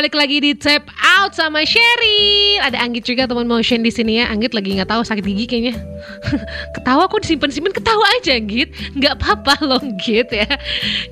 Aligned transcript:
balik 0.00 0.16
lagi 0.16 0.40
di 0.40 0.56
tap 0.56 0.88
out 1.20 1.36
sama 1.36 1.60
Sherry. 1.60 2.56
Ada 2.64 2.88
Anggit 2.88 3.04
juga 3.04 3.28
teman 3.28 3.44
motion 3.44 3.84
di 3.84 3.92
sini 3.92 4.16
ya. 4.16 4.32
Anggit 4.32 4.56
lagi 4.56 4.72
nggak 4.72 4.88
tahu 4.88 5.04
sakit 5.04 5.20
gigi 5.28 5.44
kayaknya. 5.44 5.76
ketawa 6.80 7.04
kok 7.04 7.20
disimpan-simpan 7.20 7.68
ketawa 7.76 8.08
aja 8.16 8.40
Git. 8.40 8.72
Nggak 8.96 9.20
apa-apa 9.20 9.60
loh 9.60 9.84
Git 10.00 10.32
ya. 10.32 10.48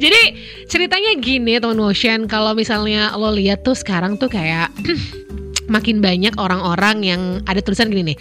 Jadi 0.00 0.40
ceritanya 0.72 1.20
gini 1.20 1.60
teman 1.60 1.76
motion 1.76 2.24
kalau 2.32 2.56
misalnya 2.56 3.12
lo 3.12 3.28
lihat 3.28 3.60
tuh 3.60 3.76
sekarang 3.76 4.16
tuh 4.16 4.32
kayak 4.32 4.72
makin 5.68 6.00
banyak 6.02 6.34
orang-orang 6.36 7.04
yang 7.04 7.22
ada 7.44 7.60
tulisan 7.62 7.92
gini 7.92 8.12
nih. 8.12 8.18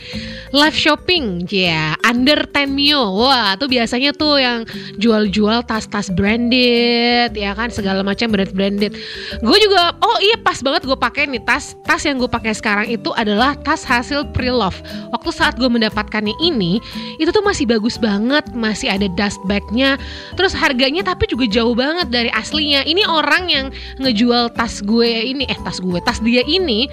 Live 0.54 0.78
shopping 0.78 1.48
ya 1.50 1.96
yeah, 1.96 2.08
under 2.08 2.48
10 2.48 2.68
mio 2.72 3.16
wah 3.18 3.56
tuh 3.56 3.72
biasanya 3.72 4.14
tuh 4.14 4.40
yang 4.40 4.64
jual-jual 5.00 5.64
tas-tas 5.66 6.12
branded 6.14 7.34
ya 7.34 7.52
kan 7.56 7.72
segala 7.72 8.04
macam 8.04 8.32
brand 8.32 8.52
branded 8.52 8.96
gue 9.40 9.58
juga 9.64 9.96
oh 10.04 10.18
iya 10.24 10.38
pas 10.40 10.60
banget 10.60 10.84
gue 10.88 10.98
pakai 10.98 11.28
nih 11.28 11.44
tas. 11.44 11.74
Tas 11.88 12.04
yang 12.04 12.20
gue 12.20 12.30
pakai 12.30 12.54
sekarang 12.54 12.88
itu 12.92 13.12
adalah 13.16 13.56
tas 13.64 13.84
hasil 13.88 14.28
pre-love. 14.36 14.76
Waktu 15.16 15.30
saat 15.32 15.56
gue 15.56 15.68
mendapatkannya 15.68 16.36
ini 16.44 16.80
itu 17.18 17.30
tuh 17.32 17.44
masih 17.44 17.68
bagus 17.68 17.96
banget. 17.96 18.44
Masih 18.52 18.92
ada 18.92 19.08
dust 19.16 19.40
bagnya. 19.48 19.96
Terus 20.36 20.52
harganya 20.52 21.04
tapi 21.08 21.30
juga 21.30 21.48
jauh 21.48 21.74
banget 21.74 22.12
dari 22.12 22.32
aslinya. 22.36 22.84
Ini 22.84 23.08
orang 23.08 23.44
yang 23.48 23.66
ngejual 24.02 24.54
tas 24.56 24.84
gue 24.84 25.08
ini 25.08 25.48
eh 25.48 25.60
tas 25.64 25.80
gue 25.80 26.00
tas 26.04 26.20
dia 26.24 26.44
ini 26.48 26.90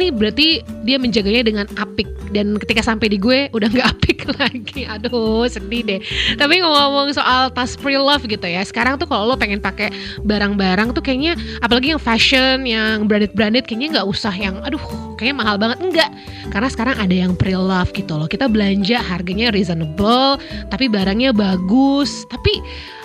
nih 0.00 0.10
berarti 0.14 0.46
dia 0.84 0.96
menjaganya 1.00 1.42
dengan 1.44 1.66
apik. 1.78 2.06
Dan 2.34 2.58
ketika 2.58 2.82
sampai 2.82 3.12
di 3.14 3.18
gue 3.20 3.46
udah 3.54 3.68
nggak 3.70 3.88
apik 3.94 4.26
lagi. 4.34 4.88
Aduh 4.88 5.46
sedih 5.46 5.82
deh. 5.86 6.00
Tapi 6.34 6.60
ngomong 6.60 7.14
soal 7.14 7.52
tas 7.54 7.78
pre 7.78 7.96
love 7.96 8.26
gitu 8.26 8.44
ya 8.44 8.64
sekarang 8.64 8.98
tuh 8.98 9.06
kalau 9.06 9.30
lo 9.30 9.36
pengen 9.38 9.62
pakai 9.62 9.92
barang-barang 10.26 10.96
tuh 10.96 11.02
kayaknya 11.04 11.38
apalagi 11.62 11.94
yang 11.94 12.02
fashion 12.02 12.66
yang 12.66 13.06
branded 13.06 13.30
branded 13.36 13.64
kayaknya 13.68 14.00
nggak 14.00 14.06
usah 14.08 14.34
yang 14.34 14.58
aduh 14.64 14.80
kayaknya 15.16 15.36
mahal 15.40 15.56
banget. 15.56 15.78
Enggak. 15.80 16.10
Karena 16.50 16.68
sekarang 16.68 16.96
ada 17.00 17.14
yang 17.14 17.32
pre 17.38 17.54
love 17.54 17.90
gitu 17.94 18.14
loh. 18.18 18.28
Kita 18.28 18.50
belanja 18.50 19.00
harganya 19.00 19.54
reasonable 19.54 20.38
tapi 20.68 20.90
barangnya 20.90 21.32
bagus. 21.32 22.26
Tapi 22.28 22.60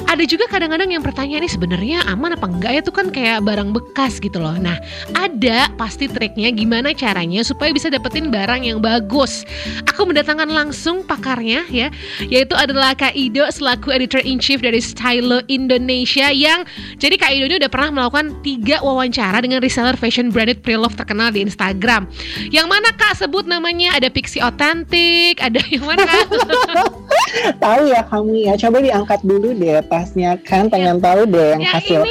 ada 0.10 0.24
juga 0.26 0.50
kadang-kadang 0.50 0.92
yang 0.92 1.04
pertanyaan 1.06 1.46
ini 1.46 1.52
sebenarnya 1.52 2.04
aman 2.10 2.36
apa 2.36 2.46
enggak 2.50 2.72
ya? 2.76 2.82
Tuh 2.84 2.96
kan 2.96 3.08
kayak 3.14 3.46
barang 3.46 3.72
bekas 3.72 4.18
gitu 4.20 4.42
loh. 4.42 4.58
Nah 4.58 4.76
ada 5.16 5.72
pasti 5.78 6.10
triknya 6.10 6.52
gimana 6.52 6.92
caranya 6.92 7.46
supaya 7.46 7.72
bisa 7.72 7.88
dapetin 7.88 8.34
barang 8.34 8.66
yang 8.66 8.84
bagus. 8.84 9.48
Aku 9.88 10.04
mendatangkan 10.10 10.50
langsung 10.50 11.06
pakarnya 11.06 11.64
ya 11.70 11.88
yaitu 12.28 12.58
adalah 12.58 12.98
Kak 12.98 13.16
Ido 13.16 13.48
selaku 13.48 13.96
editor 13.96 14.20
in 14.26 14.42
chief 14.42 14.60
dari 14.60 14.82
Stylo 14.84 15.40
Indonesia 15.48 16.34
yang 16.34 16.66
jadi 16.98 17.16
Kak 17.16 17.32
Ido 17.32 17.46
ini 17.48 17.56
udah 17.62 17.72
pernah 17.72 17.90
melakukan 17.96 18.36
tiga 18.44 18.82
wawancara 18.84 19.40
dengan 19.40 19.64
reseller 19.64 19.96
fashion 19.96 20.34
branded 20.34 20.66
pre-love 20.66 20.98
terkenal 20.98 21.30
di 21.30 21.46
Instagram 21.46 22.09
yang 22.50 22.68
mana 22.70 22.92
Kak? 22.96 23.20
Sebut 23.20 23.46
namanya. 23.46 23.96
Ada 23.96 24.10
Pixie 24.12 24.42
Authentic 24.42 25.40
ada 25.42 25.60
yang 25.70 25.86
mana? 25.86 26.06
Kak? 26.06 26.28
tahu 27.64 27.82
ya 27.90 28.02
kamu 28.08 28.34
ya. 28.50 28.54
Coba 28.58 28.78
diangkat 28.82 29.20
dulu 29.24 29.54
deh 29.54 29.82
tasnya 29.86 30.38
kan 30.42 30.68
pengen 30.68 30.98
ya, 30.98 31.04
tahu 31.04 31.22
deh 31.30 31.50
yang, 31.56 31.62
yang 31.62 31.74
hasil 31.78 32.02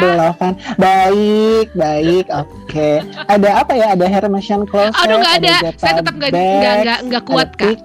relevan. 0.00 0.52
Baik 0.76 1.68
baik. 1.74 2.26
Oke. 2.32 2.52
Okay. 2.74 2.96
ada 3.30 3.62
apa 3.62 3.72
ya? 3.76 3.86
Ada 3.94 4.06
Hermesian 4.10 4.66
closet 4.66 4.98
aduh 4.98 5.20
nggak 5.22 5.34
ada, 5.42 5.54
ada. 5.62 5.70
Saya 5.78 5.92
tetap 6.02 6.14
nggak 6.18 6.30
nggak 6.34 6.98
nggak 7.10 7.24
kuat 7.28 7.50
kak. 7.54 7.78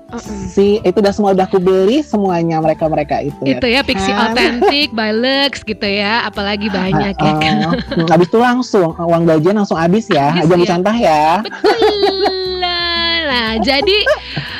Si 0.49 0.81
itu 0.81 0.97
udah 0.97 1.13
semua 1.13 1.31
udah 1.37 1.45
aku 1.45 1.61
beli 1.61 2.01
semuanya 2.01 2.57
mereka 2.57 2.89
mereka 2.89 3.21
itu 3.21 3.37
itu 3.45 3.67
ya, 3.69 3.81
ya 3.81 3.87
Pixie 3.87 4.13
kan? 4.13 4.33
Authentic 4.33 4.89
by 4.93 5.11
Lux 5.13 5.61
gitu 5.61 5.87
ya. 5.87 6.25
Apalagi 6.25 6.67
banyak 6.71 7.15
uh, 7.17 7.25
ya 7.25 7.33
kan 7.37 7.55
uh, 7.69 8.07
habis 8.09 8.27
itu 8.29 8.39
langsung 8.41 8.97
uang 8.97 9.23
gajian 9.29 9.55
langsung 9.57 9.77
habis 9.77 10.09
ya. 10.09 10.33
Habis 10.33 10.65
ya. 10.65 10.69
contoh 10.73 10.95
ya 10.95 11.25
betul 11.49 12.59
nah 12.61 13.57
jadi 13.61 13.97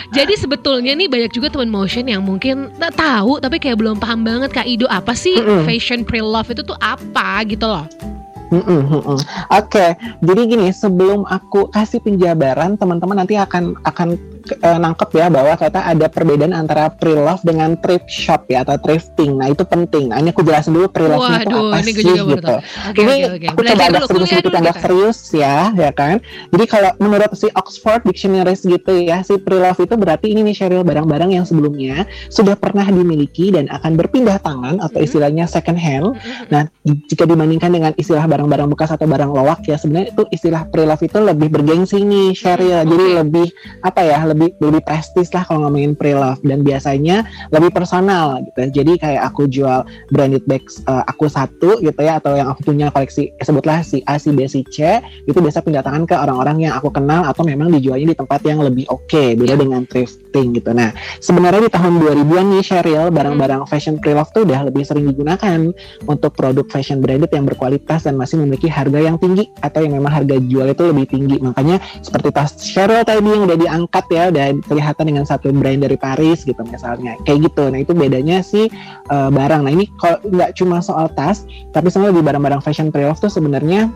jadi 0.09 0.33
sebetulnya 0.33 0.97
nih 0.97 1.05
banyak 1.05 1.31
juga 1.33 1.53
teman 1.53 1.69
motion 1.69 2.09
yang 2.09 2.25
mungkin 2.25 2.73
tak 2.81 2.97
tahu 2.97 3.37
tapi 3.37 3.61
kayak 3.61 3.77
belum 3.77 4.01
paham 4.01 4.25
banget 4.25 4.49
Kak 4.49 4.65
Ido 4.65 4.89
apa 4.89 5.13
sih 5.13 5.37
mm 5.37 5.45
-mm. 5.45 5.63
fashion 5.69 6.01
pre-love 6.01 6.49
itu 6.49 6.65
tuh 6.65 6.77
apa 6.81 7.45
gitu 7.45 7.69
loh. 7.69 7.85
Mm 8.49 8.65
-mm, 8.65 8.81
mm 8.89 9.05
Oke, 9.05 9.21
okay. 9.53 9.89
jadi 10.25 10.41
gini 10.49 10.73
sebelum 10.73 11.21
aku 11.29 11.69
kasih 11.69 12.01
penjabaran, 12.01 12.81
teman-teman 12.81 13.21
nanti 13.21 13.37
akan 13.37 13.77
akan 13.85 14.17
uh, 14.59 14.79
nangkep 14.81 15.09
ya 15.13 15.27
bahwa 15.29 15.53
ternyata 15.55 15.81
ada 15.85 16.07
perbedaan 16.09 16.53
antara 16.55 16.89
pre-love 16.89 17.41
dengan 17.45 17.77
thrift 17.79 18.09
shop 18.09 18.49
ya 18.49 18.65
atau 18.65 18.79
thrifting. 18.81 19.37
Nah 19.37 19.53
itu 19.53 19.63
penting. 19.65 20.09
Nah 20.09 20.17
ini 20.23 20.33
aku 20.33 20.41
jelasin 20.41 20.73
dulu 20.73 20.87
pre-love 20.89 21.21
itu 21.27 21.53
apa 21.53 21.77
ini 21.83 21.91
sih 21.93 22.03
gitu. 22.05 22.55
Okay, 22.93 23.01
ini 23.03 23.13
okay, 23.13 23.29
okay. 23.35 23.47
aku 23.51 23.61
coba 23.65 23.83
ada 23.83 23.99
sedikit 24.07 24.29
sedikit 24.29 24.53
agak 24.55 24.75
serius 24.79 25.19
ya, 25.35 25.69
ya 25.75 25.91
kan. 25.91 26.23
Jadi 26.55 26.65
kalau 26.69 26.91
menurut 27.03 27.31
si 27.35 27.51
Oxford 27.53 28.01
Dictionaries 28.07 28.63
gitu 28.63 28.93
ya, 29.03 29.19
si 29.25 29.35
pre-love 29.35 29.79
itu 29.83 29.93
berarti 29.99 30.31
ini 30.31 30.47
nih 30.47 30.55
Cheryl 30.55 30.83
barang-barang 30.87 31.35
yang 31.35 31.43
sebelumnya 31.43 32.07
sudah 32.31 32.55
pernah 32.55 32.87
dimiliki 32.87 33.51
dan 33.51 33.67
akan 33.67 33.99
berpindah 33.99 34.39
tangan 34.39 34.79
atau 34.79 34.87
mm-hmm. 34.95 35.05
istilahnya 35.05 35.45
second 35.49 35.75
hand. 35.75 36.15
Mm-hmm. 36.15 36.47
Nah 36.53 36.63
jika 37.11 37.27
dibandingkan 37.27 37.69
dengan 37.75 37.91
istilah 37.99 38.23
barang-barang 38.23 38.71
bekas 38.71 38.95
atau 38.95 39.03
barang 39.03 39.31
lowak 39.35 39.59
ya 39.67 39.75
sebenarnya 39.75 40.15
itu 40.15 40.23
istilah 40.31 40.63
pre-love 40.71 41.03
itu 41.03 41.19
lebih 41.19 41.51
bergengsi 41.51 41.99
nih 42.07 42.31
Cheryl. 42.31 42.87
Jadi 42.87 43.05
lebih 43.19 43.47
apa 43.83 44.01
ya 44.07 44.23
lebih 44.23 44.38
lebih 44.47 44.81
prestis 44.87 45.27
lah 45.35 45.43
kalau 45.43 45.67
ngomongin 45.67 45.93
pre-love 45.93 46.39
dan 46.41 46.63
biasanya 46.63 47.27
lebih 47.51 47.75
personal 47.75 48.39
gitu. 48.47 48.81
Jadi 48.81 48.93
kayak 48.95 49.21
aku 49.33 49.51
jual 49.51 49.83
branded 50.13 50.47
bags 50.47 50.79
uh, 50.87 51.03
aku 51.05 51.27
satu 51.27 51.83
gitu 51.83 51.99
ya 51.99 52.23
atau 52.23 52.39
yang 52.39 52.47
aku 52.47 52.71
punya 52.71 52.87
koleksi 52.89 53.35
eh, 53.35 53.45
sebutlah 53.45 53.83
si 53.83 53.99
A, 54.07 54.15
si 54.15 54.31
B, 54.31 54.47
si 54.47 54.63
C 54.71 55.03
itu 55.27 55.35
biasa 55.35 55.59
pindah 55.65 55.83
tangan 55.83 56.07
ke 56.07 56.15
orang-orang 56.15 56.69
yang 56.69 56.73
aku 56.77 56.93
kenal 56.93 57.27
atau 57.27 57.43
memang 57.43 57.73
dijualnya 57.73 58.15
di 58.15 58.17
tempat 58.17 58.39
yang 58.47 58.63
lebih 58.63 58.87
oke 58.87 59.09
okay, 59.09 59.35
beda 59.35 59.55
yeah. 59.55 59.59
dengan 59.59 59.81
thrifting 59.89 60.55
gitu. 60.55 60.71
Nah 60.71 60.95
sebenarnya 61.19 61.67
di 61.67 61.71
tahun 61.73 61.99
2000-an 61.99 62.45
nih 62.55 62.63
Cheryl 62.63 63.07
barang-barang 63.11 63.61
fashion 63.67 63.99
pre-love 63.99 64.31
tuh 64.31 64.47
udah 64.47 64.69
lebih 64.69 64.87
sering 64.87 65.09
digunakan 65.09 65.73
untuk 66.07 66.31
produk 66.37 66.65
fashion 66.69 67.03
branded 67.03 67.31
yang 67.33 67.43
berkualitas 67.43 68.05
dan 68.07 68.15
masih 68.15 68.39
memiliki 68.39 68.69
harga 68.71 68.99
yang 69.01 69.17
tinggi 69.19 69.49
atau 69.59 69.83
yang 69.83 69.97
memang 69.97 70.13
harga 70.13 70.37
jual 70.39 70.67
itu 70.69 70.83
lebih 70.87 71.05
tinggi. 71.09 71.37
Makanya 71.41 71.81
seperti 71.99 72.29
tas 72.31 72.55
Cheryl 72.59 73.03
tadi 73.03 73.25
yang 73.25 73.49
udah 73.49 73.57
diangkat 73.57 74.05
ya 74.13 74.28
udah 74.29 74.61
kelihatan 74.65 75.05
dengan 75.13 75.25
satu 75.25 75.51
brand 75.51 75.81
dari 75.81 75.97
Paris 75.99 76.45
gitu 76.45 76.61
misalnya. 76.65 77.17
Kayak 77.25 77.51
gitu. 77.51 77.63
Nah 77.69 77.79
itu 77.81 77.91
bedanya 77.93 78.39
sih 78.45 78.69
uh, 79.09 79.29
barang. 79.29 79.65
Nah 79.65 79.71
ini 79.73 79.89
kalau 79.99 80.17
nggak 80.23 80.55
cuma 80.57 80.79
soal 80.79 81.09
tas 81.13 81.43
tapi 81.73 81.89
semua 81.89 82.13
di 82.13 82.21
barang-barang 82.21 82.61
fashion 82.63 82.93
pre-off 82.93 83.19
tuh 83.19 83.31
sebenarnya 83.31 83.89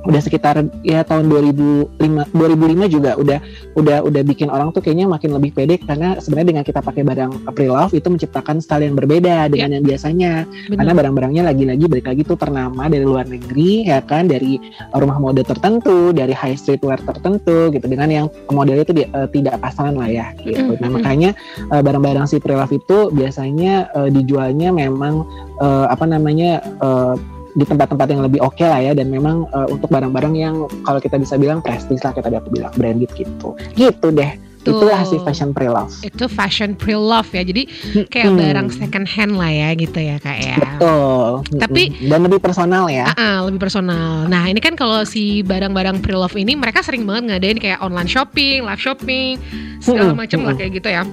udah 0.00 0.20
sekitar 0.20 0.64
ya 0.80 1.04
tahun 1.04 1.28
2005 1.28 2.00
2005 2.32 2.88
juga 2.88 3.20
udah 3.20 3.38
udah 3.76 3.98
udah 4.08 4.22
bikin 4.24 4.48
orang 4.48 4.72
tuh 4.72 4.80
kayaknya 4.80 5.04
makin 5.04 5.36
lebih 5.36 5.52
pede 5.52 5.76
karena 5.76 6.16
sebenarnya 6.16 6.48
dengan 6.56 6.64
kita 6.64 6.80
pakai 6.80 7.04
barang 7.04 7.52
pre-love 7.52 7.92
itu 7.92 8.08
menciptakan 8.08 8.64
style 8.64 8.88
yang 8.88 8.96
berbeda 8.96 9.52
dengan 9.52 9.68
yeah. 9.68 9.76
yang 9.76 9.84
biasanya 9.84 10.32
Bener. 10.48 10.76
karena 10.80 10.92
barang-barangnya 10.96 11.42
lagi-lagi 11.52 11.84
balik 11.84 12.06
lagi 12.08 12.22
tuh 12.24 12.38
ternama 12.40 12.88
dari 12.88 13.04
luar 13.04 13.28
negeri 13.28 13.92
ya 13.92 14.00
kan 14.00 14.24
dari 14.24 14.56
rumah 14.96 15.20
mode 15.20 15.44
tertentu 15.44 16.16
dari 16.16 16.32
high 16.32 16.56
streetwear 16.56 16.96
tertentu 17.04 17.68
gitu 17.68 17.84
dengan 17.84 18.08
yang 18.08 18.26
modelnya 18.48 18.88
itu 18.88 19.04
uh, 19.12 19.28
tidak 19.28 19.60
pasangan 19.60 20.00
lah 20.00 20.08
ya 20.08 20.26
gitu. 20.40 20.56
Mm 20.56 20.70
-hmm. 20.76 20.80
Nah 20.80 20.88
makanya 20.96 21.30
uh, 21.68 21.82
barang-barang 21.84 22.24
si 22.24 22.40
pre-love 22.40 22.72
itu 22.72 23.12
biasanya 23.12 23.92
uh, 23.92 24.08
dijualnya 24.08 24.72
memang 24.72 25.28
uh, 25.60 25.92
apa 25.92 26.08
namanya 26.08 26.64
uh, 26.80 27.20
di 27.54 27.64
tempat-tempat 27.66 28.06
yang 28.10 28.22
lebih 28.22 28.40
oke 28.42 28.54
okay 28.54 28.66
lah 28.70 28.80
ya 28.80 28.92
dan 28.94 29.10
memang 29.10 29.46
uh, 29.50 29.66
untuk 29.70 29.90
barang-barang 29.90 30.34
yang 30.38 30.54
kalau 30.86 31.02
kita 31.02 31.18
bisa 31.18 31.34
bilang 31.34 31.58
prestis 31.58 32.02
lah 32.06 32.14
kita 32.14 32.30
dapat 32.30 32.50
bilang 32.50 32.72
branded 32.78 33.10
gitu 33.14 33.58
gitu 33.74 34.08
deh 34.14 34.32
Tuh. 34.60 34.76
Itulah 34.76 35.08
si 35.08 35.16
fashion 35.24 35.56
pre-love. 35.56 35.88
Itu 36.04 36.28
fashion 36.28 36.76
pre-love 36.76 37.32
ya. 37.32 37.40
Jadi 37.40 37.64
kayak 38.12 38.28
hmm. 38.28 38.36
barang 38.36 38.68
second 38.76 39.06
hand 39.08 39.40
lah 39.40 39.48
ya 39.48 39.72
gitu 39.72 39.96
ya 39.96 40.20
kak 40.20 40.36
ya. 40.36 40.60
Betul. 40.60 41.48
Tapi 41.56 41.82
dan 42.12 42.20
lebih 42.28 42.44
personal 42.44 42.92
ya. 42.92 43.08
Uh 43.08 43.16
-uh, 43.16 43.36
lebih 43.48 43.56
personal. 43.56 44.28
Nah 44.28 44.44
ini 44.52 44.60
kan 44.60 44.76
kalau 44.76 45.00
si 45.08 45.40
barang-barang 45.40 46.04
pre-love 46.04 46.36
ini 46.36 46.60
mereka 46.60 46.84
sering 46.84 47.08
banget 47.08 47.32
ngadain 47.32 47.56
kayak 47.56 47.80
online 47.80 48.04
shopping, 48.04 48.68
live 48.68 48.82
shopping, 48.84 49.40
segala 49.80 50.12
macam 50.12 50.44
lah 50.44 50.52
kayak 50.52 50.76
gitu 50.76 50.92
ya. 50.92 51.08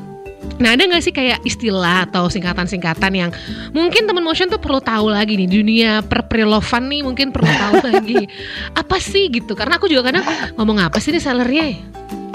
Nah 0.57 0.73
ada 0.73 0.89
gak 0.89 1.03
sih 1.05 1.13
kayak 1.13 1.45
istilah 1.45 2.09
atau 2.09 2.25
singkatan-singkatan 2.27 3.13
yang 3.13 3.29
mungkin 3.73 4.09
teman 4.09 4.25
motion 4.25 4.49
tuh 4.49 4.57
perlu 4.57 4.81
tahu 4.81 5.13
lagi 5.13 5.37
nih 5.37 5.49
dunia 5.49 6.01
perprelovan 6.01 6.89
nih 6.89 7.01
mungkin 7.05 7.29
perlu 7.29 7.49
tahu 7.49 7.73
lagi. 7.85 8.25
Apa 8.81 8.97
sih 8.97 9.29
gitu? 9.29 9.53
Karena 9.53 9.77
aku 9.77 9.85
juga 9.85 10.09
kadang 10.09 10.25
ngomong 10.57 10.81
apa 10.81 10.97
sih 10.97 11.13
nih 11.13 11.21
sellernya 11.21 11.65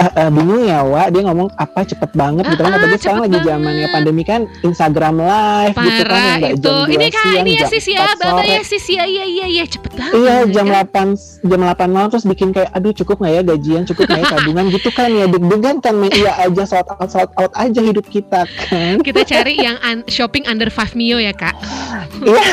uh, 0.02 0.12
uh, 0.19 0.31
bingung 0.34 0.62
ya 0.66 0.82
Wak. 0.82 1.14
Dia 1.14 1.22
ngomong 1.22 1.49
apa 1.54 1.81
cepet 1.87 2.10
banget? 2.12 2.44
Gitu 2.50 2.60
kan. 2.60 2.72
Ah, 2.72 2.78
apalagi 2.78 2.99
sekarang 2.99 3.22
lagi 3.22 3.38
zamannya 3.40 3.88
pandemi 3.88 4.22
kan 4.26 4.40
Instagram 4.62 5.14
live 5.22 5.75
gitu 5.78 6.02
kan 6.02 6.10
Parah 6.10 6.37
yang 6.43 6.54
itu. 6.58 6.62
jam 6.62 6.75
2 6.82 6.93
Ini 6.93 7.06
kak, 7.06 7.22
siang, 7.22 7.43
ini 7.43 7.50
ya 7.52 7.60
jam 7.62 7.70
sis 7.70 7.87
ya, 7.87 8.00
4 8.02 8.19
bapak 8.19 8.44
ya 8.44 8.60
sis 8.62 8.87
ya, 8.88 9.04
iya 9.06 9.25
iya 9.25 9.46
iya 9.46 9.64
cepet 9.64 9.93
banget. 9.94 10.14
Iya 10.19 10.32
ya 10.34 10.44
jam 10.50 10.66
kan? 10.66 11.14
8 11.14 11.46
jam 11.46 11.60
8 11.62 11.94
malam 11.94 12.08
terus 12.10 12.26
bikin 12.26 12.49
kayak 12.50 12.70
aduh 12.75 12.93
cukup 12.93 13.16
nggak 13.22 13.32
ya 13.32 13.43
gajian? 13.46 13.82
Cukup 13.87 14.02
nggak 14.10 14.20
ya 14.20 14.26
tabungan? 14.34 14.64
Gitu 14.69 14.88
kan 14.90 15.08
ya. 15.12 15.25
Deg-degan 15.28 15.76
kan 15.78 15.94
main 15.94 16.12
iya 16.12 16.32
aja 16.40 16.62
sold 16.66 16.88
out 16.90 17.08
sold 17.08 17.31
out 17.38 17.52
aja 17.54 17.81
hidup 17.81 18.06
kita 18.08 18.44
kan. 18.66 18.99
Kita 19.00 19.22
cari 19.22 19.54
yang 19.56 19.76
un- 19.81 20.06
shopping 20.08 20.49
under 20.49 20.66
5 20.66 20.99
mio 20.99 21.19
ya 21.19 21.31
kak. 21.32 21.54
Iya. 22.20 22.43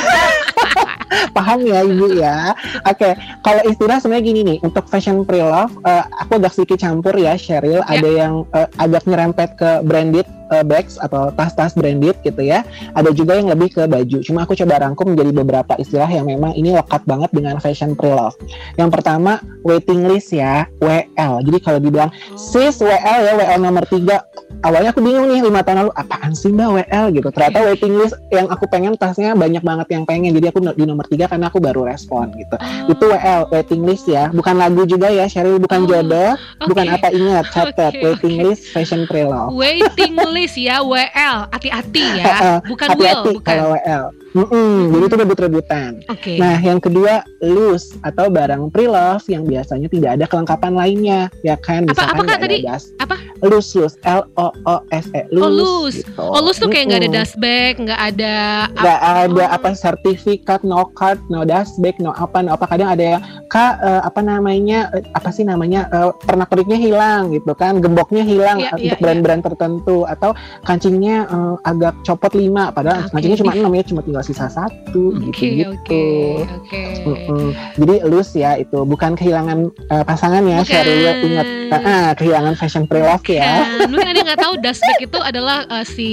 paham 1.34 1.66
ya 1.66 1.82
ibu 1.82 2.06
ya. 2.14 2.54
Oke 2.86 3.18
kalau 3.42 3.62
istilah 3.66 3.98
sebenarnya 3.98 4.26
gini 4.26 4.42
nih. 4.46 4.58
Untuk 4.62 4.86
fashion 4.86 5.24
pre-love 5.24 5.74
eh, 5.82 6.04
aku 6.20 6.38
agak 6.38 6.54
sedikit 6.54 6.78
campur 6.80 7.16
ya 7.16 7.39
Cheryl 7.40 7.80
Ya. 7.80 7.88
ada 7.88 8.10
yang 8.10 8.34
eh, 8.52 8.68
agak 8.76 9.04
nyerempet 9.08 9.50
ke 9.56 9.70
branded 9.88 10.28
eh, 10.54 10.66
bags 10.66 10.98
atau 11.02 11.34
tas-tas 11.34 11.74
branded 11.74 12.16
gitu 12.22 12.42
ya. 12.42 12.66
Ada 12.94 13.12
juga 13.14 13.38
yang 13.38 13.50
lebih 13.50 13.74
ke 13.74 13.86
baju. 13.86 14.18
Cuma 14.22 14.46
aku 14.46 14.54
coba 14.58 14.82
rangkum 14.82 15.14
menjadi 15.14 15.32
beberapa 15.34 15.74
istilah 15.78 16.10
yang 16.10 16.26
memang 16.28 16.54
ini 16.54 16.74
lekat 16.76 17.06
banget 17.06 17.30
dengan 17.34 17.58
fashion 17.62 17.94
pre-love. 17.94 18.36
Yang 18.78 18.90
pertama 19.00 19.42
waiting 19.66 20.06
list 20.08 20.34
ya. 20.34 20.66
WL 20.80 21.44
jadi 21.44 21.58
kalau 21.62 21.80
dibilang 21.82 22.10
sis 22.38 22.80
WL 22.80 23.20
ya 23.26 23.34
WL 23.36 23.60
nomor 23.62 23.84
3 23.86 24.64
awalnya 24.64 24.92
aku 24.92 25.00
bingung 25.00 25.28
nih 25.32 25.40
lima 25.44 25.64
tahun 25.64 25.88
lalu 25.88 25.92
apaan 25.96 26.32
sih 26.36 26.52
mbak 26.52 26.84
WL 26.84 27.06
gitu. 27.16 27.30
Ternyata 27.32 27.60
waiting 27.64 27.94
list 27.96 28.16
yang 28.34 28.48
aku 28.52 28.68
pengen 28.68 28.96
tasnya 29.00 29.34
banyak 29.36 29.64
banget 29.64 29.88
yang 29.96 30.04
pengen. 30.04 30.36
Jadi 30.36 30.52
aku 30.52 30.60
di 30.76 30.84
nomor 30.84 31.06
tiga 31.08 31.32
karena 31.32 31.48
aku 31.48 31.64
baru 31.64 31.88
respon 31.88 32.32
gitu. 32.36 32.56
Itu 32.92 33.04
WL 33.08 33.48
waiting 33.52 33.84
list 33.88 34.06
ya. 34.10 34.28
Bukan 34.32 34.60
lagu 34.60 34.84
juga 34.84 35.08
ya 35.08 35.26
Sheryl 35.30 35.60
bukan 35.62 35.80
Oh, 35.80 35.88
jodoh 35.88 36.36
Oke. 36.36 36.68
bukan 36.76 36.86
apa 36.92 37.08
ingat 37.16 37.46
catat. 37.56 37.94
Oke, 37.96 38.04
waiting 38.04 38.36
list 38.44 38.68
fashion 38.76 39.08
pre-love. 39.08 39.56
Waiting 39.56 40.16
list 40.20 40.39
ya, 40.70 40.86
WL. 40.86 41.50
Hati-hati 41.52 42.06
ya. 42.22 42.36
Bukan 42.72 42.88
will, 42.96 43.02
hati-hati 43.02 43.34
bukan. 43.42 43.56
kalau 43.58 43.68
WL 43.76 44.04
Mm-mm, 44.30 44.94
jadi 44.94 45.04
itu 45.06 45.16
rebut-rebutan 45.18 45.92
Oke. 46.06 46.38
Nah, 46.38 46.58
yang 46.58 46.78
kedua 46.78 47.22
loose 47.40 47.98
atau 48.02 48.30
barang 48.30 48.70
pre-love 48.70 49.26
yang 49.26 49.44
biasanya 49.44 49.88
tidak 49.88 50.12
ada 50.16 50.26
kelengkapan 50.26 50.74
lainnya, 50.74 51.20
ya 51.42 51.56
kan? 51.56 51.84
Apa- 51.84 51.92
Misalkan 51.92 52.14
apa, 52.14 52.24
ada 52.30 52.46
tadi? 52.46 52.58
das. 52.62 52.84
Apa? 52.98 53.16
Loose, 53.42 53.72
loose, 53.74 53.96
L 54.04 54.22
O 54.36 54.48
O 54.54 54.76
S 54.92 55.06
E, 55.12 55.22
loose. 55.30 55.42
Oh, 55.42 55.50
loose. 55.50 55.98
Gitu. 56.00 56.12
Oh, 56.20 56.40
lu 56.40 56.52
tuh 56.52 56.68
kayak 56.68 56.86
nggak 56.88 57.00
ada 57.00 57.10
Mm-mm. 57.10 57.20
dust 57.20 57.36
bag, 57.38 57.74
nggak 57.80 58.02
ada 58.06 58.36
Nggak 58.70 59.00
ada 59.02 59.42
Oh. 59.42 59.56
apa 59.56 59.70
sertifikat, 59.74 60.62
no 60.62 60.84
card, 60.92 61.18
no 61.28 61.42
dust 61.42 61.80
bag, 61.80 61.98
no 61.98 62.12
apa, 62.12 62.40
no 62.40 62.54
apa. 62.54 62.66
Kadang 62.68 62.90
ada 62.92 63.04
yang 63.16 63.22
kak 63.48 63.74
eh, 63.80 64.02
apa 64.04 64.20
namanya 64.20 64.94
eh, 64.94 65.04
apa 65.10 65.30
sih 65.30 65.42
namanya 65.42 65.90
eh, 65.90 66.12
pernak-perniknya 66.22 66.78
hilang 66.78 67.32
gitu 67.32 67.52
kan, 67.54 67.80
gemboknya 67.80 68.22
hilang 68.22 68.60
Iya, 68.60 68.70
eh, 68.70 68.78
iya, 68.78 68.84
untuk 68.94 69.00
brand-brand 69.02 69.42
tertentu 69.44 69.98
atau 70.06 70.36
kancingnya 70.64 71.26
eh, 71.26 71.56
agak 71.66 71.98
copot 72.04 72.34
lima, 72.34 72.70
padahal 72.70 73.08
Oke. 73.08 73.16
kancingnya 73.16 73.40
cuma 73.40 73.54
enam 73.56 73.72
ya, 73.74 73.84
cuma 73.84 74.02
tinggal 74.04 74.19
sisa 74.22 74.48
satu 74.48 75.16
Oke, 75.16 75.32
gitu-gitu. 75.32 75.74
oke, 75.74 76.04
oke. 76.46 76.82
Mm-mm. 77.06 77.48
Jadi 77.76 77.96
loose 78.06 78.34
ya 78.36 78.56
itu 78.56 78.84
bukan 78.84 79.14
kehilangan 79.14 79.60
eh, 79.70 80.04
pasangan 80.04 80.44
ya. 80.44 80.60
Sheryl 80.62 81.24
ingat 81.24 81.48
ah, 81.74 82.12
kehilangan 82.14 82.54
fashion 82.56 82.84
pre-love 82.86 83.24
ya. 83.26 83.64
Kan, 83.80 83.90
mungkin 83.90 84.08
ada 84.10 84.18
yang 84.18 84.28
nggak 84.30 84.42
tahu 84.42 84.54
dust 84.60 84.82
bag 84.82 85.00
itu 85.04 85.20
adalah 85.20 85.58
eh, 85.70 85.86
si 85.86 86.10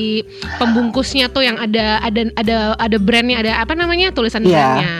pembungkusnya 0.56 1.28
tuh 1.28 1.42
yang 1.42 1.56
ada 1.56 2.00
ada 2.00 2.28
ada 2.34 2.56
ada 2.76 2.96
brandnya 2.96 3.42
ada 3.42 3.52
apa 3.60 3.74
namanya 3.74 4.10
tulisan 4.10 4.42
Iya. 4.42 4.52
brandnya. 4.52 4.92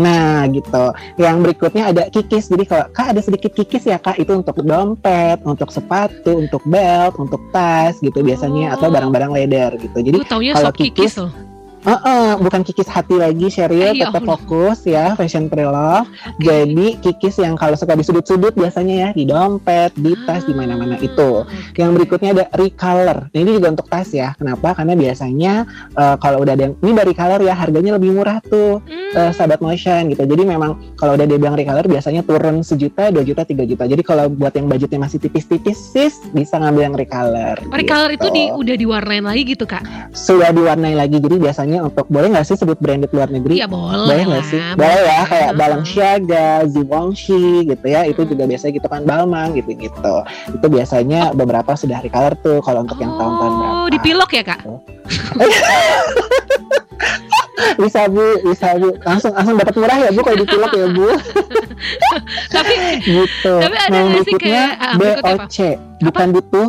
Nah 0.00 0.48
gitu. 0.48 0.84
Yang 1.20 1.36
berikutnya 1.44 1.92
ada 1.92 2.08
kikis. 2.08 2.48
Jadi 2.48 2.64
kalau 2.64 2.88
kak 2.88 3.12
ada 3.12 3.20
sedikit 3.20 3.52
kikis 3.52 3.84
ya 3.84 4.00
kak 4.00 4.16
itu 4.16 4.32
untuk 4.32 4.56
dompet, 4.64 5.36
untuk 5.44 5.68
sepatu, 5.68 6.40
untuk 6.40 6.64
belt, 6.64 7.20
untuk 7.20 7.36
tas 7.52 8.00
gitu 8.00 8.24
biasanya 8.24 8.80
atau 8.80 8.88
Oh. 8.88 8.92
barang-barang 8.96 9.28
leather 9.28 9.76
gitu. 9.76 9.98
Jadi 10.00 10.24
kalau 10.24 10.72
sop 10.72 10.76
kikis 10.80 11.20
loh. 11.20 11.28
Eh, 11.80 12.00
eh, 12.00 12.32
bukan 12.36 12.60
kikis 12.60 12.86
hati 12.86 13.16
lagi 13.16 13.46
Sheryl, 13.48 13.96
ya 13.96 14.08
tetap 14.08 14.22
Allah. 14.22 14.36
fokus 14.36 14.78
ya 14.84 15.14
fashion 15.14 15.48
pre-love. 15.48 16.06
Jadi 16.38 17.00
kikis 17.00 17.40
yang 17.40 17.54
kalau 17.54 17.74
suka 17.74 17.94
di 17.94 18.04
sudut-sudut 18.04 18.52
biasanya 18.52 18.94
ya 18.94 19.08
di 19.12 19.24
dompet, 19.24 19.92
di 19.96 20.12
tas, 20.24 20.44
di 20.44 20.52
mana-mana 20.52 20.96
Ah, 20.96 21.02
itu. 21.02 21.30
Yang 21.78 21.90
berikutnya 21.96 22.30
ada 22.34 22.44
recolor. 22.52 23.30
Nah, 23.30 23.38
ini 23.38 23.50
juga 23.54 23.68
untuk 23.70 23.86
tas 23.86 24.10
ya. 24.10 24.34
Kenapa? 24.34 24.74
Karena 24.74 24.92
biasanya 24.94 25.52
eh, 25.94 26.16
kalau 26.18 26.42
udah 26.42 26.52
ada 26.52 26.62
yang 26.66 26.74
ini 26.82 26.92
dari 26.92 27.12
color 27.14 27.40
ya 27.40 27.54
harganya 27.54 27.96
lebih 27.96 28.10
murah 28.12 28.42
tuh 28.42 28.82
Hmm, 28.82 29.14
eh, 29.14 29.30
sahabat 29.30 29.60
motion 29.60 30.10
gitu. 30.10 30.22
Jadi 30.24 30.42
memang 30.42 30.74
kalau 30.96 31.14
udah 31.14 31.26
dia 31.26 31.38
bilang 31.38 31.54
recolor 31.54 31.86
biasanya 31.86 32.22
turun 32.22 32.60
sejuta, 32.60 33.10
dua 33.10 33.22
juta, 33.22 33.42
tiga 33.44 33.62
juta. 33.62 33.86
Jadi 33.86 34.02
kalau 34.02 34.26
buat 34.26 34.50
yang 34.52 34.66
budgetnya 34.66 35.00
masih 35.00 35.18
tipis-tipis 35.18 35.78
sis 35.78 36.18
bisa 36.30 36.58
ngambil 36.58 36.82
yang 36.90 36.96
recolor. 36.96 37.56
Recolor 37.70 38.10
itu 38.10 38.26
gitu. 38.26 38.34
di 38.34 38.44
udah 38.50 38.74
diwarnain 38.76 39.22
lagi 39.22 39.42
gitu 39.46 39.64
kak? 39.64 39.82
sudah 40.10 40.50
diwarnai 40.50 40.94
lagi. 40.94 41.18
Jadi 41.18 41.36
biasanya 41.38 41.69
untuk 41.80 42.06
boleh 42.06 42.28
nggak 42.28 42.42
sih 42.42 42.54
sebut 42.54 42.74
branded 42.76 43.08
luar 43.10 43.28
negeri? 43.28 43.54
Iya 43.56 43.66
boleh. 43.66 44.10
boleh 44.10 44.24
nggak 44.26 44.44
sih? 44.44 44.58
Boleh 44.74 45.00
ya 45.00 45.20
kayak. 45.24 45.50
Balenciaga, 45.54 46.46
Givenchy 46.66 47.44
gitu 47.64 47.86
ya. 47.86 48.02
Itu 48.02 48.22
Hmm. 48.22 48.30
juga 48.30 48.44
biasanya 48.44 48.72
gitu 48.74 48.86
kan 48.86 49.00
Balmain 49.04 49.50
gitu-gitu. 49.52 50.14
Itu 50.50 50.66
biasanya 50.66 51.30
beberapa 51.30 51.70
sudah 51.72 51.98
recolor 51.98 52.34
tuh 52.36 52.58
kalau 52.60 52.82
untuk 52.82 52.98
yang 52.98 53.14
tahun-tahun 53.14 53.52
berapa. 53.54 53.74
Oh, 53.76 53.88
dipilok 53.88 54.30
ya 54.32 54.42
kak? 54.42 54.60
bisa 57.76 58.08
bu, 58.08 58.24
bisa 58.42 58.68
bu. 58.74 58.88
Langsung 59.00 59.32
langsung 59.32 59.56
dapat 59.56 59.74
murah 59.76 59.98
ya 59.98 60.10
bu 60.10 60.20
kalau 60.20 60.38
dipilok 60.38 60.72
ya 60.72 60.86
bu. 60.88 61.06
Tapi 62.54 62.74
gitu. 63.02 63.54
Tapi 63.56 63.76
ada 63.78 63.98
nah, 64.00 64.20
sih 64.20 64.34
kayak- 64.36 64.76
ah, 64.76 64.92
apa? 64.96 65.46
BOC, 65.46 65.56
bukan 66.02 66.28
butuh 66.32 66.68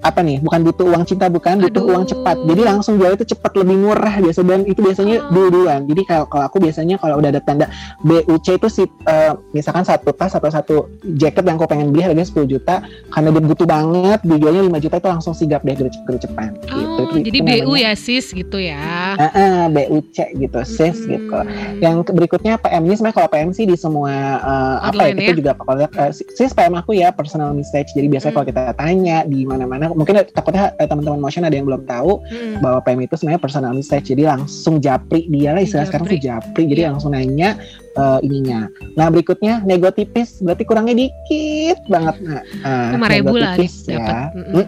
apa 0.00 0.20
nih? 0.20 0.38
Bukan 0.38 0.60
butuh 0.62 0.86
uang 0.86 1.02
cinta 1.02 1.26
bukan, 1.26 1.58
butuh 1.58 1.82
Aduh. 1.82 1.90
uang 1.90 2.04
cepat. 2.04 2.36
Jadi 2.40 2.62
langsung 2.62 2.96
jual 2.96 3.12
itu 3.12 3.26
cepat 3.26 3.50
lebih 3.54 3.76
murah 3.76 4.14
biasa 4.16 4.40
dan 4.42 4.62
itu 4.62 4.78
biasanya 4.78 5.16
Oh. 5.20 5.50
duluan. 5.50 5.84
Jadi 5.84 6.02
kalau 6.04 6.24
kalau 6.24 6.44
aku 6.44 6.58
biasanya 6.58 6.96
kalau 6.96 7.18
udah 7.18 7.28
ada 7.28 7.40
tanda 7.40 7.66
BUC 8.00 8.46
itu 8.54 8.68
si 8.68 8.82
eh, 8.84 9.32
misalkan 9.50 9.82
satu 9.82 10.10
tas 10.10 10.30
atau 10.30 10.48
satu 10.48 10.74
jaket 11.04 11.42
yang 11.42 11.56
aku 11.56 11.66
pengen 11.66 11.90
beli 11.90 12.02
harganya 12.02 12.22
10 12.22 12.46
juta 12.46 12.80
karena 13.08 13.28
dia 13.28 13.42
butuh 13.42 13.66
banget 13.66 14.20
dijualnya 14.22 14.62
5 14.64 14.78
juta 14.78 14.96
itu 14.96 15.08
langsung 15.08 15.32
sigap 15.32 15.60
deh 15.60 15.74
gercep 15.74 16.02
gercepan 16.04 16.54
gitu. 16.54 16.78
Oh, 16.88 17.02
Itu- 17.08 17.24
jadi 17.24 17.28
itu 17.34 17.44
BU 17.44 17.54
namanya, 17.66 17.82
ya 17.84 17.92
sis 17.94 18.26
gitu 18.30 18.58
ya. 18.58 18.82
eh, 19.16 19.30
eh, 19.32 19.62
BUC 19.68 20.16
gitu, 20.36 20.58
sis 20.64 20.96
Mm-mm. 20.96 21.10
gitu. 21.10 21.38
Yang 21.78 21.96
berikutnya 22.08 22.54
PM 22.56 22.82
ini 22.84 22.94
sebenarnya 22.94 23.16
kalau 23.16 23.28
PM 23.28 23.50
sih 23.50 23.64
di 23.64 23.74
semua 23.74 24.12
eh, 24.38 24.76
apa 24.84 25.00
ya 25.04 25.12
kita 25.16 25.32
ya? 25.32 25.36
juga 25.36 25.50
kalau 25.54 25.74
lihat 25.76 25.92
eh, 25.96 26.10
sis 26.12 26.52
PM 26.52 26.74
aku 26.74 26.94
ya 26.94 27.10
personal 27.10 27.50
message. 27.50 27.90
Jadi 27.92 28.06
biasanya 28.06 28.26
Hmm. 28.28 28.36
kalau 28.36 28.46
kita 28.46 28.62
tanya 28.74 29.18
di 29.24 29.42
mana-mana 29.42 29.87
mungkin 29.90 30.24
takutnya 30.26 30.74
eh, 30.74 30.84
teman-teman 30.84 31.18
motion 31.18 31.42
ada 31.42 31.52
yang 31.52 31.64
belum 31.64 31.84
tahu 31.84 32.20
Hmm. 32.24 32.60
bahwa 32.60 32.78
PM 32.80 33.00
itu 33.00 33.14
sebenarnya 33.14 33.40
personal 33.40 33.72
message. 33.72 34.08
Jadi 34.08 34.22
langsung 34.22 34.78
japri 34.78 35.26
dia 35.26 35.52
lah 35.52 35.60
istilah 35.60 35.84
sekarang 35.84 36.06
tuh 36.06 36.18
japri. 36.18 36.64
Jadi 36.66 36.80
Iya. 36.82 36.90
langsung 36.90 37.12
nanya 37.12 37.56
eh, 37.98 38.18
ininya. 38.22 38.70
Nah 38.94 39.10
berikutnya 39.10 39.60
nego 39.60 39.90
tipis 39.90 40.38
berarti 40.38 40.62
kurangnya 40.62 40.94
dikit 40.96 41.78
banget. 41.86 42.14
Nah, 42.22 42.42
ah, 42.62 42.88
Lima 42.94 43.06
nego 43.06 43.14
ribu 43.28 43.36
lah 43.36 43.54
tipis 43.54 43.74
dapat. 43.84 44.30
ya. 44.30 44.58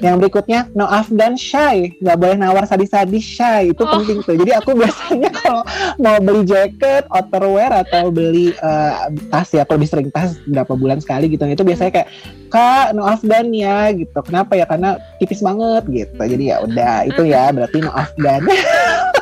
Yang 0.00 0.16
berikutnya 0.20 0.60
no 0.72 0.84
afdan 0.84 1.34
shy. 1.34 1.96
Nggak 1.98 2.16
boleh 2.16 2.36
nawar 2.36 2.64
sadis-sadis 2.64 3.24
shy. 3.24 3.72
Itu 3.72 3.82
Oh. 3.82 3.92
penting 3.94 4.20
tuh. 4.20 4.34
Jadi 4.34 4.52
aku 4.52 4.74
biasanya 4.74 5.30
kalau 5.40 5.62
mau 5.96 6.16
beli 6.18 6.44
jaket 6.44 7.04
outerwear 7.08 7.70
atau 7.80 8.08
beli 8.08 8.52
eh, 8.52 8.92
tas 9.28 9.48
ya 9.48 9.64
aku 9.64 9.74
lebih 9.74 9.88
sering 9.88 10.08
tas 10.08 10.36
berapa 10.44 10.72
bulan 10.74 11.00
sekali 11.00 11.28
gitu. 11.28 11.44
Itu 11.44 11.62
biasanya 11.62 11.92
kayak 11.94 12.08
kak 12.48 12.92
no 12.92 13.04
afdan 13.04 13.50
ya 13.50 13.88
gitu. 13.90 14.18
Kenapa 14.20 14.54
ya? 14.54 14.64
Karena 14.64 15.00
tipis 15.16 15.40
banget 15.40 15.82
gitu. 15.86 16.18
Jadi 16.18 16.44
ya 16.44 16.60
udah 16.60 17.06
itu 17.06 17.22
ya 17.24 17.48
berarti 17.48 17.78
no 17.80 17.90
afdan 17.90 18.42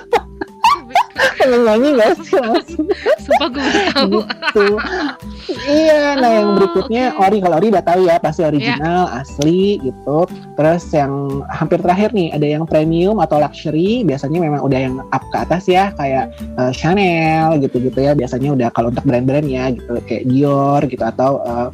pengen 1.43 1.61
nyanyi 1.63 1.89
gak 1.95 2.13
sih 2.21 2.39
Sumpah 3.19 3.49
gue 3.49 3.65
tahu. 3.89 4.19
gitu. 4.23 4.67
iya, 5.65 6.15
nah 6.15 6.31
yang 6.33 6.49
Oh, 6.49 6.55
berikutnya 6.55 7.05
oke. 7.13 7.23
ori 7.23 7.39
kalau 7.39 7.57
ori 7.57 7.69
udah 7.69 7.85
tahu 7.85 8.01
ya 8.05 8.17
pasti 8.17 8.43
original, 8.43 9.03
asli 9.11 9.79
gitu. 9.81 10.19
Terus 10.53 10.85
yang 10.91 11.13
hampir 11.49 11.79
terakhir 11.79 12.13
nih 12.13 12.31
ada 12.31 12.45
yang 12.45 12.65
premium 12.65 13.19
atau 13.19 13.39
luxury, 13.39 14.03
biasanya 14.03 14.39
memang 14.39 14.61
udah 14.61 14.79
yang 14.79 14.95
up 15.07 15.23
ke 15.25 15.37
atas 15.39 15.67
ya 15.67 15.91
kayak 15.93 16.31
eh, 16.37 16.73
Chanel 16.73 17.59
gitu-gitu 17.59 17.99
ya. 17.99 18.13
Biasanya 18.13 18.53
udah 18.53 18.69
kalau 18.71 18.91
untuk 18.91 19.03
brand-brand 19.03 19.47
ya 19.47 19.71
gitu 19.71 19.99
kayak 20.05 20.25
Dior 20.27 20.83
gitu 20.85 21.03
atau 21.03 21.41
eh, 21.43 21.69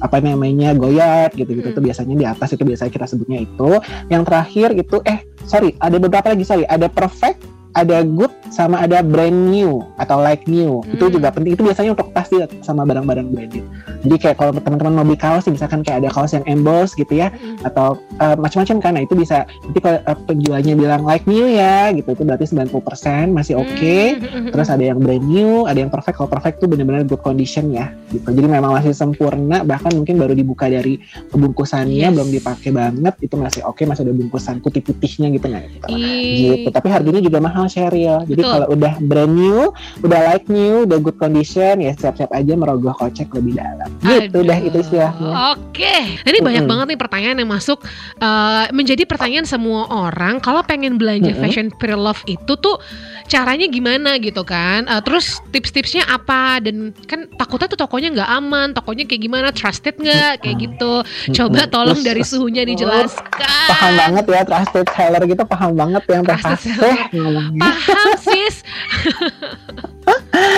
apa 0.00 0.16
namanya 0.18 0.72
Goyard 0.72 1.32
gitu-gitu 1.32 1.64
Hmm. 1.64 1.72
tuh 1.72 1.84
biasanya 1.84 2.14
di 2.14 2.26
atas 2.26 2.48
itu 2.50 2.62
biasanya 2.62 2.90
kita 2.90 3.06
sebutnya 3.06 3.38
itu. 3.40 3.70
Yang 4.08 4.22
terakhir 4.26 4.68
itu 4.74 4.96
eh 5.04 5.18
sorry 5.44 5.72
ada 5.78 5.96
beberapa 5.96 6.28
lagi 6.28 6.42
sorry 6.42 6.64
ada 6.66 6.88
perfect 6.88 7.40
ada 7.74 8.06
good 8.06 8.30
sama 8.54 8.86
ada 8.86 9.02
brand 9.02 9.50
new 9.50 9.82
atau 9.98 10.22
like 10.22 10.46
new. 10.46 10.80
Hmm. 10.86 10.94
Itu 10.94 11.10
juga 11.10 11.34
penting. 11.34 11.58
Itu 11.58 11.66
biasanya 11.66 11.98
untuk 11.98 12.14
pasti 12.14 12.38
sama 12.62 12.86
barang-barang 12.86 13.26
branded. 13.34 13.66
Jadi 14.06 14.16
kayak 14.20 14.36
kalau 14.38 14.52
teman-teman 14.54 14.94
mau 15.00 15.04
beli 15.04 15.18
kaos, 15.18 15.48
misalkan 15.50 15.82
kayak 15.82 16.06
ada 16.06 16.10
kaos 16.12 16.36
yang 16.36 16.44
emboss 16.46 16.92
gitu 16.94 17.18
ya, 17.18 17.32
Mm. 17.34 17.66
atau 17.66 17.98
uh, 18.20 18.36
macam-macam 18.36 18.76
kan. 18.78 18.92
Nah, 18.94 19.02
itu 19.02 19.16
bisa 19.16 19.48
nanti 19.64 19.80
kalau 19.80 19.98
uh, 20.04 20.18
penjualnya 20.28 20.76
bilang 20.76 21.02
like 21.08 21.24
new 21.24 21.48
ya, 21.48 21.88
gitu 21.96 22.12
itu 22.12 22.22
berarti 22.22 22.44
90% 22.52 23.32
masih 23.32 23.58
oke. 23.58 23.96
Hmm. 24.20 24.52
Terus 24.52 24.68
ada 24.68 24.84
yang 24.84 25.00
brand 25.00 25.24
new, 25.24 25.64
ada 25.64 25.80
yang 25.80 25.88
perfect. 25.90 26.20
Kalau 26.20 26.28
perfect 26.30 26.60
tuh 26.60 26.68
benar-benar 26.68 27.08
good 27.08 27.24
condition 27.24 27.72
ya, 27.72 27.90
gitu. 28.12 28.28
Jadi 28.28 28.44
memang 28.46 28.76
masih 28.76 28.92
sempurna, 28.92 29.64
bahkan 29.64 29.90
mungkin 29.96 30.20
baru 30.20 30.36
dibuka 30.36 30.68
dari 30.68 31.00
bungkusannya, 31.32 32.06
Yes. 32.06 32.12
belum 32.12 32.28
dipakai 32.30 32.70
banget, 32.70 33.14
itu 33.24 33.34
masih 33.40 33.60
oke, 33.64 33.82
masih 33.88 34.04
ada 34.04 34.14
bungkusan 34.14 34.60
putih-putihnya 34.60 35.32
gitu 35.32 35.46
nah. 35.48 35.64
Gitu. 35.64 35.88
Gitu. 35.90 36.68
Tapi 36.70 36.88
harganya 36.92 37.20
juga 37.24 37.40
mahal 37.40 37.63
Cheryl. 37.66 38.24
Jadi 38.28 38.42
kalau 38.42 38.66
udah 38.72 38.94
brand 39.02 39.32
new, 39.32 39.70
udah 40.00 40.20
like 40.32 40.46
new, 40.48 40.84
udah 40.86 40.98
good 41.00 41.16
condition, 41.18 41.80
ya 41.80 41.92
siap-siap 41.96 42.30
aja 42.30 42.52
merogoh 42.54 42.94
kocek 42.96 43.30
lebih 43.34 43.58
dalam. 43.58 43.90
Gitu 44.00 44.38
Aduh. 44.40 44.48
dah 44.48 44.58
itu 44.60 44.76
istilahnya. 44.80 45.30
Oke, 45.56 45.96
ini 46.24 46.38
banyak 46.40 46.64
Mm-mm. 46.64 46.70
banget 46.70 46.86
nih 46.94 47.00
pertanyaan 47.00 47.36
yang 47.40 47.50
masuk 47.50 47.78
eh, 48.20 48.64
menjadi 48.70 49.02
pertanyaan 49.08 49.46
semua 49.48 49.88
orang. 49.90 50.38
Kalau 50.38 50.60
pengen 50.62 50.96
belanja 50.96 51.32
Mm-mm. 51.32 51.42
fashion 51.42 51.68
pre-love 51.74 52.20
itu 52.30 52.54
tuh 52.58 52.78
caranya 53.26 53.66
gimana 53.68 54.16
gitu 54.20 54.44
kan? 54.44 54.86
Eh, 54.86 55.00
terus 55.02 55.40
tips-tipsnya 55.50 56.04
apa? 56.08 56.60
Dan 56.60 56.92
kan 57.08 57.26
takutnya 57.36 57.68
tuh 57.72 57.80
tokonya 57.80 58.12
nggak 58.14 58.30
aman, 58.30 58.68
tokonya 58.76 59.04
kayak 59.08 59.22
gimana? 59.24 59.48
Trusted 59.50 59.96
nggak? 59.98 60.44
Kayak 60.44 60.56
gitu. 60.70 60.92
Coba 61.34 61.66
tolong 61.68 62.00
dari 62.04 62.22
suhunya 62.22 62.62
dijelaskan. 62.70 63.68
Paham 63.70 63.92
banget 63.96 64.24
ya 64.28 64.42
trusted 64.44 64.86
seller 64.92 65.22
gitu, 65.24 65.42
paham 65.46 65.72
banget 65.74 66.02
yang 66.10 66.22
ngomongnya. 66.24 67.53
Paham 67.58 68.18
sis. 68.18 68.62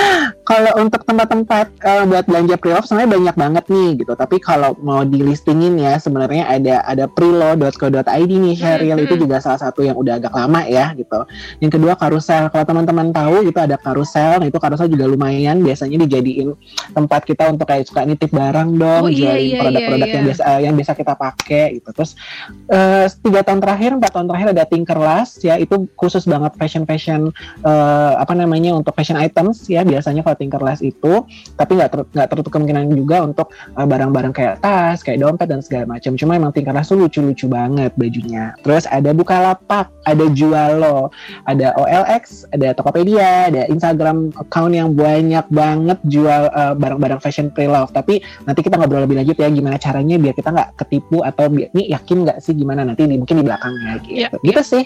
Kalau 0.46 0.72
untuk 0.78 1.02
tempat-tempat 1.02 1.66
eh, 1.82 2.04
buat 2.06 2.22
belanja 2.22 2.54
pre-love 2.54 2.86
sebenarnya 2.86 3.10
banyak 3.18 3.34
banget 3.34 3.64
nih 3.66 3.90
gitu. 3.98 4.14
Tapi 4.14 4.38
kalau 4.38 4.78
mau 4.78 5.02
di 5.02 5.18
listingin 5.18 5.74
ya 5.74 5.98
sebenarnya 5.98 6.46
ada 6.46 6.86
ada 6.86 7.10
prilo.co.id 7.10 8.30
nih 8.30 8.54
Cheryl 8.54 8.94
Hmm, 8.96 9.04
itu 9.04 9.26
juga 9.26 9.42
salah 9.42 9.58
satu 9.58 9.82
yang 9.82 9.98
udah 9.98 10.22
agak 10.22 10.30
lama 10.30 10.62
ya 10.70 10.94
gitu. 10.94 11.26
Yang 11.58 11.70
kedua 11.76 11.98
karusel. 11.98 12.46
Kalau 12.54 12.62
teman-teman 12.62 13.10
tahu 13.10 13.42
gitu 13.42 13.58
ada 13.58 13.74
karusel, 13.74 14.38
nah 14.38 14.46
itu 14.46 14.56
karusel 14.62 14.86
juga 14.86 15.10
lumayan 15.10 15.60
biasanya 15.66 16.06
dijadiin 16.06 16.54
tempat 16.94 17.26
kita 17.26 17.50
untuk 17.50 17.66
kayak 17.66 17.90
suka 17.90 18.06
nitip 18.06 18.30
barang 18.30 18.78
dong, 18.78 19.02
Oh, 19.06 19.10
iya, 19.10 19.34
jualin 19.34 19.50
iya, 19.50 19.58
produk-produk 19.60 20.06
iya, 20.06 20.14
yang 20.14 20.22
iya. 20.22 20.28
biasa 20.30 20.42
eh, 20.46 20.60
yang 20.62 20.74
bisa 20.78 20.92
kita 20.94 21.14
pakai 21.18 21.64
gitu. 21.82 21.90
Terus 21.90 22.10
eh, 22.70 23.06
tiga 23.10 23.40
tahun 23.42 23.60
terakhir, 23.60 23.90
empat 23.98 24.10
tahun 24.14 24.26
terakhir 24.30 24.48
ada 24.54 24.64
Tinkerlust 24.64 25.42
ya 25.42 25.58
itu 25.58 25.90
khusus 25.98 26.22
banget 26.22 26.54
fashion-fashion 26.54 27.34
eh, 27.66 28.12
apa 28.14 28.32
namanya 28.38 28.78
untuk 28.78 28.94
fashion 28.94 29.18
items 29.36 29.68
ya 29.68 29.84
biasanya 29.84 30.24
kalau 30.24 30.40
Tinkerlust 30.40 30.80
itu 30.80 31.28
tapi 31.60 31.76
nggak 31.76 31.90
ter- 31.92 32.08
nggak 32.16 32.28
tertutup 32.32 32.56
kemungkinan 32.56 32.88
juga 32.96 33.20
untuk 33.20 33.52
eh, 33.52 33.84
barang-barang 33.84 34.32
kayak 34.32 34.64
tas 34.64 35.04
kayak 35.04 35.20
dompet 35.20 35.52
dan 35.52 35.60
segala 35.60 35.84
macam. 35.84 36.16
Cuma 36.16 36.40
emang 36.40 36.56
Tinkerlust 36.56 36.88
tuh 36.88 37.04
lucu-lucu 37.04 37.44
banget 37.44 37.92
bajunya. 38.00 38.56
Terus 38.64 38.88
ada 38.88 39.12
Bukalapak 39.12 39.92
ada 40.08 40.24
Jualo 40.32 41.12
ada 41.44 41.76
OLX 41.76 42.48
ada 42.56 42.72
Tokopedia 42.72 43.52
ada 43.52 43.68
Instagram 43.68 44.32
account 44.40 44.72
yang 44.72 44.96
banyak 44.96 45.44
banget 45.52 46.00
jual 46.08 46.48
eh, 46.48 46.74
barang-barang 46.80 47.20
fashion 47.20 47.52
pre-love. 47.52 47.92
Tapi 47.92 48.24
nanti 48.48 48.64
kita 48.64 48.80
ngobrol 48.80 49.04
lebih 49.04 49.20
lanjut 49.20 49.36
ya 49.36 49.52
gimana 49.52 49.76
caranya 49.76 50.16
biar 50.16 50.32
kita 50.32 50.48
nggak 50.48 50.70
ketipu 50.80 51.20
atau 51.20 51.52
ini 51.52 51.92
yakin 51.92 52.24
nggak 52.24 52.40
sih 52.40 52.56
gimana 52.56 52.88
nanti 52.88 53.04
di, 53.04 53.20
mungkin 53.20 53.36
di 53.36 53.44
belakangnya 53.44 53.92
gitu. 54.00 54.16
Ya, 54.16 54.28
gitu 54.40 54.62
sih 54.64 54.84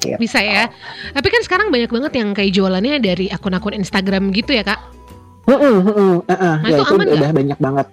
Gitu. 0.00 0.16
Bisa 0.20 0.38
ya. 0.42 0.68
Tapi 1.12 1.28
kan 1.30 1.40
sekarang 1.42 1.68
banyak 1.72 1.90
banget 1.90 2.12
yang 2.18 2.28
kayak 2.36 2.52
jualannya 2.52 3.00
dari 3.00 3.26
akun-akun 3.32 3.74
Instagram 3.76 4.30
gitu 4.34 4.52
ya 4.52 4.64
kak. 4.66 4.80
Mm-mm, 5.46 5.76
mm-mm, 5.86 6.14
uh-uh. 6.26 6.54
Nah, 6.58 6.66
ya 6.66 6.82
itu 6.82 6.90
itu 6.90 6.94
aman 6.98 7.06
udah 7.06 7.30
banyak 7.30 7.58
banget. 7.62 7.86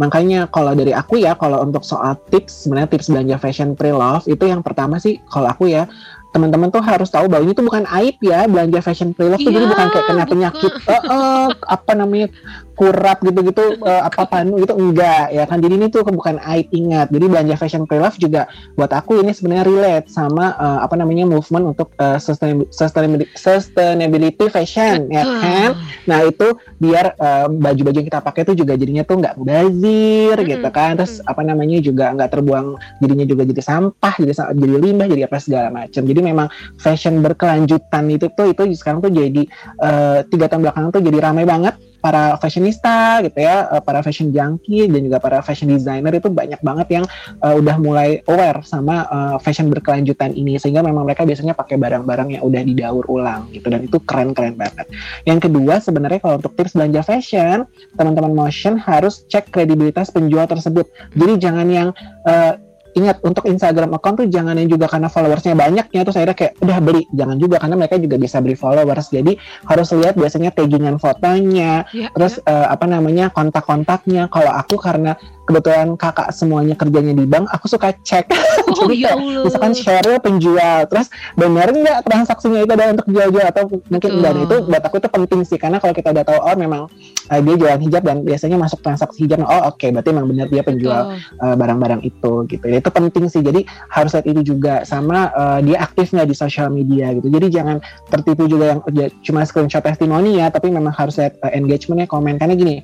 Makanya 0.00 0.48
kalau 0.48 0.72
dari 0.72 0.96
aku 0.96 1.20
ya, 1.20 1.36
kalau 1.36 1.60
untuk 1.60 1.84
soal 1.84 2.16
tips, 2.32 2.64
sebenarnya 2.64 2.96
tips 2.96 3.12
belanja 3.12 3.36
fashion 3.36 3.76
pre-love 3.76 4.24
itu 4.24 4.40
yang 4.48 4.64
pertama 4.64 4.96
sih, 4.96 5.20
kalau 5.28 5.52
aku 5.52 5.68
ya, 5.68 5.84
teman-teman 6.32 6.72
tuh 6.72 6.80
harus 6.80 7.12
tahu 7.12 7.28
bahwa 7.28 7.46
ini 7.46 7.52
tuh 7.54 7.62
bukan 7.62 7.86
aib 8.00 8.18
ya 8.18 8.48
belanja 8.50 8.80
fashion 8.82 9.14
pre-love 9.14 9.38
tuh 9.38 9.52
jadi 9.54 9.68
Iya, 9.68 9.70
bukan 9.70 9.86
kayak 9.92 10.06
kena 10.10 10.24
penyakit, 10.26 10.72
eh, 10.90 11.02
eh, 11.06 11.46
apa 11.70 11.92
namanya 11.94 12.26
kurap 12.74 13.22
gitu-gitu, 13.22 13.78
eh, 13.80 14.02
apa 14.02 14.26
panu 14.26 14.58
gitu 14.58 14.74
enggak 14.74 15.30
ya 15.30 15.46
kan. 15.46 15.62
Jadi 15.62 15.74
ini 15.78 15.86
tuh 15.88 16.02
bukan 16.04 16.42
aib 16.42 16.68
ingat. 16.74 17.08
Jadi 17.08 17.24
belanja 17.30 17.54
fashion 17.54 17.86
pre-love 17.86 18.18
juga 18.18 18.50
buat 18.74 18.90
aku 18.90 19.22
ini 19.22 19.30
sebenarnya 19.30 19.64
relate 19.64 20.06
sama 20.10 20.54
eh, 20.58 20.78
apa 20.82 20.94
namanya 20.98 21.24
movement 21.24 21.74
untuk 21.74 21.94
eh, 21.96 22.18
sustainab- 22.18 22.68
sustainability, 22.74 23.30
sustainability 23.38 24.46
fashion 24.50 25.06
ya 25.08 25.22
kan. 25.22 25.70
Nah 26.10 26.18
itu 26.26 26.58
biar 26.82 27.16
baju-baju 27.48 27.96
yang 27.96 28.08
kita 28.10 28.20
pakai 28.20 28.42
itu 28.44 28.66
juga 28.66 28.76
jadinya 28.76 29.06
tuh 29.06 29.22
nggak 29.22 29.34
mubazir 29.38 30.36
Mm-mm. 30.36 30.50
gitu 30.50 30.68
kan. 30.74 30.98
Terus 30.98 31.22
Mm. 31.22 31.30
apa 31.30 31.42
namanya 31.46 31.78
juga 31.80 32.04
nggak 32.12 32.30
terbuang 32.34 32.66
jadinya 33.00 33.26
juga 33.26 33.42
jadi 33.48 33.62
sampah, 33.62 34.14
jadi 34.20 34.32
jadi 34.52 34.74
limbah, 34.82 35.06
jadi 35.08 35.22
apa 35.30 35.36
segala 35.38 35.68
macam. 35.70 36.02
Jadi 36.04 36.20
memang 36.20 36.46
fashion 36.76 37.22
berkelanjutan 37.22 38.04
itu 38.10 38.26
tuh 38.34 38.50
itu 38.50 38.62
sekarang 38.76 38.98
tuh 38.98 39.14
jadi 39.14 39.42
eh, 39.78 40.18
tiga 40.28 40.50
tahun 40.50 40.68
belakangan 40.68 40.90
tuh 40.90 41.02
jadi 41.06 41.18
ramai 41.22 41.46
banget 41.46 41.74
para 42.04 42.36
fashionista 42.36 43.24
gitu 43.24 43.40
ya, 43.40 43.64
eh, 43.72 43.80
para 43.80 44.04
fashion 44.04 44.28
junkie 44.28 44.84
dan 44.92 45.00
juga 45.08 45.16
para 45.24 45.40
fashion 45.40 45.72
designer 45.72 46.12
itu 46.12 46.28
banyak 46.28 46.60
banget 46.60 47.00
yang 47.00 47.04
eh, 47.40 47.54
udah 47.56 47.76
mulai 47.80 48.20
aware 48.28 48.60
sama 48.60 49.08
eh, 49.08 49.36
fashion 49.40 49.72
berkelanjutan 49.72 50.36
ini 50.36 50.60
sehingga 50.60 50.84
memang 50.84 51.08
mereka 51.08 51.24
biasanya 51.24 51.56
pakai 51.56 51.80
barang-barang 51.80 52.36
yang 52.36 52.42
udah 52.44 52.60
didaur 52.60 53.08
ulang 53.08 53.48
gitu 53.56 53.72
dan 53.72 53.88
itu 53.88 53.96
keren-keren 54.04 54.52
banget. 54.60 54.84
Yang 55.24 55.48
kedua 55.48 55.80
sebenarnya 55.80 56.20
kalau 56.20 56.36
untuk 56.36 56.52
tips 56.52 56.76
belanja 56.76 57.00
fashion, 57.00 57.64
teman-teman 57.96 58.36
motion 58.36 58.76
harus 58.76 59.24
cek 59.32 59.48
kredibilitas 59.48 60.12
penjual 60.12 60.44
tersebut. 60.44 60.84
Jadi 61.16 61.40
jangan 61.40 61.66
yang 61.72 61.88
eh, 62.28 62.60
ingat 62.94 63.20
untuk 63.26 63.44
Instagram 63.50 63.98
account 63.98 64.24
tuh 64.24 64.28
jangan 64.30 64.54
yang 64.54 64.70
juga 64.70 64.86
karena 64.86 65.10
followersnya 65.10 65.58
banyaknya 65.58 66.00
terus 66.06 66.16
akhirnya 66.16 66.38
kayak 66.38 66.52
udah 66.62 66.78
beli. 66.78 67.02
Jangan 67.10 67.36
juga 67.36 67.56
karena 67.58 67.76
mereka 67.78 67.98
juga 67.98 68.16
bisa 68.16 68.38
beli 68.38 68.56
followers. 68.56 69.10
Jadi 69.10 69.32
harus 69.66 69.88
lihat 69.94 70.14
biasanya 70.14 70.50
taggingan 70.54 70.96
fotonya 71.02 71.64
Ya, 71.94 72.10
terus 72.12 72.38
eh, 72.42 72.66
apa 72.70 72.84
namanya 72.86 73.30
kontak-kontaknya. 73.30 74.28
Kalau 74.30 74.52
aku 74.52 74.76
karena 74.78 75.16
kebetulan 75.44 75.94
kakak 76.00 76.32
semuanya 76.32 76.74
kerjanya 76.74 77.12
di 77.12 77.24
bank 77.28 77.48
aku 77.52 77.66
suka 77.68 77.92
cek. 78.04 78.28
Oh 78.64 78.74
Jadi 78.88 79.04
ya 79.04 79.12
kayak, 79.14 79.44
misalkan 79.44 79.72
Cheryl 79.76 80.18
penjual 80.18 80.78
terus 80.88 81.06
benar 81.36 81.68
nggak 81.70 81.98
transaksinya 82.08 82.64
itu 82.64 82.72
adalah 82.72 82.90
untuk 82.96 83.06
jual-jual? 83.12 83.44
Atau 83.44 83.62
mungkin 83.70 84.10
Betul. 84.18 84.22
dan 84.24 84.34
itu 84.40 84.56
buat 84.66 84.82
aku 84.82 84.96
itu 84.98 85.08
penting 85.10 85.40
sih 85.46 85.58
karena 85.60 85.78
kalau 85.78 85.94
kita 85.94 86.08
udah 86.10 86.24
tahu 86.24 86.38
oh 86.40 86.56
memang 86.56 86.82
eh, 87.30 87.40
dia 87.44 87.54
jualan 87.54 87.80
hijab 87.80 88.02
dan 88.02 88.16
biasanya 88.24 88.56
masuk 88.58 88.80
transaksi 88.80 89.28
hijab 89.28 89.44
oh 89.44 89.70
oke 89.70 89.84
berarti 89.84 90.10
memang 90.10 90.28
benar 90.32 90.46
dia 90.48 90.62
penjual 90.64 91.14
eh, 91.14 91.54
barang-barang 91.54 92.00
itu 92.02 92.32
gitu. 92.50 92.64
Itu 92.66 92.90
penting 92.90 93.24
sih. 93.30 93.42
Jadi 93.44 93.68
harus 93.92 94.10
lihat 94.16 94.26
itu 94.26 94.40
juga 94.42 94.74
sama 94.88 95.30
eh, 95.32 95.60
dia 95.70 95.76
aktif 95.84 96.10
nggak 96.10 96.28
di 96.28 96.36
sosial 96.36 96.72
media 96.72 97.12
gitu. 97.14 97.28
Jadi 97.30 97.46
jangan 97.52 97.76
tertipu 98.10 98.48
juga 98.48 98.74
yang 98.76 98.80
ya, 98.96 99.06
cuma 99.22 99.44
screenshot 99.44 99.84
testimoni 99.84 100.40
ya 100.40 100.48
tapi 100.50 100.72
memang 100.72 100.92
harus 100.94 101.20
lihat 101.20 101.38
eh, 101.44 101.58
engagementnya 101.58 102.08
komen. 102.08 102.40
Karena 102.40 102.56
gini 102.56 102.80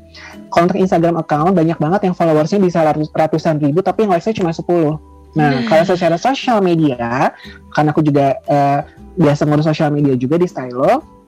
kalau 0.52 0.68
untuk 0.70 0.78
Instagram 0.78 1.16
account 1.18 1.56
banyak 1.56 1.78
banget 1.80 2.00
yang 2.10 2.14
followersnya 2.50 2.58
bisa 2.58 2.78
ratus- 2.82 3.12
ratusan 3.14 3.62
ribu 3.62 3.78
tapi 3.80 4.02
yang 4.02 4.10
likesnya 4.10 4.34
cuma 4.34 4.50
10 4.50 4.98
nah 5.30 5.46
Nah. 5.46 5.62
kalau 5.62 5.86
secara 5.86 6.18
sosial 6.18 6.58
media 6.58 7.30
karena 7.70 7.94
aku 7.94 8.02
juga 8.02 8.34
eh, 8.42 8.80
biasa 9.14 9.46
ngurus 9.46 9.70
sosial 9.70 9.94
media 9.94 10.18
juga 10.18 10.34
di 10.34 10.50
Stylo 10.50 11.19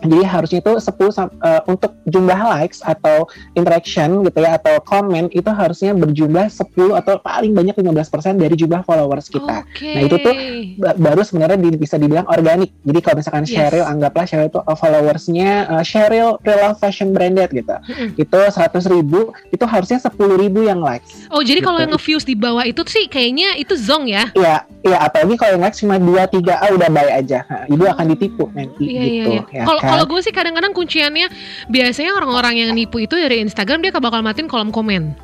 jadi 0.00 0.22
harusnya 0.24 0.58
itu 0.58 0.72
10 0.74 0.84
sam- 1.08 1.34
eh, 1.38 1.62
untuk 1.64 1.94
jumlah 2.04 2.38
likes 2.52 2.80
atau 2.80 3.26
interaction 3.52 4.22
gitu 4.22 4.38
ya 4.38 4.54
atau 4.54 4.78
komen 4.80 5.28
itu 5.30 5.48
harusnya 5.48 5.92
berjumlah 5.92 6.46
10 6.48 6.64
atau 6.94 7.18
paling 7.18 7.50
banyak 7.50 7.74
15% 7.74 8.06
dari 8.36 8.54
jumlah 8.54 8.82
followers 8.82 9.26
kita. 9.26 9.64
Oke. 9.64 9.90
Nah, 9.90 10.02
itu 10.02 10.16
tuh 10.16 10.34
Ba- 10.78 10.94
baru 10.96 11.22
sebenarnya 11.22 11.58
di- 11.58 11.76
bisa 11.76 11.94
dibilang 11.94 12.26
organik. 12.26 12.70
Jadi 12.80 12.98
kalau 13.00 13.16
misalkan 13.18 13.44
Yes. 13.44 13.52
Cheryl 13.52 13.84
anggaplah 13.84 14.24
Cheryl 14.24 14.46
itu 14.46 14.60
uh, 14.60 14.76
followersnya 14.76 15.50
uh, 15.68 15.82
Cheryl 15.82 16.38
Prelove 16.38 16.76
Fashion 16.76 17.10
Branded 17.10 17.50
gitu. 17.50 17.74
Mm-mm. 17.74 18.14
Itu 18.16 18.38
100 18.38 18.54
ribu, 18.88 19.20
itu 19.48 19.64
harusnya 19.64 19.98
10 19.98 20.12
ribu 20.36 20.62
yang 20.62 20.78
likes. 20.78 21.26
Oh 21.28 21.40
jadi 21.40 21.58
kalau 21.58 21.76
Gitu. 21.76 21.84
yang 21.84 21.92
nge-views 21.94 22.24
di 22.24 22.34
bawah 22.34 22.64
itu 22.64 22.82
sih 22.84 23.06
kayaknya 23.06 23.54
itu 23.54 23.74
zong 23.74 24.06
ya? 24.06 24.30
Iya, 24.32 24.56
iya 24.82 24.98
apalagi 25.00 25.34
kalau 25.34 25.54
yang 25.54 25.62
likes 25.62 25.78
cuma 25.78 25.94
2 25.96 26.10
3 26.28 26.54
ah 26.56 26.70
udah 26.70 26.88
baik 26.88 27.12
aja. 27.16 27.38
Nah, 27.44 27.62
ibu 27.66 27.84
akan 27.84 28.06
ditipu 28.08 28.44
nanti 28.50 28.82
Iya, 28.84 29.00
gitu 29.00 29.08
iya, 29.08 29.24
iya. 29.24 29.42
ya 29.52 29.64
Kalau 29.64 29.80
kan. 29.80 29.87
Kalau 29.88 30.04
gue 30.06 30.20
sih 30.20 30.34
kadang-kadang 30.34 30.72
kunciannya 30.72 31.26
biasanya 31.66 32.12
orang-orang 32.14 32.54
yang 32.60 32.70
nipu 32.72 33.00
itu 33.00 33.14
dari 33.14 33.40
Instagram 33.40 33.80
dia 33.80 33.92
bakal 33.94 34.20
matiin 34.20 34.46
kolom 34.46 34.68
komen. 34.68 35.16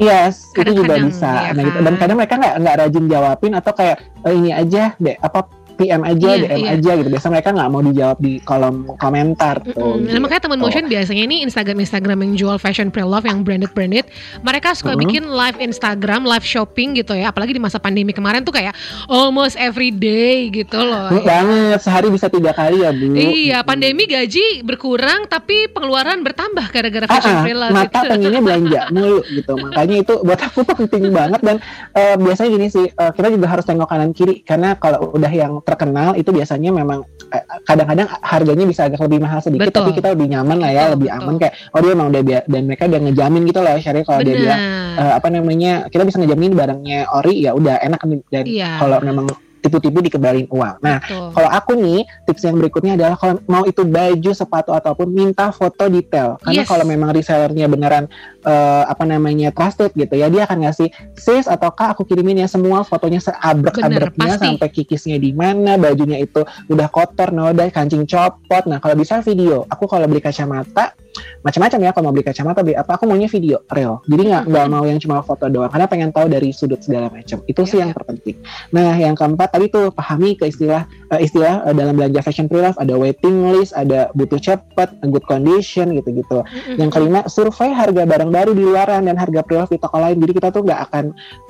Yes, 0.00 0.48
itu 0.56 0.80
juga 0.80 0.96
bisa. 0.96 1.28
iya 1.28 1.52
Nah, 1.52 1.60
gitu. 1.60 1.76
kan? 1.76 1.82
Dan 1.84 1.94
kadang 2.00 2.16
mereka 2.16 2.34
nggak 2.40 2.54
nggak 2.64 2.76
rajin 2.80 3.04
jawabin 3.04 3.52
atau 3.52 3.72
kayak 3.76 3.96
"Eh, 4.24 4.32
ini 4.32 4.48
aja 4.48 4.96
deh 4.96 5.16
apa 5.20 5.44
PM 5.80 6.04
aja, 6.04 6.28
Iya, 6.30 6.44
DM 6.44 6.60
iya. 6.60 6.70
aja 6.76 6.90
gitu. 6.94 7.08
Biasa 7.08 7.26
mereka 7.28 7.48
nggak 7.50 7.68
mau 7.68 7.80
dijawab 7.80 8.18
di 8.18 8.36
kolom 8.40 8.76
komentar 8.94 9.64
tuh. 9.64 9.96
Mm-mm. 9.96 10.06
Nah, 10.06 10.20
makanya 10.20 10.42
teman 10.44 10.58
gitu. 10.58 10.64
motion 10.66 10.84
biasanya 10.86 11.22
ini 11.24 11.36
Instagram 11.40 11.78
Instagram 11.80 12.18
yang 12.20 12.32
jual 12.36 12.56
fashion 12.56 12.88
pre-love 12.88 13.24
yang 13.24 13.40
branded 13.40 13.72
branded, 13.72 14.04
mereka 14.40 14.72
suka 14.72 14.92
Mm-mm. 14.92 15.02
bikin 15.02 15.24
live 15.24 15.56
Instagram, 15.58 16.22
live 16.22 16.44
shopping 16.44 16.92
gitu 16.94 17.12
ya. 17.12 17.30
Apalagi 17.30 17.50
di 17.50 17.58
masa 17.58 17.78
pandemi 17.78 18.12
kemarin 18.12 18.42
tuh 18.42 18.52
kayak 18.52 18.76
almost 19.06 19.56
every 19.56 19.88
day 19.88 20.50
gitu 20.50 20.76
loh. 20.76 21.08
Hmm, 21.08 21.24
banget 21.24 21.80
sehari 21.80 22.08
bisa 22.08 22.26
tiga 22.26 22.52
kali 22.52 22.82
ya 22.82 22.90
bu. 22.90 23.06
Iya, 23.10 23.28
Gitu. 23.56 23.66
pandemi 23.66 24.04
gaji 24.04 24.46
berkurang 24.60 25.24
tapi 25.24 25.70
pengeluaran 25.70 26.20
bertambah 26.20 26.66
gara-gara 26.68 27.06
Ah, 27.06 27.12
fashion 27.12 27.32
ah, 27.32 27.42
pre-love. 27.42 27.72
mata 27.72 27.88
gitu. 27.96 28.10
pengennya 28.10 28.40
belanja 28.40 28.80
mulu 28.92 29.18
gitu 29.24 29.52
makanya 29.56 29.96
itu 29.98 30.14
buat 30.20 30.40
aku 30.40 30.58
tuh 30.60 30.74
penting 30.76 31.08
banget 31.08 31.40
dan 31.40 31.56
eh, 31.92 32.16
biasanya 32.16 32.50
gini 32.50 32.66
sih 32.66 32.86
eh, 32.86 33.12
kita 33.12 33.28
juga 33.28 33.46
harus 33.46 33.62
tengok 33.62 33.86
kanan 33.86 34.10
kiri 34.10 34.42
karena 34.42 34.74
kalau 34.74 35.10
udah 35.10 35.30
yang 35.30 35.62
terkenal 35.70 36.12
itu 36.14 36.30
biasanya 36.30 36.70
memang 36.70 36.98
eh, 37.30 37.44
kadang-kadang 37.62 38.08
harganya 38.20 38.64
bisa 38.66 38.80
agak 38.86 39.00
lebih 39.00 39.22
mahal 39.22 39.38
sedikit 39.38 39.70
Betul. 39.70 39.86
tapi 39.86 39.90
kita 39.94 40.08
lebih 40.12 40.26
nyaman 40.28 40.58
lah 40.58 40.70
ya 40.70 40.82
Betul, 40.82 40.92
lebih 40.98 41.08
betul. 41.08 41.22
aman 41.22 41.34
kayak 41.38 41.54
oh 41.70 41.78
dia 41.78 41.90
emang 41.94 42.08
udah 42.10 42.22
dan 42.44 42.62
mereka 42.66 42.82
udah 42.86 43.00
ngejamin 43.00 43.42
gitu 43.46 43.60
loh 43.60 43.74
Syari 43.76 44.00
kalau 44.02 44.20
dia 44.20 44.34
bilang 44.34 44.60
eh, 44.98 45.12
apa 45.14 45.28
namanya 45.30 45.72
kita 45.86 46.02
bisa 46.02 46.16
ngejamin 46.18 46.52
barangnya 46.52 46.98
ori 47.10 47.34
ya 47.40 47.54
udah 47.54 47.76
enak 47.80 48.00
dan 48.28 48.44
Iya. 48.44 48.70
kalau 48.78 48.98
memang 49.00 49.26
tipu-tipu 49.60 50.00
dikebalin 50.02 50.48
uang 50.50 50.76
nah 50.80 50.98
Betul. 51.04 51.30
kalau 51.36 51.50
aku 51.52 51.72
nih 51.76 52.00
tips 52.26 52.42
yang 52.48 52.56
berikutnya 52.56 52.92
adalah 52.96 53.16
kalau 53.20 53.36
mau 53.46 53.64
itu 53.66 53.82
baju, 53.82 54.30
sepatu 54.32 54.70
ataupun 54.70 55.10
minta 55.10 55.50
foto 55.50 55.90
detail. 55.90 56.38
Karena 56.40 56.62
Yes. 56.62 56.68
kalau 56.70 56.84
memang 56.86 57.10
resellernya 57.10 57.66
beneran 57.66 58.04
eh, 58.40 58.84
apa 58.88 59.04
namanya 59.04 59.52
trusted 59.52 59.92
gitu 59.92 60.16
ya, 60.16 60.32
dia 60.32 60.48
akan 60.48 60.64
ngasih 60.64 60.88
sis 61.18 61.44
atau 61.44 61.68
kak 61.74 61.98
aku 61.98 62.08
kirimin 62.08 62.40
ya 62.40 62.48
semua 62.48 62.86
fotonya 62.86 63.20
seabrek-abreknya 63.20 64.40
sampai 64.40 64.68
kikisnya 64.72 65.20
di 65.20 65.36
mana, 65.36 65.76
bajunya 65.76 66.22
itu 66.22 66.40
udah 66.70 66.88
kotor, 66.88 67.34
noda, 67.34 67.68
kancing 67.68 68.08
copot. 68.08 68.64
Nah 68.64 68.80
kalau 68.80 68.96
bisa 68.96 69.20
video. 69.20 69.68
Aku 69.68 69.84
kalau 69.90 70.08
beli 70.08 70.22
kacamata 70.24 70.96
macam-macam 71.42 71.78
ya 71.82 71.90
kalau 71.90 72.04
mau 72.10 72.14
beli 72.14 72.24
kacamata 72.26 72.60
beli 72.62 72.76
apa. 72.78 72.94
Aku 73.00 73.04
maunya 73.08 73.26
video 73.26 73.64
real. 73.72 73.98
Jadi 74.06 74.22
nggak 74.30 74.42
nggak 74.46 74.66
mau 74.70 74.84
yang 74.86 74.98
cuma 75.02 75.24
foto 75.24 75.48
doang. 75.48 75.70
Karena 75.72 75.86
pengen 75.88 76.10
tahu 76.14 76.28
dari 76.30 76.52
sudut 76.54 76.78
segala 76.84 77.10
macam. 77.10 77.40
Itu 77.48 77.64
sih 77.66 77.80
Iya, 77.80 77.88
yang 77.88 77.92
terpenting. 77.96 78.36
Nah 78.76 78.92
yang 79.00 79.14
keempat 79.16 79.48
tadi 79.56 79.72
tuh 79.72 79.88
pahami 79.88 80.36
ke 80.36 80.52
istilah 80.52 80.84
eh, 81.16 81.20
istilah 81.24 81.64
eh, 81.64 81.72
dalam 81.72 81.96
belanja 81.96 82.20
fashion 82.20 82.44
pre-love 82.44 82.76
ada 82.76 82.92
waiting 82.92 83.56
list 83.56 83.72
ada 83.72 84.12
butuh 84.12 84.36
cepat 84.36 84.92
good 85.08 85.24
condition 85.24 85.96
gitu-gitu. 85.96 86.44
Yang 86.76 86.90
kelima 86.92 87.24
survei 87.32 87.72
harga 87.72 88.04
barang 88.04 88.28
baru 88.28 88.52
di 88.52 88.62
luaran 88.68 89.08
dan 89.08 89.16
harga 89.16 89.40
pre-love 89.40 89.72
di 89.72 89.80
toko 89.80 89.96
lain. 89.96 90.20
Jadi 90.20 90.32
kita 90.36 90.48
tuh 90.52 90.60
nggak 90.68 90.80
akan 90.92 91.04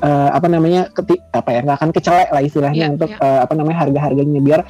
eh, 0.07 0.31
apa 0.31 0.47
namanya 0.47 0.87
keti, 0.95 1.19
apa 1.35 1.50
ya 1.50 1.61
nggak 1.67 1.79
akan 1.83 1.90
kecelek 1.90 2.29
lah 2.31 2.43
istilahnya 2.47 2.79
Iya, 2.81 2.95
untuk 2.95 3.11
iya. 3.11 3.19
eh, 3.26 3.40
apa 3.43 3.52
namanya 3.59 3.79
harga-harganya. 3.83 4.40
Biar 4.40 4.61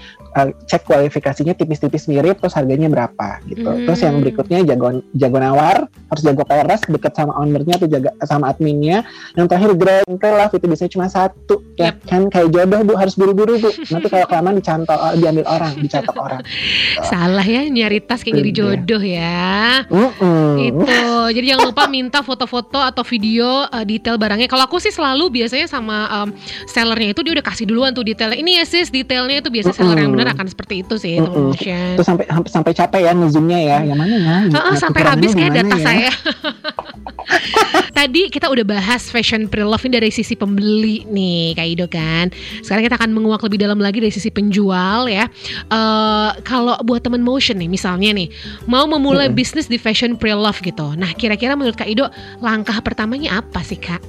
eh, 0.40 0.49
cek 0.64 0.82
kualifikasinya 0.88 1.52
tipis-tipis 1.52 2.09
mirip 2.09 2.40
terus 2.40 2.56
harganya 2.56 2.88
berapa 2.88 3.28
gitu. 3.50 3.68
Hmm. 3.68 3.85
terus 3.85 4.00
yang 4.00 4.16
berikutnya 4.25 4.59
jagoan 4.64 4.79
jago 5.14 5.38
nawar 5.40 5.76
harus 6.10 6.22
jago 6.22 6.42
peres 6.44 6.80
deket 6.84 7.12
sama 7.12 7.32
ownernya 7.37 7.75
atau 7.76 7.88
jaga 7.88 8.10
sama 8.25 8.50
adminnya 8.50 9.02
yang 9.34 9.46
terakhir 9.46 9.75
grand 9.75 10.06
pre-love 10.18 10.54
itu 10.54 10.66
biasanya 10.66 10.92
cuma 10.92 11.06
satu 11.08 11.62
ya 11.75 11.94
kan 12.06 12.28
kayak 12.28 12.50
jodoh 12.50 12.80
bu 12.84 12.92
harus 12.94 13.14
buru-buru 13.16 13.58
bu 13.58 13.70
nanti 13.92 14.06
kalau 14.06 14.26
kelamaan 14.26 14.56
dicantol 14.58 14.99
eh, 14.99 15.14
diambil 15.18 15.44
orang 15.49 15.72
dicatok 15.78 16.16
orang 16.16 16.40
Salah 17.10 17.46
ya 17.46 17.66
nyari 17.66 17.99
tas 18.04 18.20
kayak 18.20 18.37
jadi 18.38 18.50
Iya. 18.50 18.58
jodoh 18.58 19.02
ya. 19.02 19.46
Mm-mm. 19.87 20.50
Itu. 20.58 21.06
Jadi 21.30 21.46
jangan 21.46 21.64
lupa 21.70 21.84
minta 21.87 22.18
foto-foto 22.20 22.82
atau 22.82 23.06
video 23.06 23.46
uh, 23.70 23.84
detail 23.87 24.18
barangnya. 24.18 24.50
Kalau 24.50 24.66
aku 24.66 24.82
sih 24.82 24.90
selalu 24.90 25.30
biasanya 25.40 25.70
sama 25.70 26.10
um, 26.10 26.28
sellernya 26.66 27.14
itu 27.14 27.20
dia 27.22 27.32
udah 27.38 27.46
kasih 27.46 27.64
duluan 27.70 27.94
tuh 27.94 28.02
detailnya. 28.02 28.37
Ini 28.37 28.60
ya 28.60 28.64
sis 28.66 28.90
detailnya 28.90 29.40
itu 29.40 29.49
biasa 29.49 29.70
seller 29.72 29.96
yang 29.96 30.12
benar 30.12 30.34
akan 30.34 30.46
seperti 30.50 30.82
itu 30.82 30.94
sih 30.99 31.22
Motion. 31.22 31.96
Terus 31.96 32.06
sampai 32.06 32.26
sampai 32.50 32.72
capek 32.75 33.00
ya 33.06 33.12
ngezoomnya 33.14 33.58
ya. 33.62 33.78
Yang 33.87 33.99
mana 33.99 34.14
ya? 34.14 34.37
Heeh, 34.50 34.69
Nah, 34.70 34.80
sampai 34.80 35.02
habis 35.02 35.32
kayak 35.34 35.52
data 35.62 35.76
ya? 35.76 35.82
saya. 35.82 36.10
Tadi 37.98 38.32
kita 38.32 38.48
udah 38.48 38.64
bahas 38.64 39.12
fashion 39.12 39.46
pre-love 39.46 39.82
ini 39.84 40.00
dari 40.00 40.10
sisi 40.10 40.34
pembeli 40.34 41.04
nih 41.10 41.52
Kak 41.58 41.66
Ido 41.68 41.86
kan. 41.90 42.32
Sekarang 42.64 42.86
kita 42.86 42.96
akan 42.96 43.10
menguak 43.12 43.42
lebih 43.44 43.60
dalam 43.60 43.78
lagi 43.78 44.00
dari 44.00 44.14
sisi 44.14 44.32
penjual 44.32 45.06
ya. 45.10 45.28
Eh 45.68 46.30
kalau 46.46 46.78
buat 46.86 47.04
temen 47.04 47.20
motion 47.20 47.60
nih 47.60 47.68
misalnya 47.68 48.14
nih 48.16 48.32
mau 48.66 48.88
memulai 48.88 49.28
Mm-mm. 49.28 49.38
bisnis 49.38 49.68
di 49.68 49.76
fashion 49.76 50.16
pre-love 50.16 50.58
gitu. 50.64 50.96
Nah 50.96 51.12
kira-kira 51.14 51.54
menurut 51.54 51.76
Kak 51.76 51.90
Ido 51.90 52.08
langkah 52.40 52.78
pertamanya 52.80 53.44
apa 53.44 53.60
sih 53.60 53.78
Kak? 53.78 54.00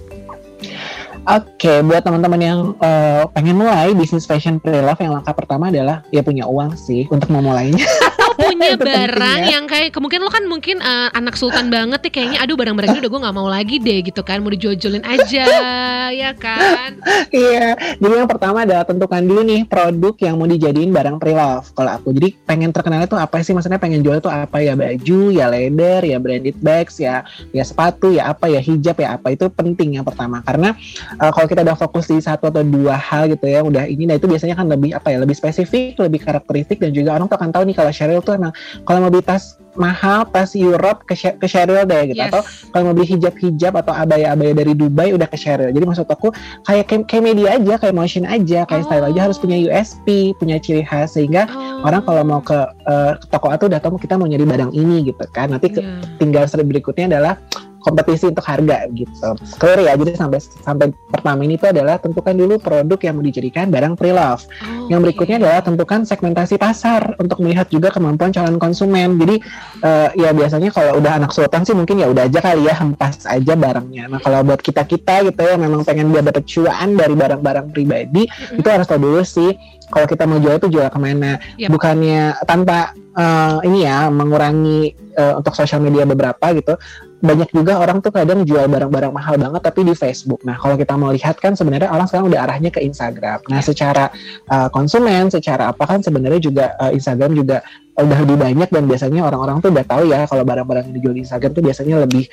Oke, 1.22 1.86
buat 1.86 2.02
teman-teman 2.02 2.42
yang 2.42 2.60
eh, 2.82 3.24
pengen 3.38 3.62
mulai 3.62 3.94
bisnis 3.94 4.26
fashion 4.26 4.58
pre-love 4.58 4.98
yang 4.98 5.14
langkah 5.14 5.38
pertama 5.38 5.70
adalah 5.70 6.02
ya 6.10 6.26
punya 6.26 6.50
uang 6.50 6.74
sih 6.74 7.06
untuk 7.14 7.30
memulainya. 7.30 7.78
Punya 8.42 8.74
Itu 8.78 8.86
barang 8.86 9.40
ya. 9.46 9.52
yang 9.58 9.64
kayak 9.70 9.90
kemungkinan 9.94 10.24
lo 10.26 10.32
kan 10.32 10.44
mungkin 10.50 10.78
eh, 10.82 11.10
anak 11.14 11.38
sultan 11.38 11.70
banget 11.70 12.02
nih 12.08 12.12
kayaknya 12.12 12.38
aduh 12.42 12.56
barang-barang 12.58 12.90
ini 12.98 13.00
udah 13.06 13.12
gue 13.12 13.22
nggak 13.22 13.36
mau 13.38 13.48
lagi 13.50 13.76
deh 13.78 14.00
gitu 14.02 14.22
kan 14.26 14.42
mau 14.42 14.50
dijual-jualin 14.50 15.06
aja 15.06 15.46
ya 16.22 16.32
kan. 16.36 17.00
Iya, 17.32 17.76
jadi 17.98 18.14
yang 18.24 18.30
pertama 18.30 18.68
adalah 18.68 18.84
tentukan 18.84 19.24
dulu 19.24 19.42
nih 19.48 19.62
produk 19.66 20.16
yang 20.20 20.36
mau 20.36 20.48
dijadiin 20.48 20.92
barang 20.92 21.18
pre-love. 21.18 21.72
Kalau 21.72 21.92
aku, 21.96 22.12
jadi 22.16 22.36
pengen 22.44 22.70
terkenalnya 22.76 23.08
tuh 23.08 23.20
apa 23.20 23.40
sih? 23.42 23.56
Maksudnya 23.56 23.80
pengen 23.80 24.04
jual 24.04 24.20
tuh 24.20 24.32
apa 24.32 24.60
ya? 24.60 24.76
Baju, 24.76 25.32
ya 25.32 25.48
leather, 25.48 26.02
ya 26.04 26.18
branded 26.20 26.58
bags, 26.60 27.00
ya 27.00 27.24
ya 27.56 27.64
sepatu, 27.64 28.12
ya 28.12 28.32
apa 28.32 28.52
ya 28.52 28.60
hijab, 28.60 29.00
ya 29.00 29.16
apa 29.16 29.34
itu 29.34 29.48
penting 29.52 30.00
yang 30.00 30.06
pertama. 30.06 30.44
Karena 30.44 30.76
uh, 31.18 31.32
kalau 31.32 31.48
kita 31.48 31.64
udah 31.64 31.78
fokus 31.80 32.12
di 32.12 32.20
satu 32.20 32.52
atau 32.52 32.64
dua 32.64 33.00
hal 33.00 33.32
gitu 33.32 33.48
ya, 33.48 33.64
udah 33.64 33.88
ini, 33.88 34.10
nah 34.10 34.16
itu 34.20 34.28
biasanya 34.28 34.60
kan 34.60 34.68
lebih 34.68 34.92
apa 34.96 35.14
ya? 35.16 35.18
Lebih 35.24 35.36
spesifik, 35.38 36.00
lebih 36.02 36.20
karakteristik 36.24 36.78
dan 36.84 36.92
juga 36.92 37.16
orang 37.16 37.32
tuh 37.32 37.38
akan 37.40 37.50
tahu 37.56 37.64
nih 37.68 37.76
kalau 37.78 37.92
Cheryl 37.92 38.22
tuh 38.24 38.31
emang 38.34 38.54
kalau 38.84 39.08
mau 39.08 39.12
beli 39.12 39.24
tas 39.24 39.56
mahal, 39.72 40.28
tas 40.28 40.52
Europe 40.52 41.08
ke, 41.08 41.16
ke 41.16 41.48
Cheryl 41.48 41.88
deh 41.88 42.12
gitu. 42.12 42.20
Yes. 42.20 42.28
Atau 42.28 42.42
kalau 42.76 42.92
mau 42.92 42.96
beli 42.96 43.08
hijab-hijab 43.08 43.80
atau 43.80 43.96
abaya-abaya 43.96 44.52
dari 44.52 44.76
Dubai 44.76 45.16
udah 45.16 45.32
ke 45.32 45.40
Cheryl. 45.40 45.72
Jadi 45.72 45.86
maksud 45.88 46.12
aku 46.12 46.36
kayak 46.68 46.92
kayak, 46.92 47.08
kayak 47.08 47.24
media 47.24 47.56
aja, 47.56 47.74
kayak 47.80 47.96
motion 47.96 48.28
aja, 48.28 48.68
kayak 48.68 48.84
style 48.84 49.08
aja 49.08 49.16
Oh. 49.16 49.24
harus 49.32 49.40
punya 49.40 49.56
USP, 49.56 50.36
punya 50.36 50.60
ciri 50.60 50.84
khas 50.84 51.16
sehingga 51.16 51.48
Oh. 51.48 51.88
orang 51.88 52.04
kalau 52.04 52.24
mau 52.28 52.44
ke, 52.44 52.58
eh, 52.84 53.12
ke 53.16 53.26
toko 53.32 53.48
A 53.48 53.56
tuh 53.56 53.72
udah 53.72 53.80
tahu 53.80 53.96
kita 53.96 54.20
mau 54.20 54.28
nyari 54.28 54.44
barang 54.44 54.72
ini 54.76 55.08
gitu 55.08 55.24
kan. 55.32 55.56
Nanti 55.56 55.72
ke- 55.72 55.80
Iya. 55.80 56.20
tinggal 56.20 56.44
step 56.52 56.68
berikutnya 56.68 57.08
adalah 57.08 57.40
kompetisi 57.82 58.30
untuk 58.30 58.46
harga 58.46 58.88
gitu. 58.94 59.30
Clear 59.58 59.80
ya. 59.84 59.94
Jadi 59.98 60.14
sampai 60.16 60.40
sampai 60.40 60.88
pertama 61.10 61.42
ini 61.44 61.58
tuh 61.58 61.74
adalah 61.74 61.98
tentukan 61.98 62.34
dulu 62.38 62.62
produk 62.62 63.00
yang 63.02 63.14
mau 63.18 63.26
dijadikan 63.26 63.68
barang 63.74 63.98
pre-love. 63.98 64.46
Oh, 64.46 64.88
Yang 64.88 65.00
berikutnya 65.10 65.38
adalah 65.42 65.60
tentukan 65.66 66.06
segmentasi 66.06 66.56
pasar 66.62 67.18
untuk 67.18 67.42
melihat 67.42 67.68
juga 67.68 67.90
kemampuan 67.90 68.30
calon 68.32 68.62
konsumen. 68.62 69.18
Jadi 69.18 69.42
eh, 69.82 70.10
ya 70.16 70.30
biasanya 70.32 70.70
kalau 70.70 71.02
udah 71.02 71.12
anak 71.22 71.32
sultan 71.34 71.66
sih 71.66 71.76
mungkin 71.76 72.00
ya 72.00 72.08
udah 72.08 72.30
aja 72.30 72.40
kali 72.40 72.70
ya 72.70 72.78
hempas 72.78 73.26
aja 73.26 73.54
barangnya. 73.58 74.08
Nah 74.08 74.20
kalau 74.22 74.46
buat 74.46 74.62
kita 74.62 74.86
kita 74.86 75.26
gitu 75.28 75.42
ya 75.42 75.58
memang 75.58 75.82
pengen 75.82 76.14
biar 76.14 76.24
dapat 76.24 76.46
cuan 76.46 76.96
dari 76.96 77.16
barang-barang 77.18 77.74
pribadi 77.74 78.30
Mm-mm. 78.30 78.60
itu 78.62 78.68
harus 78.70 78.86
tahu 78.86 79.02
dulu 79.02 79.22
sih 79.26 79.58
kalau 79.92 80.08
kita 80.08 80.24
mau 80.24 80.40
jual 80.40 80.56
itu 80.56 80.68
jual 80.72 80.88
ke 80.88 81.00
mana. 81.02 81.36
Yap. 81.60 81.76
Bukannya 81.76 82.48
tanpa 82.48 82.96
eh, 82.96 83.58
ini 83.68 83.84
ya 83.84 84.08
mengurangi 84.08 84.96
eh, 85.18 85.34
untuk 85.36 85.52
sosial 85.52 85.84
media 85.84 86.08
beberapa 86.08 86.56
gitu. 86.56 86.80
Banyak 87.22 87.54
juga 87.54 87.78
orang 87.78 88.02
tuh 88.02 88.10
kadang 88.10 88.42
jual 88.42 88.66
barang-barang 88.66 89.14
mahal 89.14 89.38
banget 89.38 89.62
tapi 89.62 89.86
di 89.86 89.94
Facebook. 89.94 90.42
Nah 90.42 90.58
kalau 90.58 90.74
kita 90.74 90.98
mau 90.98 91.14
lihat 91.14 91.38
kan 91.38 91.54
sebenarnya 91.54 91.94
orang 91.94 92.10
sekarang 92.10 92.34
udah 92.34 92.40
arahnya 92.50 92.74
ke 92.74 92.82
Instagram. 92.82 93.46
Nah 93.46 93.62
Ya. 93.62 93.66
secara 93.70 94.06
uh, 94.50 94.68
konsumen, 94.74 95.30
secara 95.30 95.70
apa 95.70 95.86
kan 95.86 96.02
sebenarnya 96.02 96.42
juga 96.42 96.74
uh, 96.82 96.90
Instagram 96.90 97.38
juga 97.38 97.62
udah 97.94 98.20
lebih 98.26 98.38
banyak 98.40 98.70
dan 98.74 98.84
biasanya 98.90 99.22
orang-orang 99.22 99.62
tuh 99.62 99.70
udah 99.70 99.86
tahu 99.86 100.04
ya 100.10 100.26
kalau 100.26 100.42
barang-barang 100.42 100.90
yang 100.90 100.96
dijual 100.98 101.14
di 101.14 101.22
Instagram 101.22 101.52
tuh 101.54 101.64
biasanya 101.64 101.96
lebih 102.02 102.26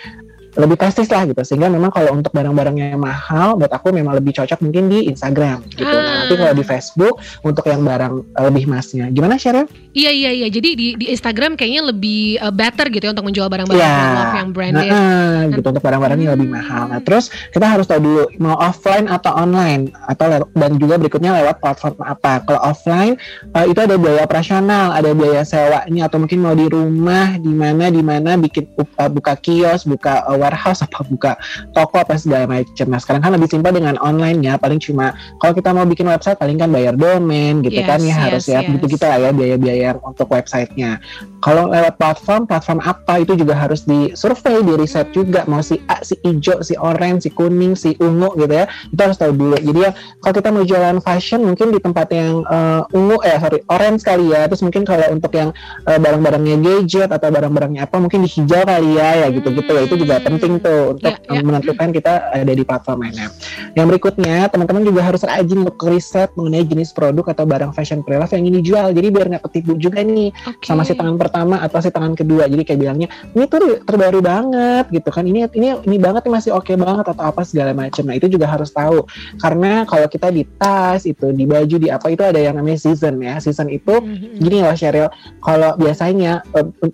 lebih 0.58 0.74
prestis 0.74 1.06
lah 1.06 1.22
gitu 1.22 1.38
sehingga 1.40 1.70
memang 1.70 1.88
kalau 1.88 2.12
untuk 2.12 2.34
barang-barangnya 2.34 2.92
yang 2.92 3.00
mahal 3.00 3.54
buat 3.54 3.70
aku 3.70 3.94
memang 3.94 4.12
lebih 4.12 4.34
cocok 4.34 4.58
mungkin 4.58 4.90
di 4.90 5.06
Instagram 5.06 5.62
gitu 5.70 5.86
nah 5.86 6.26
nanti 6.26 6.34
kalau 6.34 6.52
di 6.52 6.64
Facebook 6.64 7.14
untuk 7.40 7.62
yang 7.64 7.80
barang 7.80 8.12
uh, 8.34 8.44
lebih 8.44 8.66
masnya 8.66 9.06
gimana 9.08 9.38
Sheryl? 9.38 9.70
Iya 9.94 10.10
iya 10.10 10.30
iya. 10.30 10.48
Jadi 10.48 10.68
di 10.74 10.86
di 10.94 11.06
Instagram 11.08 11.54
kayaknya 11.54 11.82
lebih 11.84 12.38
uh, 12.38 12.50
better 12.50 12.86
gitu 12.88 13.06
ya 13.06 13.12
untuk 13.14 13.26
menjual 13.26 13.46
barang-barang 13.46 13.78
Iya. 13.78 13.94
pre-love 13.98 14.36
yang 14.36 14.50
branded. 14.50 14.88
Nah, 14.88 15.40
gitu 15.50 15.66
untuk 15.68 15.82
barang-barang 15.82 16.18
yang 16.18 16.32
lebih 16.34 16.48
Hmm. 16.48 16.56
mahal. 16.58 16.82
Nah, 16.86 17.00
terus 17.00 17.24
kita 17.50 17.66
harus 17.66 17.86
tahu 17.86 18.00
dulu 18.00 18.22
mau 18.38 18.54
offline 18.58 19.06
atau 19.06 19.32
online 19.32 19.90
atau 20.06 20.26
dan 20.44 20.72
juga 20.76 20.98
berikutnya 20.98 21.34
lewat 21.42 21.58
platform 21.58 21.94
apa. 22.00 22.42
Kalau 22.42 22.60
offline 22.62 23.14
eh, 23.52 23.66
itu 23.66 23.78
ada 23.78 23.94
biaya 23.94 24.22
operasional, 24.22 24.90
ada 24.92 25.10
biaya 25.12 25.42
sewanya 25.42 26.06
atau 26.06 26.18
mungkin 26.18 26.38
mau 26.40 26.54
di 26.54 26.66
rumah 26.66 27.34
di 27.36 27.50
mana 27.50 27.84
di 27.88 28.02
mana 28.02 28.34
bikin 28.34 28.66
u- 28.74 28.86
eh, 28.94 29.10
buka 29.10 29.34
kios, 29.34 29.82
buka 29.82 30.26
eh, 30.26 30.36
warehouse 30.48 30.80
apa 30.80 31.04
buka 31.04 31.32
toko 31.76 32.00
apa 32.00 32.16
segala 32.16 32.48
macam. 32.48 32.86
Nah, 32.88 32.98
sekarang 32.98 33.20
kan 33.20 33.32
lebih 33.36 33.52
simpel 33.52 33.76
dengan 33.76 34.00
online 34.00 34.40
ya. 34.40 34.56
Paling 34.56 34.80
cuma 34.80 35.12
kalau 35.36 35.52
kita 35.52 35.70
mau 35.76 35.84
bikin 35.84 36.08
website 36.08 36.40
paling 36.40 36.56
kan 36.56 36.72
bayar 36.72 36.96
domain 36.96 37.60
gitu 37.60 37.78
Yes, 37.84 37.88
kan 37.88 38.00
ya 38.00 38.08
yes, 38.08 38.18
harus 38.18 38.44
ya 38.48 38.60
yes. 38.64 38.68
gitu-gitu 38.78 39.04
lah 39.04 39.18
ya 39.20 39.30
biaya-biaya 39.30 39.88
untuk 40.00 40.26
websitenya. 40.32 40.98
kalau 41.38 41.70
lewat 41.70 41.94
platform 42.00 42.50
platform 42.50 42.82
apa 42.82 43.22
itu 43.22 43.38
juga 43.38 43.54
harus 43.54 43.86
di 43.86 44.10
survei 44.18 44.58
di 44.58 44.74
riset 44.74 45.14
juga 45.14 45.46
mau 45.46 45.62
si 45.62 45.78
A 45.86 46.02
si 46.02 46.18
hijau 46.26 46.66
si 46.66 46.74
orange 46.74 47.26
si 47.26 47.30
kuning 47.30 47.78
si 47.78 47.94
ungu 48.02 48.34
gitu 48.34 48.50
ya 48.50 48.66
itu 48.90 48.98
harus 48.98 49.14
tahu 49.14 49.30
dulu 49.34 49.54
jadi 49.54 49.78
ya 49.78 49.90
kalau 50.18 50.34
kita 50.34 50.48
mau 50.50 50.64
jualan 50.66 50.98
fashion 50.98 51.46
mungkin 51.46 51.70
di 51.70 51.78
tempat 51.78 52.10
yang 52.10 52.42
uh, 52.50 52.82
ungu 52.90 53.22
eh 53.22 53.38
sorry 53.38 53.62
orange 53.70 54.02
kali 54.02 54.34
ya 54.34 54.50
terus 54.50 54.66
mungkin 54.66 54.82
kalau 54.82 55.06
untuk 55.14 55.30
yang 55.34 55.54
uh, 55.86 55.98
barang-barangnya 55.98 56.56
gadget 56.58 57.10
atau 57.14 57.28
barang-barangnya 57.30 57.86
apa 57.86 57.96
mungkin 58.02 58.26
di 58.26 58.30
hijau 58.34 58.62
kali 58.66 58.98
ya 58.98 59.08
ya 59.22 59.26
gitu 59.30 59.48
gitu 59.54 59.70
ya 59.70 59.82
itu 59.86 59.94
juga 59.94 60.18
penting 60.36 60.52
tuh 60.60 60.82
untuk 60.92 61.14
yeah, 61.16 61.32
yeah. 61.32 61.42
menentukan 61.42 61.88
kita 61.96 62.12
ada 62.34 62.52
di 62.52 62.64
platform 62.66 63.08
mana 63.08 63.32
yang 63.72 63.86
berikutnya 63.88 64.52
teman-teman 64.52 64.84
juga 64.84 65.00
harus 65.06 65.24
rajin 65.24 65.64
untuk 65.64 65.80
riset 65.88 66.28
mengenai 66.36 66.64
jenis 66.68 66.92
produk 66.92 67.32
atau 67.32 67.48
barang 67.48 67.72
fashion 67.72 68.04
pre 68.04 68.18
yang 68.18 68.44
ini 68.44 68.60
dijual 68.60 68.92
jadi 68.92 69.08
biar 69.08 69.26
nggak 69.32 69.44
ketipu 69.48 69.78
juga 69.78 70.02
nih 70.02 70.34
okay. 70.44 70.66
sama 70.66 70.82
si 70.82 70.92
tangan 70.98 71.16
pertama 71.16 71.62
atau 71.62 71.78
si 71.78 71.90
tangan 71.94 72.18
kedua. 72.18 72.50
Jadi 72.50 72.62
kayak 72.66 72.80
bilangnya 72.80 73.08
ini 73.32 73.44
tuh 73.46 73.82
terbaru 73.86 74.18
banget 74.18 74.90
gitu 74.90 75.08
kan. 75.14 75.22
Ini 75.22 75.48
ini 75.54 75.68
ini 75.86 75.96
banget 76.00 76.26
nih 76.26 76.32
masih 76.34 76.50
oke 76.54 76.66
okay 76.66 76.74
banget 76.74 77.06
atau 77.06 77.24
apa 77.24 77.46
segala 77.46 77.70
macam. 77.76 78.02
Nah 78.08 78.18
itu 78.18 78.26
juga 78.26 78.50
harus 78.50 78.74
tahu. 78.74 79.06
Karena 79.38 79.86
kalau 79.86 80.06
kita 80.10 80.34
di 80.34 80.42
tas 80.58 81.06
itu 81.06 81.30
di 81.30 81.44
baju 81.46 81.76
di 81.78 81.88
apa 81.88 82.10
itu 82.10 82.22
ada 82.26 82.40
yang 82.42 82.58
namanya 82.58 82.78
season 82.82 83.22
ya. 83.22 83.38
Season 83.38 83.70
itu 83.70 83.94
mm-hmm. 83.94 84.42
gini 84.42 84.58
loh 84.64 84.74
Cheryl 84.74 85.08
kalau 85.38 85.78
biasanya 85.78 86.42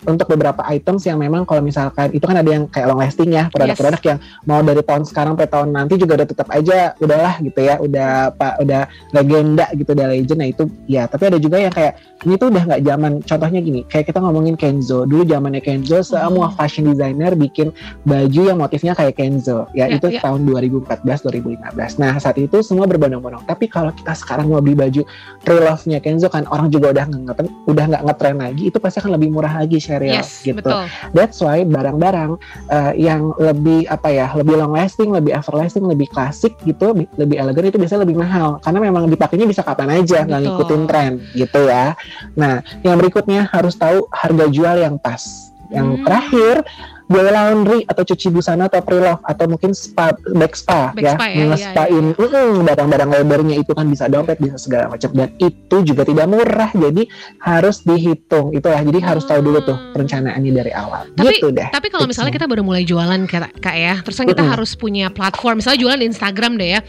untuk 0.05 0.27
beberapa 0.29 0.61
items 0.69 1.09
yang 1.09 1.17
memang 1.17 1.47
kalau 1.49 1.65
misalkan 1.65 2.13
itu 2.13 2.25
kan 2.25 2.37
ada 2.37 2.49
yang 2.49 2.69
kayak 2.69 2.85
long 2.85 3.01
lasting 3.01 3.24
ya 3.31 3.43
produk-produk 3.49 4.01
yes. 4.01 4.09
yang 4.09 4.19
mau 4.45 4.59
dari 4.61 4.81
tahun 4.83 5.03
sekarang 5.07 5.33
sampai 5.37 5.49
tahun 5.49 5.69
nanti 5.73 5.93
juga 5.97 6.13
udah 6.21 6.27
tetap 6.27 6.47
aja 6.51 6.79
udahlah 6.99 7.35
gitu 7.41 7.59
ya 7.61 7.75
udah 7.79 8.11
pak 8.35 8.53
udah 8.61 8.83
legenda 9.15 9.65
gitu 9.77 9.89
udah 9.95 10.07
legend 10.11 10.39
nah 10.43 10.49
itu 10.49 10.63
ya 10.89 11.07
tapi 11.07 11.23
ada 11.31 11.37
juga 11.39 11.57
yang 11.61 11.73
kayak 11.73 11.95
ini 12.25 12.35
tuh 12.41 12.49
udah 12.51 12.63
nggak 12.67 12.81
zaman 12.83 13.11
contohnya 13.23 13.59
gini 13.61 13.81
kayak 13.87 14.05
kita 14.09 14.19
ngomongin 14.19 14.55
Kenzo 14.57 15.05
dulu 15.05 15.23
zamannya 15.23 15.61
Kenzo 15.61 16.01
semua 16.01 16.49
hmm. 16.49 16.55
fashion 16.57 16.85
designer 16.89 17.31
bikin 17.37 17.69
baju 18.03 18.41
yang 18.41 18.57
motifnya 18.59 18.97
kayak 18.97 19.15
Kenzo 19.15 19.69
ya, 19.77 19.87
ya 19.87 19.95
itu 20.01 20.07
ya. 20.11 20.19
tahun 20.25 20.49
2014 20.49 21.05
2015 21.05 22.01
nah 22.01 22.17
saat 22.17 22.37
itu 22.41 22.57
semua 22.65 22.89
berbondong-bondong 22.89 23.45
tapi 23.45 23.69
kalau 23.69 23.93
kita 23.93 24.17
sekarang 24.17 24.49
mau 24.49 24.59
beli 24.59 24.75
baju 24.75 25.01
pre-love-nya 25.45 26.01
Kenzo 26.01 26.27
kan 26.27 26.49
orang 26.49 26.73
juga 26.73 26.91
udah 26.91 27.05
nggak 27.05 27.37
udah 27.69 27.85
nggak 27.93 28.03
ngetren 28.09 28.37
lagi 28.41 28.63
itu 28.73 28.77
pasti 28.81 28.97
akan 29.05 29.11
lebih 29.15 29.29
murah 29.31 29.53
lagi 29.61 29.77
Sheryl 29.77 30.19
yes, 30.19 30.41
gitu 30.41 30.57
betul. 30.59 30.89
that's 31.13 31.39
why 31.39 31.61
barang-barang 31.61 32.41
uh, 32.73 32.91
yang 32.97 33.14
lebih 33.37 33.87
apa 33.87 34.09
ya 34.11 34.27
lebih 34.33 34.55
long 34.57 34.73
lasting 34.73 35.11
lebih 35.13 35.35
everlasting 35.35 35.85
lebih 35.85 36.07
klasik 36.09 36.55
gitu 36.65 36.95
lebih 37.15 37.37
elegan 37.37 37.69
itu 37.69 37.77
biasanya 37.77 38.01
lebih 38.07 38.17
mahal 38.19 38.59
karena 38.63 38.79
memang 38.81 39.03
dipakainya 39.07 39.47
bisa 39.47 39.61
kapan 39.61 40.01
aja 40.01 40.23
nggak 40.25 40.41
ngikutin 40.41 40.81
tren 40.89 41.11
gitu 41.35 41.59
ya 41.67 41.95
Nah, 42.35 42.61
yang 42.81 42.97
berikutnya 42.97 43.47
harus 43.49 43.77
tahu 43.77 44.09
harga 44.09 44.45
jual 44.51 44.75
yang 44.81 44.97
pas. 44.97 45.51
Yang 45.69 45.87
hmm. 45.89 46.03
terakhir 46.05 46.55
biaya 47.05 47.31
laundry 47.31 47.85
atau 47.85 48.01
cuci 48.01 48.33
busana 48.33 48.65
atau 48.65 48.81
pre-love 48.81 49.21
atau 49.21 49.45
mungkin 49.45 49.77
spa 49.77 50.17
back 50.33 50.53
spa 50.57 50.89
back 50.97 51.05
ya, 51.05 51.13
spa 51.13 51.25
ya 51.29 51.43
ngespain 51.53 52.05
ya, 52.17 52.25
ya. 52.25 52.41
mm, 52.49 52.65
barang-barang 52.65 53.09
lebarnya 53.21 53.55
itu 53.61 53.71
kan 53.77 53.85
bisa 53.85 54.09
dompet 54.09 54.41
bisa 54.41 54.57
segala 54.57 54.89
macam 54.89 55.09
dan 55.13 55.29
itu 55.37 55.77
juga 55.85 56.01
tidak 56.01 56.25
murah 56.25 56.71
jadi 56.73 57.03
harus 57.45 57.85
dihitung 57.85 58.57
itulah 58.57 58.81
jadi 58.81 58.99
hmm. 58.99 59.09
harus 59.09 59.23
tahu 59.29 59.39
dulu 59.45 59.59
tuh 59.61 59.77
hmm. 59.77 59.93
perencanaannya 59.93 60.51
dari 60.51 60.71
awal 60.73 61.05
tapi 61.13 61.37
gitu 61.37 61.53
deh 61.53 61.69
tapi 61.69 61.87
kalau 61.93 62.09
misalnya 62.09 62.33
kita 62.33 62.49
baru 62.49 62.65
mulai 62.65 62.81
jualan 62.81 63.21
kak, 63.29 63.61
kak 63.61 63.75
ya 63.77 63.95
terus 64.01 64.17
kan 64.17 64.25
kita 64.25 64.41
mm 64.41 64.47
-hmm. 64.49 64.53
harus 64.57 64.71
punya 64.73 65.07
platform 65.13 65.61
misalnya 65.61 65.79
jualan 65.85 65.99
di 66.01 66.07
Instagram 66.09 66.51
deh 66.57 66.69
ya 66.73 66.79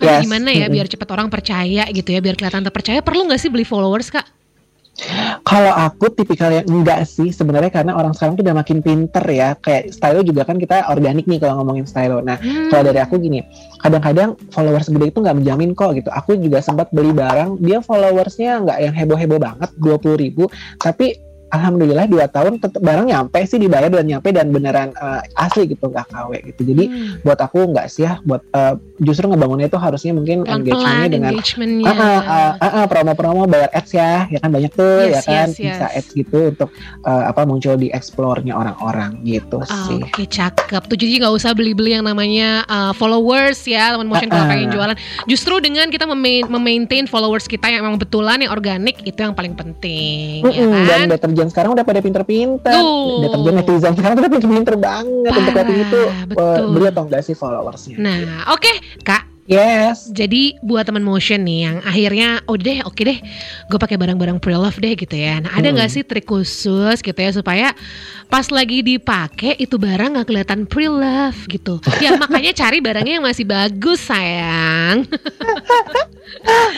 yes. 0.00 0.24
gimana 0.24 0.48
ya 0.52 0.56
mm 0.56 0.62
-hmm. 0.66 0.74
biar 0.74 0.86
cepat 0.88 1.08
orang 1.12 1.28
percaya 1.28 1.84
gitu 1.92 2.08
ya 2.08 2.20
biar 2.24 2.34
kelihatan 2.34 2.64
terpercaya 2.64 3.00
perlu 3.04 3.28
nggak 3.28 3.40
sih 3.40 3.50
beli 3.52 3.68
followers 3.68 4.08
kak 4.08 4.24
kalau 5.44 5.72
aku 5.76 6.08
tipikal 6.08 6.48
yang 6.48 6.64
enggak 6.64 7.04
sih 7.04 7.28
sebenarnya 7.28 7.68
karena 7.68 7.92
orang 7.92 8.16
sekarang 8.16 8.40
tuh 8.40 8.44
udah 8.48 8.56
makin 8.56 8.80
pinter 8.80 9.24
ya. 9.28 9.52
Kayak 9.60 9.92
style 9.92 10.24
juga 10.24 10.48
kan 10.48 10.56
kita 10.56 10.88
organik 10.88 11.28
nih 11.28 11.36
kalau 11.36 11.60
ngomongin 11.60 11.84
style. 11.84 12.24
Nah, 12.24 12.40
hmm. 12.40 12.72
kalau 12.72 12.82
dari 12.88 13.00
aku 13.04 13.20
gini, 13.20 13.44
kadang-kadang 13.84 14.40
followers 14.50 14.88
gede 14.88 15.12
itu 15.12 15.20
nggak 15.20 15.36
menjamin 15.36 15.76
kok 15.76 15.92
gitu. 15.94 16.08
Aku 16.08 16.40
juga 16.40 16.64
sempat 16.64 16.88
beli 16.90 17.12
barang, 17.12 17.60
dia 17.60 17.84
followersnya 17.84 18.64
nggak 18.64 18.78
yang 18.80 18.94
heboh-heboh 18.96 19.40
banget, 19.40 19.70
dua 19.76 20.00
puluh 20.00 20.16
ribu, 20.16 20.48
tapi 20.80 21.20
alhamdulillah 21.54 22.06
dua 22.10 22.26
tahun 22.26 22.58
tetap 22.58 22.82
barang 22.82 23.06
nyampe 23.06 23.38
sih 23.46 23.62
dibayar 23.62 23.86
dan 23.86 24.06
nyampe 24.06 24.34
dan 24.34 24.50
beneran 24.50 24.90
uh, 24.98 25.22
asli 25.38 25.70
gitu 25.70 25.86
nggak 25.86 26.10
KW 26.10 26.30
gitu 26.52 26.60
jadi 26.74 26.84
hmm. 26.90 27.22
buat 27.22 27.38
aku 27.38 27.70
nggak 27.70 27.86
sih 27.86 28.02
ya 28.02 28.18
buat 28.26 28.42
uh, 28.50 28.74
justru 28.98 29.30
ngebangunnya 29.30 29.70
itu 29.70 29.78
harusnya 29.78 30.12
mungkin 30.16 30.42
engagementnya 30.42 31.08
dengan 31.10 31.32
engagementnya. 31.38 31.86
Uh, 31.86 32.02
uh, 32.02 32.52
uh, 32.58 32.66
uh, 32.82 32.86
promo-promo 32.90 33.46
bayar 33.46 33.70
ads 33.70 33.92
ya 33.94 34.26
ya 34.26 34.38
kan 34.42 34.50
banyak 34.50 34.72
tuh 34.74 35.06
yes, 35.06 35.12
ya 35.12 35.20
kan 35.22 35.48
yes, 35.52 35.58
yes. 35.58 35.66
bisa 35.76 35.86
ads 35.94 36.10
gitu 36.16 36.38
untuk 36.50 36.70
uh, 37.06 37.24
apa 37.30 37.46
muncul 37.46 37.78
di 37.78 37.88
explore-nya 37.94 38.56
orang-orang 38.56 39.22
gitu 39.22 39.62
oh, 39.62 39.84
sih 39.86 40.02
oke 40.02 40.10
okay, 40.10 40.26
cakep 40.26 40.82
tuh 40.90 40.96
jadi 40.98 41.22
nggak 41.22 41.34
usah 41.36 41.54
beli-beli 41.54 41.94
yang 41.94 42.04
namanya 42.06 42.66
uh, 42.66 42.92
followers 42.96 43.62
ya 43.68 43.94
teman 43.94 44.10
motion 44.10 44.28
uh, 44.28 44.34
uh. 44.34 44.36
kalau 44.42 44.46
pengen 44.50 44.68
jualan 44.74 44.96
justru 45.30 45.54
dengan 45.62 45.86
kita 45.94 46.08
memaintain 46.50 47.06
followers 47.06 47.46
kita 47.46 47.70
yang 47.70 47.86
memang 47.86 48.02
betulan 48.02 48.42
yang 48.42 48.50
organik 48.50 48.98
itu 49.06 49.18
yang 49.22 49.36
paling 49.36 49.54
penting 49.54 50.42
uh, 50.42 50.50
ya 50.50 51.06
kan? 51.06 51.06
dan 51.36 51.45
deterjen 51.46 51.54
sekarang 51.54 51.70
udah 51.78 51.84
pada 51.86 52.00
pinter-pinter. 52.02 52.74
Uh. 52.82 53.22
Deterjen 53.22 53.54
netizen 53.54 53.92
sekarang 53.94 54.16
udah 54.18 54.30
pinter-pinter 54.30 54.74
banget 54.76 55.30
Parah, 55.30 55.40
untuk 55.40 55.54
lihat 55.54 55.68
itu 55.70 56.00
uh, 56.34 56.58
beli 56.74 56.86
atau 56.90 57.02
enggak 57.06 57.22
sih 57.22 57.34
followersnya. 57.38 57.96
Nah, 57.98 58.50
oke, 58.50 58.58
okay. 58.58 58.74
Kak. 59.06 59.35
Yes. 59.46 60.10
Jadi 60.10 60.58
buat 60.62 60.90
teman 60.90 61.06
motion 61.06 61.46
nih 61.46 61.70
yang 61.70 61.76
akhirnya 61.86 62.42
oh 62.50 62.58
deh 62.58 62.82
oke 62.82 62.98
okay 62.98 63.04
deh 63.06 63.18
gue 63.70 63.78
pakai 63.78 63.94
barang-barang 63.94 64.42
pre 64.42 64.58
love 64.58 64.78
deh 64.82 64.98
gitu 64.98 65.14
ya. 65.14 65.38
Nah 65.38 65.54
ada 65.54 65.70
nggak 65.70 65.86
hmm. 65.86 65.96
sih 65.96 66.02
trik 66.02 66.26
khusus 66.26 66.98
gitu 66.98 67.14
ya 67.14 67.30
supaya 67.30 67.70
pas 68.26 68.50
lagi 68.50 68.82
dipakai 68.82 69.54
itu 69.62 69.78
barang 69.78 70.18
nggak 70.18 70.26
kelihatan 70.26 70.66
pre 70.66 70.90
love 70.90 71.38
gitu. 71.46 71.78
Ya 72.02 72.14
makanya 72.22 72.52
cari 72.58 72.82
barangnya 72.82 73.22
yang 73.22 73.26
masih 73.26 73.46
bagus 73.46 74.02
sayang. 74.02 75.06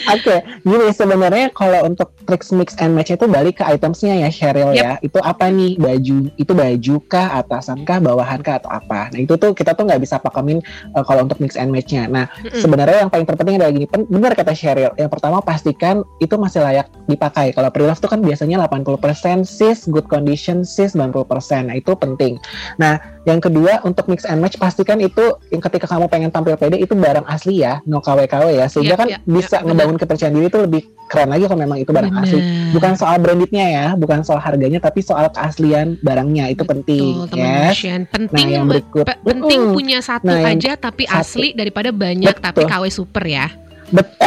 Oke, 0.09 0.29
okay. 0.29 0.39
gini 0.61 0.89
sebenarnya 0.93 1.49
kalau 1.53 1.89
untuk 1.89 2.13
tricks 2.25 2.53
mix 2.53 2.77
and 2.81 2.93
match 2.93 3.13
itu 3.13 3.25
balik 3.25 3.61
ke 3.61 3.65
itemsnya 3.65 4.25
ya 4.25 4.29
Cheryl 4.29 4.73
yep. 4.73 4.81
ya. 4.81 4.91
Itu 5.01 5.19
apa 5.21 5.49
nih 5.49 5.77
baju? 5.77 6.17
Itu 6.37 6.53
baju 6.53 6.95
kah, 7.05 7.41
atasan 7.41 7.85
kah, 7.85 8.01
bawahan 8.01 8.41
kah 8.41 8.61
atau 8.61 8.69
apa? 8.69 9.09
Nah 9.13 9.19
itu 9.19 9.37
tuh 9.37 9.53
kita 9.53 9.73
tuh 9.73 9.89
nggak 9.89 10.01
bisa 10.01 10.21
pakemin 10.21 10.61
uh, 10.93 11.01
kalau 11.05 11.25
untuk 11.25 11.37
mix 11.41 11.57
and 11.57 11.73
matchnya. 11.73 12.05
Nah 12.09 12.29
sebenarnya 12.63 13.07
yang 13.07 13.11
paling 13.11 13.27
terpenting 13.27 13.55
adalah 13.59 13.71
gini, 13.73 13.85
benar 13.87 14.31
kata 14.35 14.53
Cheryl. 14.55 14.93
Yang 14.95 15.09
pertama 15.11 15.39
pastikan 15.39 16.03
itu 16.19 16.35
masih 16.35 16.63
layak 16.63 16.87
dipakai. 17.07 17.51
Kalau 17.55 17.69
pre-love 17.73 17.99
tuh 17.99 18.11
kan 18.11 18.19
biasanya 18.21 18.61
80% 18.67 19.47
sis, 19.47 19.87
good 19.89 20.05
condition 20.07 20.61
sis 20.67 20.93
90%. 20.93 21.69
Nah 21.69 21.75
itu 21.75 21.95
penting. 21.95 22.37
Nah 22.77 22.99
yang 23.27 23.43
kedua 23.43 23.83
untuk 23.83 24.07
mix 24.07 24.23
and 24.25 24.39
match 24.39 24.57
pastikan 24.57 24.97
itu 25.03 25.37
yang 25.53 25.61
ketika 25.61 25.85
kamu 25.85 26.09
pengen 26.09 26.31
tampil 26.31 26.55
pede 26.55 26.79
itu 26.79 26.95
barang 26.95 27.27
asli 27.27 27.61
ya, 27.61 27.83
no 27.85 27.99
KW-KW 27.99 28.57
ya. 28.57 28.65
Sehingga 28.71 28.95
yep, 28.95 29.01
kan 29.01 29.07
yep, 29.09 29.21
bisa 29.27 29.57
yep, 29.59 29.65
ngebangun 29.67 29.95
bener. 29.97 30.03
kepercayaan 30.05 30.35
diri 30.35 30.47
itu 30.47 30.59
lebih 30.59 30.81
keren 31.09 31.33
lagi 31.33 31.49
kalau 31.49 31.59
memang 31.65 31.81
itu 31.81 31.89
barang 31.89 32.13
bener. 32.13 32.29
asli. 32.29 32.39
Bukan 32.69 32.93
soal 32.93 33.17
brandednya 33.17 33.65
ya, 33.65 33.87
bukan 33.97 34.21
soal 34.21 34.37
harganya, 34.37 34.77
tapi 34.77 35.01
soal 35.01 35.25
keaslian 35.33 35.97
barangnya 36.05 36.53
itu 36.53 36.61
Betul, 36.61 36.71
penting. 36.85 37.05
Yes. 37.33 37.81
Penting, 38.13 38.47
nah, 38.47 38.55
yang 38.61 38.65
berikut, 38.69 39.05
penting 39.25 39.73
punya 39.73 39.99
satu 40.05 40.29
nah, 40.29 40.45
aja 40.45 40.77
tapi 40.77 41.09
satu. 41.09 41.17
asli 41.25 41.57
daripada 41.57 41.89
banyak 41.89 42.37
Betul. 42.37 42.45
tapi 42.45 42.61
KW 42.69 42.83
super 42.93 43.25
ya. 43.25 43.49
Betul. 43.89 44.18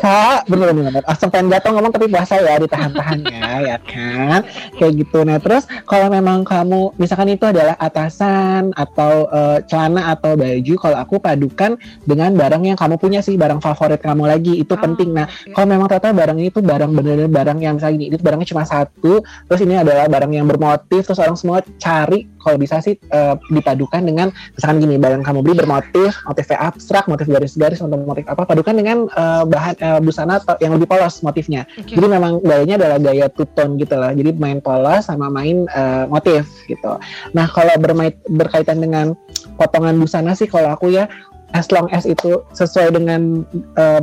Kak, 0.00 0.48
bener 0.48 0.72
bener. 0.72 1.04
Langsung 1.04 1.28
pengen 1.28 1.52
jatuh 1.52 1.76
ngomong 1.76 1.92
tapi 1.92 2.08
bahasa 2.08 2.40
ya 2.40 2.56
ditahan-tahan 2.56 3.20
ya, 3.28 3.44
ya 3.60 3.76
kan? 3.84 4.40
Kayak 4.80 4.92
gitu. 5.04 5.18
Nah 5.28 5.36
terus 5.36 5.68
kalau 5.84 6.08
memang 6.08 6.40
kamu 6.40 6.96
misalkan 6.96 7.28
itu 7.36 7.44
adalah 7.44 7.76
atasan 7.76 8.72
atau 8.72 9.28
uh, 9.28 9.60
celana 9.68 10.16
atau 10.16 10.40
baju, 10.40 10.74
kalau 10.80 10.96
aku 10.96 11.20
padukan 11.20 11.76
dengan 12.08 12.32
barang 12.32 12.64
yang 12.64 12.78
kamu 12.80 12.96
punya 12.96 13.20
sih, 13.20 13.36
barang 13.36 13.60
favorit 13.60 14.00
kamu 14.00 14.24
lagi 14.24 14.56
itu 14.56 14.72
oh, 14.72 14.80
penting. 14.80 15.12
Nah 15.12 15.28
okay. 15.28 15.52
kalau 15.52 15.68
memang 15.68 15.92
ternyata 15.92 16.16
barang 16.16 16.38
ini 16.40 16.48
tuh 16.48 16.64
barang 16.64 16.90
bener-bener 16.96 17.28
barang 17.28 17.58
yang 17.60 17.76
misalnya 17.76 17.96
ini, 18.00 18.06
itu 18.08 18.24
barangnya 18.24 18.48
cuma 18.56 18.64
satu, 18.64 19.20
terus 19.20 19.60
ini 19.60 19.76
adalah 19.76 20.08
barang 20.08 20.32
yang 20.32 20.48
bermotif, 20.48 21.04
terus 21.04 21.20
orang 21.20 21.36
semua 21.36 21.60
cari 21.76 22.24
kalau 22.40 22.56
bisa 22.56 22.80
sih 22.80 22.96
uh, 23.12 23.36
dipadukan 23.52 24.00
dengan 24.00 24.32
misalkan 24.56 24.80
gini 24.80 24.96
barang 24.96 25.20
kamu 25.20 25.44
beli 25.44 25.54
bermotif, 25.60 26.16
motifnya 26.24 26.58
abstrak, 26.72 27.04
motif 27.04 27.28
garis-garis, 27.28 27.84
atau 27.84 28.00
motif 28.00 28.24
apa, 28.24 28.48
padukan 28.50 28.74
dengan 28.74 28.98
uh, 29.14 29.46
bahan 29.46 29.74
uh, 29.78 30.00
busana 30.02 30.42
yang 30.58 30.74
lebih 30.74 30.90
polos 30.90 31.22
motifnya. 31.22 31.62
Okay. 31.78 31.94
Jadi 31.94 32.06
memang 32.10 32.42
gayanya 32.42 32.82
adalah 32.82 32.98
gaya 32.98 33.26
two 33.30 33.46
tone 33.54 33.78
gitu 33.78 33.94
lah. 33.94 34.10
Jadi 34.10 34.34
main 34.34 34.58
polos 34.58 35.06
sama 35.06 35.30
main 35.30 35.70
uh, 35.70 36.10
motif 36.10 36.50
gitu. 36.66 36.98
Nah 37.30 37.46
kalau 37.46 37.70
bermain 37.78 38.10
berkaitan 38.26 38.82
dengan 38.82 39.14
potongan 39.54 39.94
busana 40.02 40.34
sih 40.34 40.50
kalau 40.50 40.74
aku 40.74 40.90
ya 40.90 41.06
as 41.54 41.70
long 41.70 41.86
as 41.94 42.06
itu 42.06 42.42
sesuai 42.54 42.94
dengan 42.98 43.46
uh, 43.78 44.02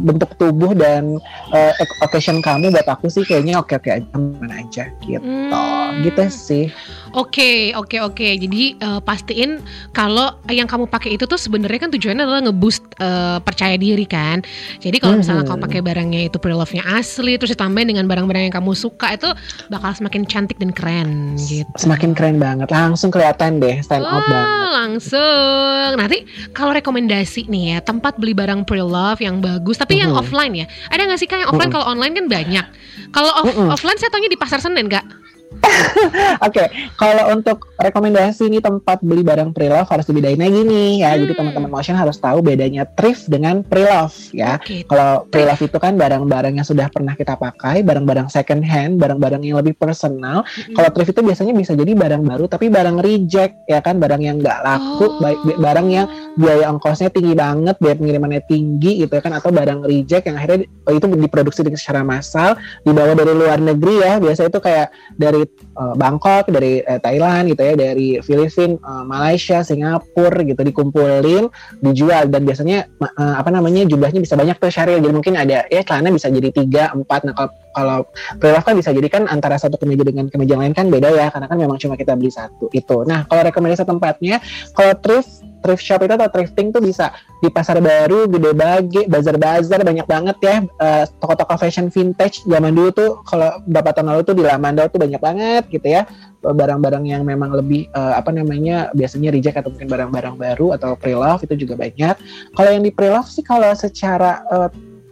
bentuk 0.00 0.32
tubuh 0.40 0.72
dan 0.72 1.20
uh, 1.52 1.72
occasion 2.00 2.40
kamu 2.40 2.72
buat 2.72 2.88
aku 2.88 3.12
sih 3.12 3.26
kayaknya 3.26 3.60
oke 3.60 3.76
oke 3.76 3.90
aja 3.90 4.06
mana 4.16 4.64
aja 4.64 4.88
gitu 5.04 5.20
hmm. 5.20 6.06
gitu 6.06 6.22
sih 6.30 6.64
Oke, 7.10 7.42
okay, 7.42 7.58
oke, 7.74 7.90
okay, 7.90 8.00
oke. 8.00 8.14
Okay. 8.14 8.32
Jadi 8.38 8.62
uh, 8.78 9.02
pastiin 9.02 9.58
kalau 9.90 10.38
yang 10.46 10.70
kamu 10.70 10.86
pakai 10.86 11.18
itu 11.18 11.26
tuh 11.26 11.34
sebenarnya 11.34 11.82
kan 11.82 11.90
tujuannya 11.90 12.22
adalah 12.22 12.42
ngeboost 12.46 12.86
uh, 13.02 13.42
percaya 13.42 13.74
diri 13.74 14.06
kan. 14.06 14.46
Jadi 14.78 15.02
kalau 15.02 15.18
misalnya 15.18 15.42
kamu 15.42 15.58
pakai 15.66 15.80
barangnya 15.82 16.20
itu 16.30 16.38
pre-love-nya 16.38 16.86
asli, 16.86 17.34
terus 17.34 17.50
ditambahin 17.58 17.90
dengan 17.90 18.06
barang-barang 18.06 18.46
yang 18.46 18.54
kamu 18.54 18.78
suka 18.78 19.18
itu 19.18 19.26
bakal 19.66 19.90
semakin 19.90 20.22
cantik 20.22 20.62
dan 20.62 20.70
keren 20.70 21.34
gitu. 21.50 21.66
Semakin 21.74 22.14
keren 22.14 22.38
banget, 22.38 22.70
langsung 22.70 23.10
kelihatan 23.10 23.58
deh 23.58 23.82
stand 23.82 24.06
out 24.06 24.22
banget. 24.30 24.46
Langsung. 24.70 25.88
Nanti 25.98 26.18
kalau 26.54 26.70
rekomendasi 26.70 27.50
nih 27.50 27.74
ya 27.74 27.78
tempat 27.82 28.22
beli 28.22 28.38
barang 28.38 28.62
pre-love 28.62 29.18
yang 29.18 29.42
bagus, 29.42 29.82
tapi 29.82 29.98
yang 29.98 30.14
offline 30.14 30.54
ya. 30.54 30.66
Ada 30.94 31.10
nggak 31.10 31.18
sih 31.18 31.26
kan 31.26 31.42
yang 31.42 31.50
offline? 31.50 31.74
Kalau 31.74 31.90
online 31.90 32.14
kan 32.14 32.26
banyak. 32.30 32.66
Kalau 33.10 33.30
off 33.42 33.50
offline 33.78 33.98
saya 33.98 34.14
tanya 34.14 34.30
di 34.30 34.38
pasar 34.38 34.62
Senen 34.62 34.86
nggak? 34.86 35.19
Oke, 36.46 36.62
okay. 36.62 36.66
kalau 36.94 37.34
untuk 37.34 37.74
rekomendasi 37.74 38.46
ini 38.46 38.62
tempat 38.62 39.02
beli 39.02 39.26
barang 39.26 39.50
pre-love 39.50 39.88
harus 39.90 40.06
dibedain 40.06 40.38
lagi 40.38 40.62
nih 40.62 41.02
ya. 41.02 41.10
Hmm. 41.12 41.20
Jadi 41.26 41.32
teman-teman 41.34 41.70
motion 41.70 41.96
harus 41.98 42.16
tahu 42.22 42.38
bedanya 42.40 42.86
thrift 42.94 43.26
dengan 43.26 43.66
pre-love 43.66 44.14
ya. 44.30 44.62
Okay. 44.62 44.86
Kalau 44.86 45.26
pre-love 45.26 45.60
itu 45.60 45.78
kan 45.82 45.98
barang-barang 45.98 46.54
yang 46.54 46.66
sudah 46.66 46.86
pernah 46.88 47.18
kita 47.18 47.34
pakai, 47.34 47.82
barang-barang 47.82 48.30
second 48.30 48.62
hand, 48.62 49.02
barang-barang 49.02 49.42
yang 49.42 49.58
lebih 49.58 49.74
personal. 49.74 50.46
Hmm. 50.46 50.74
Kalau 50.78 50.88
thrift 50.94 51.12
itu 51.18 51.22
biasanya 51.26 51.52
bisa 51.52 51.72
jadi 51.74 51.92
barang 51.98 52.22
baru 52.22 52.44
tapi 52.46 52.70
barang 52.70 53.02
reject 53.02 53.66
ya 53.66 53.82
kan, 53.82 53.98
barang 53.98 54.22
yang 54.22 54.38
nggak 54.38 54.58
laku, 54.62 55.06
oh. 55.18 55.34
barang 55.58 55.86
yang 55.90 56.06
biaya 56.38 56.70
ongkosnya 56.70 57.10
tinggi 57.10 57.34
banget, 57.34 57.74
biaya 57.82 57.98
pengirimannya 57.98 58.42
tinggi 58.46 59.02
gitu 59.02 59.12
ya 59.18 59.22
kan 59.22 59.34
atau 59.34 59.50
barang 59.50 59.82
reject 59.82 60.30
yang 60.30 60.38
akhirnya 60.38 60.70
oh, 60.86 60.94
itu 60.94 61.06
diproduksi 61.10 61.60
dengan 61.66 61.78
secara 61.80 62.06
massal, 62.06 62.54
dibawa 62.86 63.12
dari 63.18 63.32
luar 63.34 63.58
negeri 63.58 63.94
ya. 63.98 64.12
Biasa 64.22 64.46
itu 64.46 64.58
kayak 64.62 64.94
dari 65.18 65.39
uh, 65.76 65.94
Bangkok, 65.94 66.48
dari 66.50 66.82
uh, 66.84 66.98
Thailand 66.98 67.52
gitu 67.52 67.62
ya, 67.62 67.74
dari 67.76 68.18
Filipina, 68.20 68.76
uh, 68.80 69.04
Malaysia, 69.06 69.62
Singapura 69.62 70.42
gitu 70.44 70.60
dikumpulin, 70.60 71.48
dijual 71.84 72.28
dan 72.28 72.42
biasanya 72.44 72.88
uh, 73.00 73.34
apa 73.38 73.48
namanya 73.52 73.86
jumlahnya 73.86 74.20
bisa 74.20 74.34
banyak 74.34 74.56
tuh 74.58 74.72
Syaril. 74.72 75.00
Jadi 75.00 75.14
mungkin 75.14 75.34
ada 75.36 75.66
ya 75.68 75.82
celana 75.86 76.10
bisa 76.10 76.28
jadi 76.28 76.48
tiga, 76.50 76.92
empat. 76.92 77.28
Nah 77.28 77.34
kalau 77.36 78.06
kalau 78.42 78.60
kan 78.62 78.74
bisa 78.74 78.90
jadi 78.90 79.08
kan 79.08 79.22
antara 79.30 79.56
satu 79.56 79.78
kemeja 79.78 80.02
dengan 80.02 80.26
kemeja 80.26 80.58
lain 80.58 80.74
kan 80.74 80.90
beda 80.90 81.08
ya 81.14 81.26
karena 81.30 81.46
kan 81.46 81.58
memang 81.58 81.78
cuma 81.78 81.94
kita 81.94 82.18
beli 82.18 82.32
satu 82.32 82.66
itu. 82.74 83.06
Nah 83.06 83.26
kalau 83.30 83.46
rekomendasi 83.46 83.86
tempatnya 83.86 84.42
kalau 84.74 84.92
thrift 84.98 85.49
thrift 85.60 85.84
shop 85.84 86.04
itu 86.04 86.12
atau 86.16 86.28
thrifting 86.28 86.72
tuh 86.74 86.82
bisa 86.82 87.14
di 87.40 87.48
pasar 87.48 87.80
baru, 87.80 88.28
gede 88.28 88.52
bagi, 88.52 89.02
bazar-bazar 89.08 89.80
banyak 89.80 90.04
banget 90.04 90.36
ya. 90.44 90.56
Uh, 90.76 91.04
toko-toko 91.20 91.56
fashion 91.56 91.88
vintage 91.88 92.44
zaman 92.44 92.76
dulu 92.76 92.90
tuh 92.92 93.10
kalau 93.24 93.60
beberapa 93.64 93.96
tahun 93.96 94.12
lalu 94.12 94.22
tuh 94.28 94.36
di 94.36 94.44
Lamandau 94.44 94.88
tuh 94.92 95.00
banyak 95.00 95.20
banget 95.20 95.64
gitu 95.72 95.88
ya. 95.88 96.04
Barang-barang 96.40 97.04
yang 97.08 97.22
memang 97.24 97.52
lebih 97.52 97.88
uh, 97.92 98.16
apa 98.16 98.32
namanya 98.32 98.92
biasanya 98.92 99.32
reject 99.32 99.60
atau 99.60 99.72
mungkin 99.72 99.88
barang-barang 99.88 100.36
baru 100.36 100.76
atau 100.76 100.96
pre-love 100.96 101.44
itu 101.44 101.64
juga 101.64 101.80
banyak. 101.80 102.16
Kalau 102.56 102.70
yang 102.72 102.84
di 102.84 102.92
pre-love 102.92 103.28
sih 103.28 103.44
kalau 103.44 103.72
secara 103.72 104.44
uh, 104.52 104.68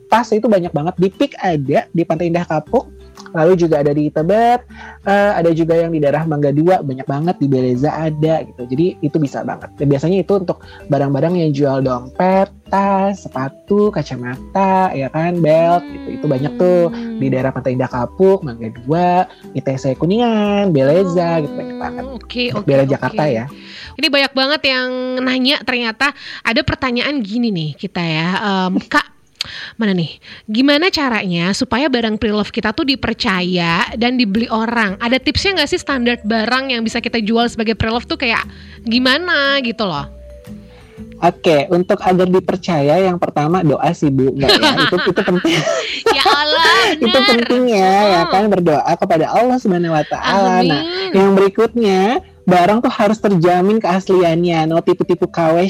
tas 0.08 0.32
itu 0.32 0.48
banyak 0.48 0.72
banget. 0.72 0.94
Di 0.96 1.08
Pik 1.12 1.36
ada 1.40 1.88
di 1.92 2.02
Pantai 2.04 2.32
Indah 2.32 2.48
Kapuk 2.48 2.97
lalu 3.34 3.52
juga 3.58 3.80
ada 3.82 3.92
di 3.92 4.08
Tebet 4.08 4.60
uh, 5.04 5.32
ada 5.36 5.50
juga 5.52 5.74
yang 5.76 5.90
di 5.92 6.00
daerah 6.00 6.24
Mangga 6.28 6.52
Dua 6.52 6.80
banyak 6.84 7.06
banget 7.08 7.36
di 7.40 7.46
Beleza 7.48 7.90
ada 7.92 8.44
gitu. 8.44 8.62
Jadi 8.68 8.86
itu 9.00 9.16
bisa 9.16 9.42
banget. 9.42 9.72
Dan 9.80 9.86
biasanya 9.88 10.18
itu 10.20 10.32
untuk 10.36 10.60
barang-barang 10.88 11.34
yang 11.40 11.50
jual 11.52 11.78
dompet 11.80 12.52
tas 12.68 13.24
sepatu 13.24 13.88
kacamata 13.88 14.92
ya 14.92 15.08
kan 15.08 15.40
belt 15.40 15.84
gitu. 15.88 16.08
Itu 16.20 16.26
banyak 16.28 16.52
tuh 16.60 16.92
di 16.92 17.26
hmm. 17.28 17.32
daerah 17.32 17.50
Pantai 17.52 17.74
Indah 17.76 17.90
Kapuk 17.90 18.44
Mangga 18.44 18.68
Dua 18.72 19.24
ITC 19.56 19.96
Kuningan 19.96 20.70
Beleza 20.72 21.40
gitu 21.40 21.54
banyak 21.56 21.76
banget. 21.80 22.02
oke 22.04 22.24
okay, 22.24 22.48
oke 22.52 22.68
okay, 22.68 22.76
okay. 22.76 22.88
Jakarta 22.88 23.24
ya. 23.28 23.44
Ini 23.98 24.06
banyak 24.12 24.32
banget 24.36 24.62
yang 24.70 24.88
nanya 25.24 25.56
ternyata 25.66 26.14
ada 26.46 26.60
pertanyaan 26.62 27.18
gini 27.24 27.50
nih 27.50 27.70
kita 27.74 28.02
ya. 28.04 28.28
Um, 28.44 28.78
kak 28.92 29.17
mana 29.78 29.94
nih? 29.94 30.18
Gimana 30.50 30.90
caranya 30.90 31.54
supaya 31.54 31.86
barang 31.86 32.18
pre-love 32.18 32.50
kita 32.50 32.74
tuh 32.74 32.84
dipercaya 32.84 33.94
dan 33.94 34.18
dibeli 34.18 34.50
orang? 34.50 34.98
Ada 34.98 35.22
tipsnya 35.22 35.62
nggak 35.62 35.70
sih 35.70 35.80
standar 35.80 36.18
barang 36.26 36.74
yang 36.74 36.82
bisa 36.82 36.98
kita 36.98 37.22
jual 37.22 37.46
sebagai 37.46 37.78
pre-love 37.78 38.06
tuh 38.06 38.18
kayak 38.18 38.42
gimana 38.82 39.62
gitu 39.62 39.86
loh? 39.86 40.18
Oke, 41.18 41.66
untuk 41.74 41.98
agar 41.98 42.30
dipercaya 42.30 43.02
yang 43.02 43.18
pertama 43.18 43.62
doa 43.66 43.90
sih 43.90 44.06
Bu, 44.06 44.34
enggak 44.34 44.54
ya? 44.54 44.86
itu 44.86 44.96
itu 45.02 45.22
penting. 45.26 45.58
ya 46.18 46.24
Allah, 46.30 46.74
itu 47.06 47.18
pentingnya 47.18 47.90
oh. 47.90 48.12
ya 48.14 48.22
kan 48.30 48.44
berdoa 48.46 48.92
kepada 48.94 49.26
Allah 49.26 49.58
Subhanahu 49.58 49.98
wa 49.98 50.04
taala. 50.06 50.62
Nah, 50.62 50.82
yang 51.10 51.34
berikutnya 51.34 52.22
barang 52.46 52.86
tuh 52.86 52.92
harus 52.94 53.18
terjamin 53.18 53.82
keasliannya, 53.82 54.70
no 54.70 54.78
tipu-tipu 54.78 55.26
KW 55.26 55.66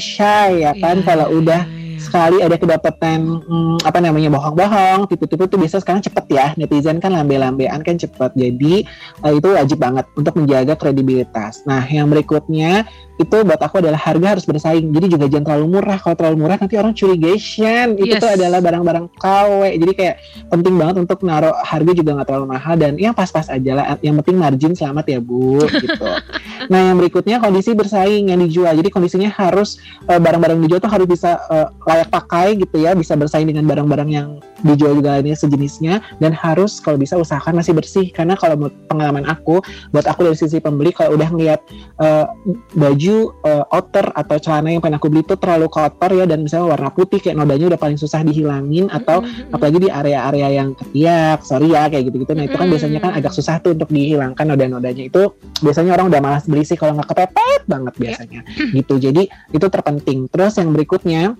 ya 0.53 0.71
kan 0.77 1.01
yeah. 1.01 1.05
kalau 1.05 1.27
udah 1.33 1.61
sekali 1.99 2.39
ada 2.39 2.55
kedapatan 2.55 3.43
hmm, 3.43 3.77
apa 3.83 3.99
namanya 3.99 4.31
bohong-bohong, 4.31 5.11
tipu-tipu 5.11 5.45
tuh 5.45 5.59
biasa 5.59 5.83
sekarang 5.83 6.01
cepet 6.01 6.25
ya. 6.31 6.47
Netizen 6.55 7.03
kan 7.03 7.11
lambe-lambean 7.11 7.83
kan 7.83 7.99
cepet. 7.99 8.31
Jadi 8.33 8.87
uh, 9.21 9.33
itu 9.35 9.49
wajib 9.51 9.77
banget 9.77 10.07
untuk 10.15 10.33
menjaga 10.39 10.79
kredibilitas. 10.79 11.61
Nah, 11.67 11.83
yang 11.85 12.07
berikutnya 12.07 12.87
itu 13.19 13.35
buat 13.43 13.59
aku 13.59 13.83
adalah 13.83 13.99
harga 13.99 14.39
harus 14.39 14.47
bersaing. 14.47 14.95
Jadi 14.95 15.05
juga 15.11 15.27
jangan 15.27 15.51
terlalu 15.51 15.67
murah. 15.75 15.99
Kalau 15.99 16.15
terlalu 16.15 16.37
murah 16.39 16.55
nanti 16.55 16.79
orang 16.79 16.95
curigation. 16.95 17.99
Itu 17.99 18.15
yes. 18.15 18.23
tuh 18.23 18.31
adalah 18.31 18.63
barang-barang 18.63 19.05
KW. 19.19 19.59
Jadi 19.75 19.93
kayak 19.93 20.15
penting 20.47 20.73
banget 20.79 20.95
untuk 21.03 21.19
naruh 21.27 21.51
harga 21.59 21.91
juga 21.91 22.15
nggak 22.15 22.27
terlalu 22.31 22.47
mahal 22.47 22.79
dan 22.79 22.95
yang 22.95 23.11
pas-pas 23.11 23.51
aja 23.51 23.71
lah. 23.75 23.85
Yang 23.99 24.23
penting 24.23 24.35
margin 24.39 24.71
selamat 24.71 25.05
ya 25.11 25.19
Bu 25.19 25.59
gitu. 25.67 26.07
nah 26.71 26.79
yang 26.79 26.95
berikutnya 26.95 27.43
kondisi 27.43 27.75
bersaing 27.75 28.31
yang 28.31 28.39
dijual. 28.39 28.71
Jadi 28.71 28.87
kondisinya 28.87 29.27
harus 29.35 29.83
uh, 30.07 30.15
barang-barang 30.15 30.63
dijual 30.63 30.79
tuh 30.79 30.91
harus 30.91 31.07
bisa 31.11 31.43
uh, 31.51 31.67
layak 31.89 32.13
pakai 32.13 32.53
gitu 32.61 32.85
ya. 32.85 32.93
Bisa 32.93 33.17
bersaing 33.17 33.49
dengan 33.49 33.65
barang-barang 33.65 34.09
yang 34.13 34.37
dijual 34.61 34.93
juga 34.99 35.17
lainnya 35.17 35.33
sejenisnya 35.33 36.03
dan 36.21 36.35
harus 36.35 36.77
kalau 36.77 37.01
bisa 37.01 37.17
usahakan 37.17 37.57
masih 37.57 37.73
bersih. 37.73 38.13
Karena 38.13 38.37
kalau 38.37 38.69
pengalaman 38.85 39.25
aku, 39.25 39.59
buat 39.89 40.05
aku 40.05 40.29
dari 40.29 40.37
sisi 40.37 40.61
pembeli 40.61 40.93
kalau 40.93 41.17
udah 41.17 41.29
ngeliat 41.33 41.61
uh, 41.97 42.29
baju 42.77 43.33
uh, 43.43 43.65
outer 43.73 44.05
atau 44.13 44.37
celana 44.37 44.69
yang 44.69 44.83
pengen 44.83 45.01
aku 45.01 45.09
beli 45.09 45.25
itu 45.25 45.35
terlalu 45.39 45.67
kotor 45.71 46.11
ya 46.13 46.25
dan 46.29 46.43
misalnya 46.43 46.75
warna 46.75 46.89
putih 46.93 47.17
kayak 47.23 47.39
nodanya 47.39 47.75
udah 47.75 47.79
paling 47.79 47.97
susah 47.97 48.21
dihilangin 48.21 48.91
atau 48.91 49.23
mm-hmm. 49.23 49.55
apalagi 49.55 49.77
di 49.79 49.89
area-area 49.89 50.47
yang 50.61 50.69
ketiak, 50.75 51.41
sorry 51.47 51.71
ya 51.71 51.87
kayak 51.87 52.11
gitu-gitu. 52.11 52.35
Nah 52.35 52.45
itu 52.45 52.55
kan 52.55 52.67
biasanya 52.67 52.99
kan 52.99 53.11
agak 53.15 53.33
susah 53.33 53.57
tuh 53.63 53.73
untuk 53.73 53.89
dihilangkan 53.89 54.45
noda-nodanya 54.45 55.07
itu 55.07 55.31
biasanya 55.63 55.95
orang 55.95 56.11
udah 56.11 56.21
malas 56.21 56.43
beli 56.45 56.67
sih 56.67 56.75
kalau 56.75 56.93
nggak 56.99 57.09
kepepet 57.09 57.61
banget 57.65 57.93
iya. 57.95 58.01
biasanya 58.03 58.39
yeah. 58.45 58.75
gitu. 58.75 58.95
Jadi 58.99 59.23
itu 59.55 59.65
terpenting. 59.71 60.19
Terus 60.27 60.53
yang 60.59 60.69
berikutnya 60.75 61.33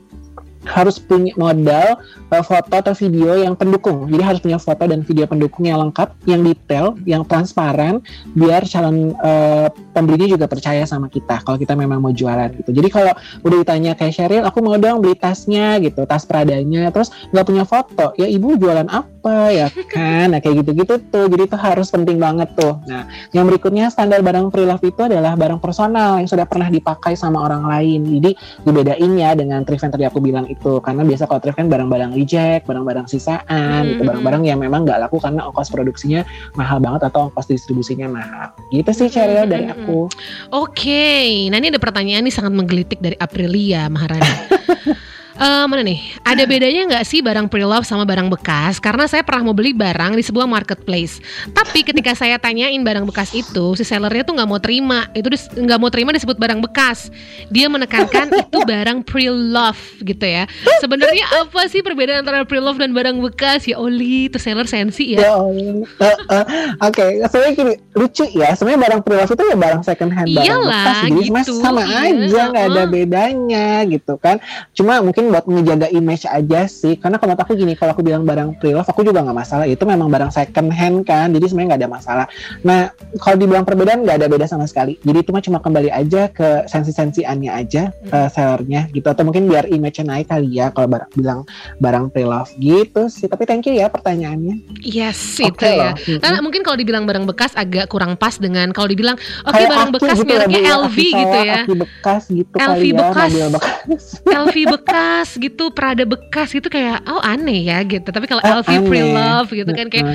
harus 0.68 1.00
punya 1.00 1.32
modal 1.40 2.04
uh, 2.32 2.44
foto 2.44 2.76
atau 2.76 2.94
video 2.96 3.40
yang 3.40 3.56
pendukung. 3.56 4.12
Jadi 4.12 4.24
harus 4.24 4.40
punya 4.44 4.60
foto 4.60 4.84
dan 4.84 5.08
video 5.08 5.24
pendukung 5.24 5.64
yang 5.64 5.80
lengkap, 5.80 6.12
yang 6.28 6.44
detail, 6.44 7.00
yang 7.08 7.24
transparan, 7.24 8.04
biar 8.36 8.68
calon 8.68 9.16
uh, 9.24 9.72
pembelinya 9.96 10.36
juga 10.36 10.46
percaya 10.52 10.84
sama 10.84 11.08
kita 11.08 11.42
kalau 11.48 11.56
kita 11.56 11.74
memang 11.80 12.04
mau 12.04 12.12
jualan 12.12 12.52
gitu. 12.60 12.76
Jadi 12.76 12.90
kalau 12.92 13.14
udah 13.48 13.58
ditanya 13.64 13.96
kayak 13.96 14.14
Sheryl, 14.14 14.44
aku 14.44 14.60
mau 14.60 14.76
dong 14.76 15.00
beli 15.00 15.16
tasnya 15.16 15.80
gitu, 15.80 16.04
tas 16.04 16.28
Pradanya, 16.30 16.92
terus 16.94 17.10
nggak 17.34 17.46
punya 17.48 17.64
foto, 17.66 18.14
ya 18.20 18.28
ibu 18.30 18.54
jualan 18.60 18.86
apa 18.86 19.50
ya 19.50 19.68
kan? 19.90 20.36
Nah 20.36 20.40
kayak 20.44 20.62
gitu-gitu 20.62 21.02
tuh. 21.10 21.26
Jadi 21.32 21.50
itu 21.50 21.58
harus 21.58 21.88
penting 21.90 22.22
banget 22.22 22.52
tuh. 22.54 22.78
Nah 22.86 23.08
yang 23.34 23.48
berikutnya 23.48 23.90
standar 23.90 24.22
barang 24.22 24.52
pre 24.52 24.68
love 24.68 24.84
itu 24.84 25.02
adalah 25.08 25.34
barang 25.34 25.58
personal 25.64 26.22
yang 26.22 26.30
sudah 26.30 26.46
pernah 26.46 26.70
dipakai 26.70 27.18
sama 27.18 27.42
orang 27.42 27.66
lain. 27.66 28.20
Jadi 28.20 28.32
dibedain 28.68 29.12
ya 29.18 29.34
dengan 29.34 29.66
yang 29.66 29.92
tadi 29.96 30.06
aku 30.06 30.20
bilang 30.20 30.49
itu 30.50 30.82
karena 30.82 31.06
biasa 31.06 31.30
kalau 31.30 31.40
thrift 31.40 31.58
kan 31.62 31.70
barang-barang 31.70 32.12
reject, 32.18 32.66
barang-barang 32.66 33.06
sisaan, 33.06 33.82
hmm. 33.86 33.92
itu 33.96 34.02
barang-barang 34.04 34.44
yang 34.50 34.58
memang 34.58 34.84
nggak 34.84 35.06
laku 35.06 35.22
karena 35.22 35.46
ongkos 35.46 35.70
produksinya 35.70 36.26
mahal 36.58 36.82
banget 36.82 37.06
atau 37.08 37.30
ongkos 37.30 37.46
distribusinya 37.48 38.10
mahal. 38.10 38.52
Gitu 38.74 38.90
sih 38.90 39.08
Cheryl 39.14 39.46
hmm. 39.46 39.52
dari 39.54 39.66
aku. 39.70 40.10
Oke, 40.52 40.90
okay. 40.90 41.28
nah 41.54 41.62
ini 41.62 41.70
ada 41.70 41.80
pertanyaan 41.80 42.26
nih 42.26 42.34
sangat 42.34 42.54
menggelitik 42.58 42.98
dari 42.98 43.16
Aprilia 43.22 43.86
Maharani. 43.88 44.26
Uh, 45.40 45.64
mana 45.72 45.88
nih? 45.88 46.04
Ada 46.28 46.44
bedanya 46.44 46.84
nggak 46.92 47.06
sih 47.08 47.24
barang 47.24 47.48
pre-love 47.48 47.88
sama 47.88 48.04
barang 48.04 48.28
bekas? 48.28 48.76
Karena 48.76 49.08
saya 49.08 49.24
pernah 49.24 49.48
mau 49.48 49.56
beli 49.56 49.72
barang 49.72 50.20
di 50.20 50.20
sebuah 50.20 50.44
marketplace. 50.44 51.24
Tapi 51.56 51.88
ketika 51.88 52.12
saya 52.12 52.36
tanyain 52.36 52.84
barang 52.84 53.08
bekas 53.08 53.32
itu, 53.32 53.72
si 53.80 53.88
sellernya 53.88 54.28
tuh 54.28 54.36
nggak 54.36 54.50
mau 54.52 54.60
terima. 54.60 55.08
Itu 55.16 55.32
nggak 55.32 55.80
mau 55.80 55.88
terima 55.88 56.12
disebut 56.12 56.36
barang 56.36 56.60
bekas. 56.60 57.08
Dia 57.48 57.72
menekankan 57.72 58.36
itu 58.44 58.60
barang 58.68 59.08
pre-love 59.08 59.80
gitu 60.04 60.28
ya. 60.28 60.44
Sebenarnya 60.84 61.24
apa 61.40 61.72
sih 61.72 61.80
perbedaan 61.80 62.28
antara 62.28 62.44
pre-love 62.44 62.76
dan 62.76 62.92
barang 62.92 63.24
bekas? 63.32 63.64
Ya 63.64 63.80
Oli, 63.80 64.28
itu 64.28 64.44
seller 64.44 64.68
sensi 64.68 65.16
ya. 65.16 65.24
ya 65.24 65.32
uh, 65.40 65.48
uh, 65.48 66.46
Oke, 66.84 67.00
okay. 67.00 67.24
sebenarnya 67.32 67.54
gini 67.56 67.74
lucu 67.96 68.28
ya. 68.36 68.60
Sebenarnya 68.60 68.92
barang 68.92 69.02
pre-love 69.08 69.32
itu 69.32 69.44
ya 69.48 69.56
barang 69.56 69.82
second 69.88 70.12
hand, 70.12 70.28
barang 70.36 70.44
Iyalah, 70.44 70.68
bekas. 70.68 71.00
Jadi 71.00 71.24
gitu, 71.32 71.54
sama 71.64 71.84
iya. 71.88 72.12
aja 72.12 72.42
nggak 72.52 72.66
ada 72.76 72.84
bedanya 72.92 73.68
gitu 73.88 74.20
kan. 74.20 74.44
cuma 74.76 75.00
mungkin 75.00 75.29
buat 75.34 75.46
ngejaga 75.46 75.88
image 75.92 76.26
aja 76.30 76.66
sih. 76.70 76.96
Karena 76.98 77.18
kalau 77.18 77.34
aku 77.36 77.54
gini 77.58 77.74
kalau 77.76 77.94
aku 77.94 78.02
bilang 78.06 78.24
barang 78.24 78.58
pre-love 78.62 78.88
aku 78.88 79.02
juga 79.06 79.26
nggak 79.26 79.38
masalah. 79.38 79.66
Itu 79.66 79.84
memang 79.86 80.10
barang 80.10 80.32
second 80.34 80.70
hand 80.74 81.06
kan 81.06 81.34
jadi 81.34 81.46
sebenarnya 81.46 81.68
nggak 81.76 81.82
ada 81.86 81.92
masalah. 81.92 82.26
Nah 82.66 82.90
kalau 83.20 83.36
dibilang 83.38 83.66
perbedaan 83.66 84.06
nggak 84.06 84.18
ada 84.24 84.28
beda 84.30 84.46
sama 84.46 84.66
sekali. 84.66 84.98
Jadi 85.02 85.18
itu 85.22 85.30
mah 85.30 85.44
cuma 85.44 85.60
kembali 85.62 85.90
aja 85.92 86.30
ke 86.32 86.66
sensi-sensiannya 86.70 87.52
aja 87.52 87.92
hmm. 87.92 88.12
uh, 88.14 88.30
sellernya 88.32 88.90
gitu. 88.94 89.08
Atau 89.10 89.28
mungkin 89.28 89.50
biar 89.50 89.70
image 89.70 90.02
naik 90.02 90.32
kali 90.32 90.58
ya 90.58 90.72
kalau 90.72 90.88
barang 90.90 91.12
bilang 91.14 91.46
barang 91.78 92.10
pre-love 92.14 92.50
gitu 92.58 93.10
sih. 93.12 93.30
Tapi 93.30 93.46
thank 93.46 93.68
you 93.70 93.76
ya 93.76 93.92
pertanyaannya. 93.92 94.82
Yes 94.82 95.40
okay 95.42 95.76
itu 95.76 95.80
ya. 95.80 95.92
loh. 95.92 96.20
karena 96.22 96.40
mungkin 96.42 96.62
kalau 96.66 96.78
dibilang 96.80 97.04
barang 97.06 97.26
bekas 97.30 97.52
agak 97.56 97.86
kurang 97.92 98.16
pas 98.16 98.36
dengan 98.38 98.72
kalau 98.72 98.88
dibilang 98.90 99.16
oke 99.46 99.54
okay, 99.54 99.66
barang 99.68 99.92
bekas 99.94 100.18
gitu 100.22 100.32
mereknya 100.32 100.62
ya, 100.62 100.72
LV 100.80 100.98
gitu 100.98 101.38
ya. 101.38 101.62
LV 101.64 101.72
bekas 101.76 102.22
gitu 102.30 102.54
LV 102.56 102.84
bekas, 102.96 103.30
ya, 103.32 103.48
bekas. 103.52 104.04
LV 104.26 104.56
bekas 104.80 105.19
gitu 105.36 105.74
Prada 105.76 106.08
bekas 106.08 106.54
gitu 106.56 106.72
kayak 106.72 107.04
oh 107.10 107.20
aneh 107.20 107.68
ya 107.68 107.84
gitu. 107.84 108.08
Tapi 108.08 108.26
kalau 108.30 108.42
oh, 108.44 108.62
LV 108.62 108.70
pre-love 108.88 109.50
gitu 109.52 109.72
kan 109.72 109.88
kayak 109.92 110.06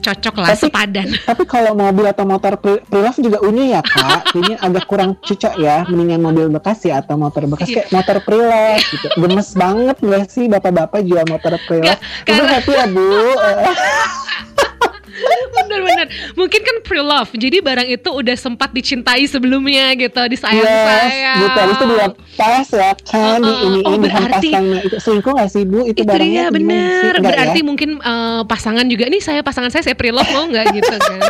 cocok 0.00 0.34
lah 0.40 0.48
tapi, 0.54 0.62
sepadan. 0.68 1.08
tapi 1.30 1.42
kalau 1.44 1.72
mobil 1.76 2.06
atau 2.08 2.24
motor 2.24 2.56
pre-love 2.56 3.18
juga 3.20 3.38
unyu 3.44 3.76
ya 3.76 3.80
kak. 3.84 4.32
Ini 4.32 4.52
agak 4.60 4.84
kurang 4.88 5.20
cocok 5.20 5.54
ya 5.60 5.84
mendingan 5.88 6.20
mobil 6.24 6.46
bekas 6.48 6.80
ya 6.86 7.04
atau 7.04 7.20
motor 7.20 7.44
bekas. 7.50 7.68
Iya. 7.68 7.84
kayak 7.84 7.88
motor 7.92 8.16
pre-love 8.24 8.82
gitu. 8.88 9.06
Gemes 9.16 9.50
banget 9.52 9.96
gak 10.00 10.26
sih 10.32 10.44
bapak-bapak 10.48 11.00
jual 11.04 11.24
motor 11.28 11.52
pre-love? 11.68 12.00
Itu 12.24 12.42
happy 12.42 12.72
ya 12.72 12.86
bu 12.88 13.06
Bener-bener 16.06 16.38
Mungkin 16.38 16.60
kan 16.62 16.76
pre-love 16.86 17.30
Jadi 17.34 17.58
barang 17.60 17.88
itu 17.90 18.08
udah 18.10 18.36
sempat 18.38 18.70
dicintai 18.70 19.26
sebelumnya 19.26 19.92
gitu 19.98 20.20
Disayang-sayang 20.30 21.36
yes, 21.36 21.42
Gitu. 21.46 21.58
Habis 21.58 21.76
itu 21.76 21.86
dilepas 21.86 22.66
ya 22.70 22.92
kan 23.06 23.40
uh, 23.42 23.48
uh, 23.48 23.66
ini 23.66 23.80
oh, 23.84 23.98
berarti, 23.98 24.50
Itu 24.86 24.96
selingkuh 25.00 25.32
gak 25.36 25.50
sih 25.50 25.62
Bu? 25.66 25.86
Itu, 25.86 26.02
itu 26.02 26.08
barangnya 26.08 26.42
dia 26.50 26.54
bener. 26.54 27.12
sih? 27.18 27.22
Berarti 27.22 27.60
ya? 27.60 27.64
mungkin 27.66 27.90
uh, 28.00 28.42
pasangan 28.46 28.86
juga 28.86 29.04
Nih 29.10 29.22
saya 29.22 29.40
pasangan 29.42 29.70
saya 29.72 29.82
Saya 29.86 29.96
pre-love 29.98 30.28
mau 30.30 30.46
gak 30.50 30.66
gitu 30.74 30.94
kan. 30.96 31.20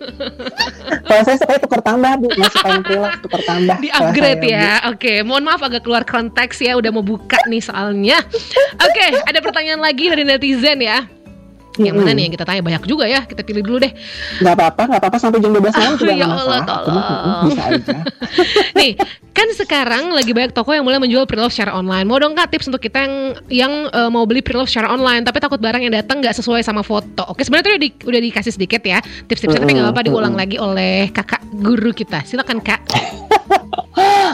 Kalau 1.10 1.22
saya 1.26 1.36
suka 1.36 1.58
tukar 1.60 1.80
tambah 1.84 2.12
Bu. 2.22 2.28
Nggak 2.32 2.50
suka 2.54 2.68
yang 2.70 2.84
pre-love 2.84 3.18
Tukar 3.20 3.42
tambah. 3.44 3.76
Di 3.82 3.88
upgrade 3.92 4.44
ya. 4.46 4.72
Oke 4.88 4.96
okay. 4.96 5.16
Mohon 5.26 5.44
maaf 5.52 5.60
agak 5.64 5.82
keluar 5.84 6.02
konteks 6.06 6.62
ya 6.62 6.76
Udah 6.78 6.90
mau 6.92 7.04
buka 7.04 7.40
nih 7.50 7.62
soalnya. 7.62 8.18
Oke 8.80 8.92
okay, 8.96 9.10
Ada 9.28 9.40
pertanyaan 9.44 9.80
lagi 9.82 10.08
dari 10.08 10.24
netizen 10.24 10.80
ya 10.80 11.19
yang 11.78 11.94
mana 11.94 12.10
nih 12.10 12.26
yang 12.26 12.34
kita 12.34 12.42
tanya? 12.42 12.62
Banyak 12.66 12.82
juga 12.90 13.06
ya 13.06 13.22
kita 13.22 13.46
pilih 13.46 13.62
dulu 13.62 13.78
deh. 13.86 13.92
Nggak 14.42 14.54
apa-apa 14.58 14.82
nggak 14.90 15.00
apa-apa 15.06 15.18
sampai 15.22 15.38
jam 15.38 15.54
12 15.54 15.70
malam 15.70 15.94
oh, 16.02 16.10
ya 16.10 16.26
Allah 16.26 16.60
tolong. 16.66 17.42
Bisa 17.46 17.62
aja. 17.70 17.96
Nih 18.78 18.92
kan 19.30 19.48
sekarang 19.54 20.10
lagi 20.10 20.34
banyak 20.34 20.50
toko 20.50 20.74
yang 20.74 20.82
mulai 20.82 20.98
menjual 20.98 21.24
pre-love 21.30 21.54
secara 21.54 21.78
online. 21.78 22.02
Mau 22.10 22.18
dong 22.18 22.34
kak 22.34 22.50
tips 22.50 22.66
untuk 22.66 22.82
kita 22.82 23.06
yang 23.06 23.14
yang 23.46 23.72
uh, 23.94 24.10
mau 24.10 24.26
beli 24.26 24.42
pre-love 24.42 24.66
secara 24.66 24.90
online 24.90 25.22
tapi 25.22 25.38
takut 25.38 25.62
barang 25.62 25.86
yang 25.86 25.94
datang 25.94 26.18
nggak 26.18 26.34
sesuai 26.34 26.66
sama 26.66 26.82
foto. 26.82 27.22
Oke 27.30 27.46
sebenarnya 27.46 27.78
udah 27.78 27.80
di, 27.80 27.88
udah 28.02 28.20
dikasih 28.20 28.52
sedikit 28.52 28.82
ya 28.82 28.98
tips-tipsnya 29.30 29.62
tapi 29.62 29.78
nggak 29.78 29.86
apa-apa 29.94 30.02
diulang 30.10 30.34
lagi 30.34 30.58
oleh 30.58 31.14
kakak 31.14 31.40
guru 31.54 31.94
kita. 31.94 32.26
Silakan 32.26 32.58
kak 32.58 32.82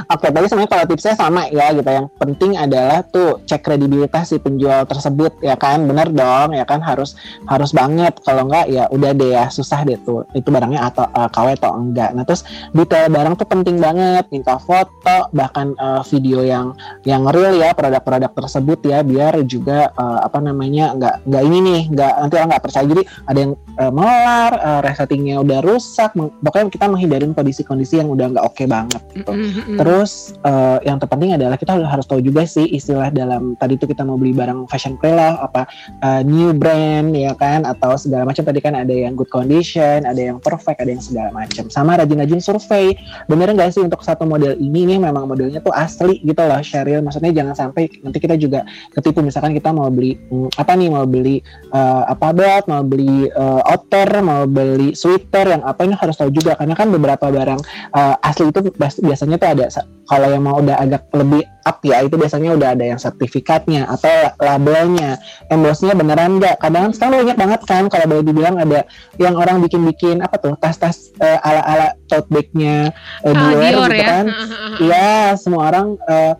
Oke, 0.06 0.30
tadi 0.30 0.46
sebenarnya 0.46 0.70
kalau 0.70 0.84
tipsnya 0.86 1.14
sama 1.18 1.48
ya 1.50 1.72
gitu. 1.74 1.88
Yang 1.88 2.06
penting 2.20 2.52
adalah 2.54 3.02
tuh 3.08 3.42
cek 3.42 3.64
kredibilitas 3.64 4.30
si 4.30 4.36
penjual 4.38 4.86
tersebut 4.86 5.34
ya 5.42 5.58
kan, 5.58 5.82
bener 5.88 6.12
dong 6.12 6.54
ya 6.54 6.62
kan 6.62 6.78
harus 6.84 7.18
harus 7.50 7.74
banget. 7.74 8.14
Kalau 8.22 8.46
enggak 8.46 8.70
ya 8.70 8.86
udah 8.92 9.10
deh 9.16 9.34
ya 9.34 9.50
susah 9.50 9.82
deh 9.82 9.98
tuh 10.04 10.28
itu 10.36 10.46
barangnya 10.46 10.86
atau 10.92 11.08
uh, 11.10 11.26
KW 11.32 11.58
atau 11.58 11.72
enggak. 11.74 12.14
Nah 12.14 12.22
terus 12.22 12.44
detail 12.70 13.08
barang 13.10 13.34
tuh 13.40 13.48
penting 13.48 13.82
banget, 13.82 14.28
minta 14.30 14.60
foto 14.60 15.32
bahkan 15.32 15.72
uh, 15.80 16.04
video 16.06 16.44
yang 16.44 16.76
yang 17.02 17.24
real 17.26 17.56
ya 17.56 17.72
produk-produk 17.72 18.30
tersebut 18.30 18.78
ya 18.86 19.00
biar 19.02 19.42
juga 19.48 19.90
uh, 19.96 20.22
apa 20.22 20.38
namanya 20.38 20.92
enggak 20.94 21.14
enggak 21.24 21.42
ini 21.42 21.58
nih 21.64 21.82
enggak 21.90 22.12
nanti 22.20 22.34
orang 22.36 22.48
nggak 22.54 22.64
percaya 22.64 22.86
jadi 22.86 23.02
ada 23.26 23.38
yang 23.38 23.52
uh, 23.80 23.92
melar, 23.92 24.52
uh, 24.60 24.80
resettingnya 24.84 25.40
udah 25.40 25.58
rusak, 25.64 26.14
pokoknya 26.14 26.68
kita 26.70 26.86
menghindarin 26.86 27.32
kondisi-kondisi 27.32 27.98
yang 27.98 28.12
udah 28.12 28.26
nggak 28.36 28.44
oke 28.44 28.54
okay 28.54 28.68
banget 28.68 29.05
gitu. 29.14 29.32
Mm 29.32 29.48
-hmm. 29.50 29.76
Terus 29.78 30.34
uh, 30.42 30.78
yang 30.82 30.98
terpenting 30.98 31.36
adalah 31.36 31.56
kita 31.60 31.76
harus 31.76 32.06
tahu 32.08 32.20
juga 32.24 32.42
sih 32.48 32.66
istilah 32.66 33.12
dalam 33.12 33.54
tadi 33.56 33.78
itu 33.78 33.86
kita 33.86 34.02
mau 34.02 34.18
beli 34.18 34.32
barang 34.34 34.66
fashion 34.66 34.96
pre 34.98 35.12
lah 35.12 35.38
apa 35.40 35.68
uh, 36.02 36.20
new 36.24 36.56
brand 36.56 37.12
ya 37.14 37.36
kan 37.36 37.62
atau 37.64 37.94
segala 38.00 38.28
macam 38.28 38.42
tadi 38.42 38.60
kan 38.60 38.74
ada 38.74 38.92
yang 38.92 39.14
good 39.14 39.30
condition, 39.30 40.04
ada 40.04 40.18
yang 40.18 40.38
perfect, 40.40 40.82
ada 40.82 40.90
yang 40.90 41.02
segala 41.02 41.30
macam. 41.32 41.68
Sama 41.70 42.00
rajin-rajin 42.00 42.40
survei. 42.40 42.96
Bener 43.30 43.52
nggak 43.52 43.76
sih 43.76 43.82
untuk 43.84 44.00
satu 44.02 44.24
model 44.24 44.56
ini 44.58 44.88
nih 44.88 44.98
memang 45.00 45.28
modelnya 45.28 45.60
tuh 45.60 45.72
asli 45.72 46.20
gitu 46.24 46.42
loh 46.42 46.60
Sheryl. 46.60 47.00
Maksudnya 47.04 47.32
jangan 47.32 47.54
sampai 47.54 47.88
nanti 48.02 48.18
kita 48.18 48.34
juga 48.40 48.64
ketipu 48.92 49.20
misalkan 49.20 49.52
kita 49.56 49.70
mau 49.72 49.88
beli 49.92 50.16
hmm, 50.16 50.56
apa 50.56 50.72
nih 50.76 50.88
mau 50.88 51.04
beli 51.04 51.40
uh, 51.72 52.08
apa 52.08 52.32
belt, 52.32 52.64
mau 52.70 52.82
beli 52.82 53.28
uh, 53.32 53.62
outer, 53.66 54.08
mau 54.24 54.44
beli 54.48 54.96
sweater 54.96 55.56
yang 55.56 55.62
apa 55.64 55.84
ini 55.84 55.94
harus 55.96 56.16
tahu 56.16 56.30
juga 56.32 56.56
karena 56.56 56.74
kan 56.76 56.88
beberapa 56.88 57.28
barang 57.28 57.60
uh, 57.92 58.16
asli 58.22 58.48
itu 58.50 58.60
biasanya 59.00 59.36
tuh 59.36 59.50
ada 59.52 59.66
kalau 60.06 60.28
yang 60.30 60.42
mau 60.46 60.62
udah 60.62 60.78
agak 60.78 61.02
lebih 61.10 61.42
up 61.66 61.82
ya 61.82 62.06
itu 62.06 62.14
biasanya 62.14 62.54
udah 62.54 62.78
ada 62.78 62.84
yang 62.86 63.00
sertifikatnya 63.02 63.90
atau 63.90 64.30
labelnya. 64.38 65.18
Embossnya 65.50 65.98
beneran 65.98 66.38
enggak 66.38 66.62
kadang 66.62 66.94
sekarang 66.94 67.26
banyak 67.26 67.36
banget 67.36 67.60
kan 67.66 67.84
kalau 67.90 68.06
boleh 68.06 68.22
dibilang 68.22 68.54
ada 68.54 68.86
yang 69.18 69.34
orang 69.34 69.58
bikin-bikin 69.66 70.22
apa 70.22 70.38
tuh 70.38 70.54
tas-tas 70.62 71.10
uh, 71.18 71.42
ala-ala 71.42 71.98
tote 72.06 72.30
bagnya 72.30 72.94
uh, 73.26 73.34
Dior, 73.34 73.58
Dior 73.58 73.90
gitu 73.90 73.98
ya? 73.98 74.06
kan. 74.06 74.26
Iya 74.76 75.34
semua 75.40 75.72
orang 75.72 75.96
uh, 76.04 76.36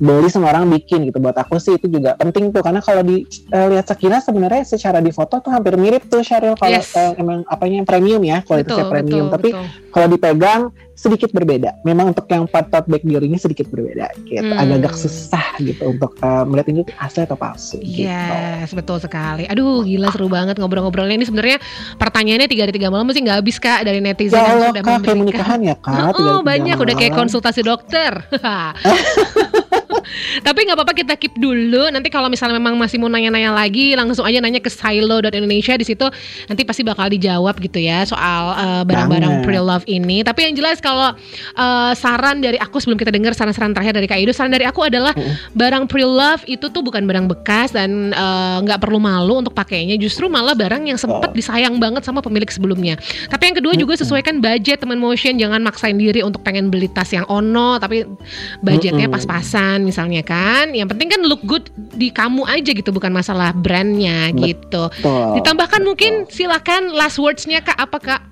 beli 0.00 0.28
semua 0.32 0.56
orang 0.56 0.64
bikin 0.72 1.04
gitu. 1.12 1.20
Buat 1.20 1.36
aku 1.36 1.60
sih 1.60 1.76
itu 1.76 1.92
juga 1.92 2.16
penting 2.16 2.56
tuh 2.56 2.64
karena 2.64 2.80
kalau 2.80 3.04
di 3.04 3.28
uh, 3.52 3.68
lihat 3.68 3.84
sekilas 3.84 4.24
sebenarnya 4.24 4.64
secara 4.64 5.04
di 5.04 5.12
foto 5.12 5.44
tuh 5.44 5.52
hampir 5.52 5.76
mirip 5.76 6.08
tuh 6.08 6.24
Sheryl 6.24 6.56
kalau 6.56 6.80
yes. 6.80 6.96
uh, 6.96 7.12
emang 7.20 7.44
apanya 7.44 7.84
premium 7.84 8.24
ya 8.24 8.40
kualitasnya 8.48 8.88
betul, 8.88 8.94
premium. 8.96 9.26
betul, 9.28 9.36
tapi 9.36 9.48
kalau 9.92 10.06
dipegang 10.08 10.62
sedikit 11.02 11.34
berbeda. 11.34 11.82
Memang 11.82 12.14
untuk 12.14 12.30
yang 12.30 12.46
part 12.46 12.70
tote 12.70 12.86
bag 12.86 13.02
Dior 13.02 13.26
ini 13.26 13.34
sedikit 13.34 13.66
berbeda 13.66 14.14
gitu. 14.22 14.46
Hmm. 14.46 14.54
agak-agak 14.54 14.94
susah 14.94 15.58
gitu 15.58 15.90
untuk 15.90 16.14
uh, 16.22 16.46
melihat 16.46 16.70
ini 16.70 16.82
asli 17.02 17.26
atau 17.26 17.34
palsu 17.34 17.82
gitu. 17.82 18.06
yes 18.06 18.70
betul 18.70 19.02
sekali. 19.02 19.50
Aduh 19.50 19.82
gila 19.82 20.14
seru 20.14 20.30
banget 20.30 20.62
ngobrol-ngobrolnya. 20.62 21.18
Ini 21.18 21.26
sebenarnya 21.26 21.58
pertanyaannya 21.98 22.46
tiga 22.46 22.62
hari 22.70 22.72
tiga 22.78 22.88
malam 22.94 23.10
masih 23.10 23.26
nggak 23.26 23.38
habis 23.42 23.58
kak 23.58 23.82
dari 23.82 23.98
netizen 23.98 24.38
ya 24.38 24.46
Allah, 24.46 24.70
yang 24.70 24.70
sudah 24.70 24.82
kak, 24.82 24.86
memberikan. 24.86 25.02
kayak 25.02 25.18
menikahan 25.18 25.60
ya 25.66 25.74
kak? 25.82 26.14
Oh, 26.14 26.40
banyak 26.46 26.76
udah 26.78 26.94
kayak 26.94 27.14
konsultasi 27.18 27.60
dokter 27.66 28.12
Tapi 30.40 30.58
nggak 30.68 30.76
apa-apa 30.78 30.94
kita 30.94 31.14
keep 31.18 31.34
dulu. 31.36 31.88
Nanti 31.90 32.08
kalau 32.08 32.28
misalnya 32.28 32.56
memang 32.58 32.76
masih 32.76 33.00
mau 33.00 33.08
nanya-nanya 33.08 33.52
lagi, 33.52 33.94
langsung 33.96 34.24
aja 34.24 34.38
nanya 34.38 34.60
ke 34.62 34.70
silo.indonesia 34.70 35.74
di 35.76 35.86
situ 35.86 36.06
nanti 36.48 36.62
pasti 36.66 36.82
bakal 36.82 37.08
dijawab 37.08 37.56
gitu 37.62 37.78
ya 37.78 38.04
soal 38.04 38.42
uh, 38.54 38.82
barang-barang 38.86 39.44
pre-love 39.46 39.84
ini. 39.88 40.24
Tapi 40.24 40.50
yang 40.50 40.54
jelas 40.58 40.78
kalau 40.78 41.14
uh, 41.56 41.92
saran 41.96 42.40
dari 42.40 42.56
aku 42.58 42.78
sebelum 42.78 42.98
kita 42.98 43.10
dengar 43.10 43.32
saran-saran 43.36 43.72
terakhir 43.72 43.94
dari 43.96 44.08
Kak 44.08 44.18
Ido, 44.20 44.32
saran 44.34 44.52
dari 44.52 44.66
aku 44.66 44.84
adalah 44.86 45.12
barang 45.52 45.84
pre-love 45.88 46.42
itu 46.48 46.68
tuh 46.68 46.82
bukan 46.84 47.04
barang 47.04 47.26
bekas 47.30 47.74
dan 47.74 48.12
eh, 48.12 48.56
nggak 48.62 48.78
uh, 48.78 48.82
perlu 48.82 48.98
malu 48.98 49.40
untuk 49.40 49.54
pakainya. 49.54 49.94
Justru 49.96 50.26
malah 50.26 50.56
barang 50.56 50.82
yang 50.86 50.98
sempat 50.98 51.32
disayang 51.32 51.78
banget 51.78 52.02
sama 52.04 52.20
pemilik 52.20 52.48
sebelumnya. 52.48 52.98
Tapi 53.28 53.52
yang 53.52 53.56
kedua 53.58 53.74
juga 53.78 53.94
sesuaikan 53.98 54.42
budget 54.42 54.82
teman 54.82 54.98
motion, 54.98 55.38
jangan 55.38 55.62
maksain 55.62 55.96
diri 55.96 56.20
untuk 56.24 56.42
pengen 56.42 56.68
beli 56.68 56.90
tas 56.90 57.10
yang 57.14 57.24
ono 57.30 57.78
tapi 57.78 58.04
budgetnya 58.60 59.06
pas-pasan 59.06 59.86
misalnya 59.86 60.01
misalnya 60.02 60.26
kan 60.26 60.74
yang 60.74 60.90
penting 60.90 61.14
kan 61.14 61.22
look 61.22 61.38
good 61.46 61.70
di 61.94 62.10
kamu 62.10 62.42
aja 62.50 62.74
gitu 62.74 62.90
bukan 62.90 63.14
masalah 63.14 63.54
brandnya 63.54 64.34
gitu. 64.34 64.90
Ditambahkan 65.38 65.86
mungkin 65.86 66.26
silakan 66.26 66.90
last 66.90 67.22
wordsnya 67.22 67.62
kak 67.62 67.78
apa 67.78 67.98
kak 68.02 68.22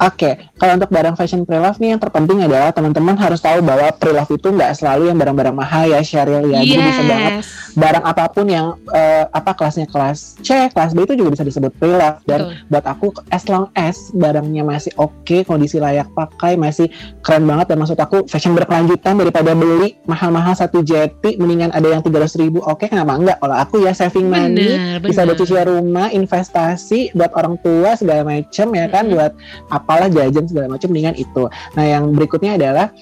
Oke, 0.00 0.16
okay. 0.16 0.34
kalau 0.56 0.80
untuk 0.80 0.88
barang 0.88 1.12
fashion 1.12 1.44
pre-love 1.44 1.76
nih 1.76 1.92
yang 1.92 2.00
terpenting 2.00 2.40
adalah 2.40 2.72
teman-teman 2.72 3.20
harus 3.20 3.44
tahu 3.44 3.60
bahwa 3.60 3.92
pre-love 3.92 4.32
itu 4.32 4.48
nggak 4.48 4.72
selalu 4.72 5.12
yang 5.12 5.20
barang-barang 5.20 5.52
mahal 5.52 5.84
ya 5.92 6.00
Sheryl 6.00 6.48
ya. 6.48 6.64
Yes. 6.64 6.72
Jadi 6.72 6.82
bisa 6.88 7.02
banget 7.04 7.32
barang 7.76 8.04
apa 8.08 8.24
pun 8.32 8.46
yang 8.48 8.66
uh, 8.90 9.24
apa 9.30 9.52
kelasnya 9.52 9.84
kelas 9.86 10.40
C, 10.40 10.72
kelas 10.72 10.96
B 10.96 11.04
itu 11.04 11.14
juga 11.20 11.36
bisa 11.36 11.44
disebut 11.44 11.76
pre-love 11.76 12.16
dan 12.24 12.48
Betul. 12.48 12.72
buat 12.72 12.84
aku 12.88 13.06
as 13.28 13.44
long 13.52 13.68
as 13.76 14.08
barangnya 14.16 14.64
masih 14.64 14.88
oke, 14.96 15.12
okay, 15.20 15.44
kondisi 15.44 15.76
layak 15.76 16.08
pakai, 16.16 16.56
masih 16.56 16.88
keren 17.20 17.44
banget 17.44 17.68
dan 17.68 17.76
maksud 17.84 17.98
aku 18.00 18.24
fashion 18.24 18.56
berkelanjutan 18.56 19.20
daripada 19.20 19.52
beli 19.52 20.00
mahal-mahal 20.08 20.56
satu 20.56 20.80
jeti 20.80 21.36
mendingan 21.36 21.70
ada 21.76 21.92
yang 21.92 22.00
tiga 22.00 22.24
ratus 22.24 22.40
ribu 22.40 22.64
oke 22.64 22.80
okay, 22.80 22.88
kenapa 22.88 23.20
enggak 23.20 23.36
kalau 23.38 23.56
aku 23.56 23.84
ya 23.84 23.92
saving 23.92 24.32
money 24.32 24.80
bener, 24.80 25.04
bisa 25.04 25.28
buat 25.28 25.36
cicilan 25.36 25.66
rumah 25.68 26.08
investasi 26.08 27.12
buat 27.12 27.36
orang 27.36 27.60
tua 27.60 27.94
segala 28.00 28.24
macem 28.24 28.66
ya 28.72 28.86
kan 28.88 29.04
-hmm. 29.06 29.14
buat 29.14 29.32
apa 29.70 29.89
apalah 29.90 30.06
jajan 30.06 30.46
segala 30.46 30.70
macam 30.70 30.90
dengan 30.94 31.18
itu. 31.18 31.50
Nah 31.74 31.82
yang 31.82 32.14
berikutnya 32.14 32.54
adalah 32.54 32.94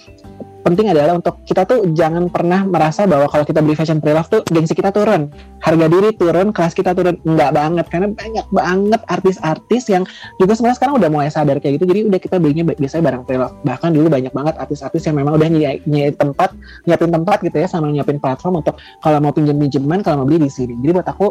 penting 0.66 0.90
adalah 0.90 1.16
untuk 1.18 1.40
kita 1.46 1.64
tuh 1.64 1.90
jangan 1.94 2.28
pernah 2.28 2.66
merasa 2.66 3.06
bahwa 3.08 3.30
kalau 3.30 3.44
kita 3.46 3.62
beli 3.64 3.78
fashion 3.78 4.02
pre-love 4.02 4.28
tuh 4.28 4.42
gengsi 4.50 4.74
kita 4.74 4.90
turun, 4.90 5.30
harga 5.62 5.86
diri 5.88 6.10
turun, 6.14 6.50
kelas 6.54 6.74
kita 6.74 6.92
turun. 6.92 7.18
Enggak 7.24 7.50
banget 7.54 7.86
karena 7.90 8.08
banyak 8.12 8.46
banget 8.52 9.00
artis-artis 9.08 9.88
yang 9.90 10.04
juga 10.38 10.52
sebenarnya 10.54 10.76
sekarang 10.78 10.94
udah 11.00 11.10
mulai 11.10 11.28
sadar 11.32 11.58
kayak 11.58 11.80
gitu. 11.80 11.86
Jadi 11.88 12.00
udah 12.10 12.20
kita 12.20 12.36
belinya 12.38 12.64
biasanya 12.68 13.04
barang 13.10 13.22
pre-love. 13.24 13.54
Bahkan 13.64 13.90
dulu 13.94 14.06
banyak 14.12 14.32
banget 14.34 14.54
artis-artis 14.60 15.02
yang 15.08 15.16
memang 15.16 15.40
udah 15.40 15.48
nyiapin 15.48 16.14
tempat, 16.14 16.52
nyiapin 16.84 17.10
tempat 17.10 17.38
gitu 17.42 17.56
ya 17.56 17.68
sama 17.70 17.88
nyiapin 17.88 18.18
platform 18.20 18.60
untuk 18.60 18.76
kalau 19.00 19.18
mau 19.22 19.32
pinjam-pinjaman, 19.32 20.04
kalau 20.04 20.22
mau 20.22 20.26
beli 20.28 20.46
di 20.46 20.50
sini. 20.52 20.74
Jadi 20.84 20.92
buat 20.94 21.08
aku 21.08 21.26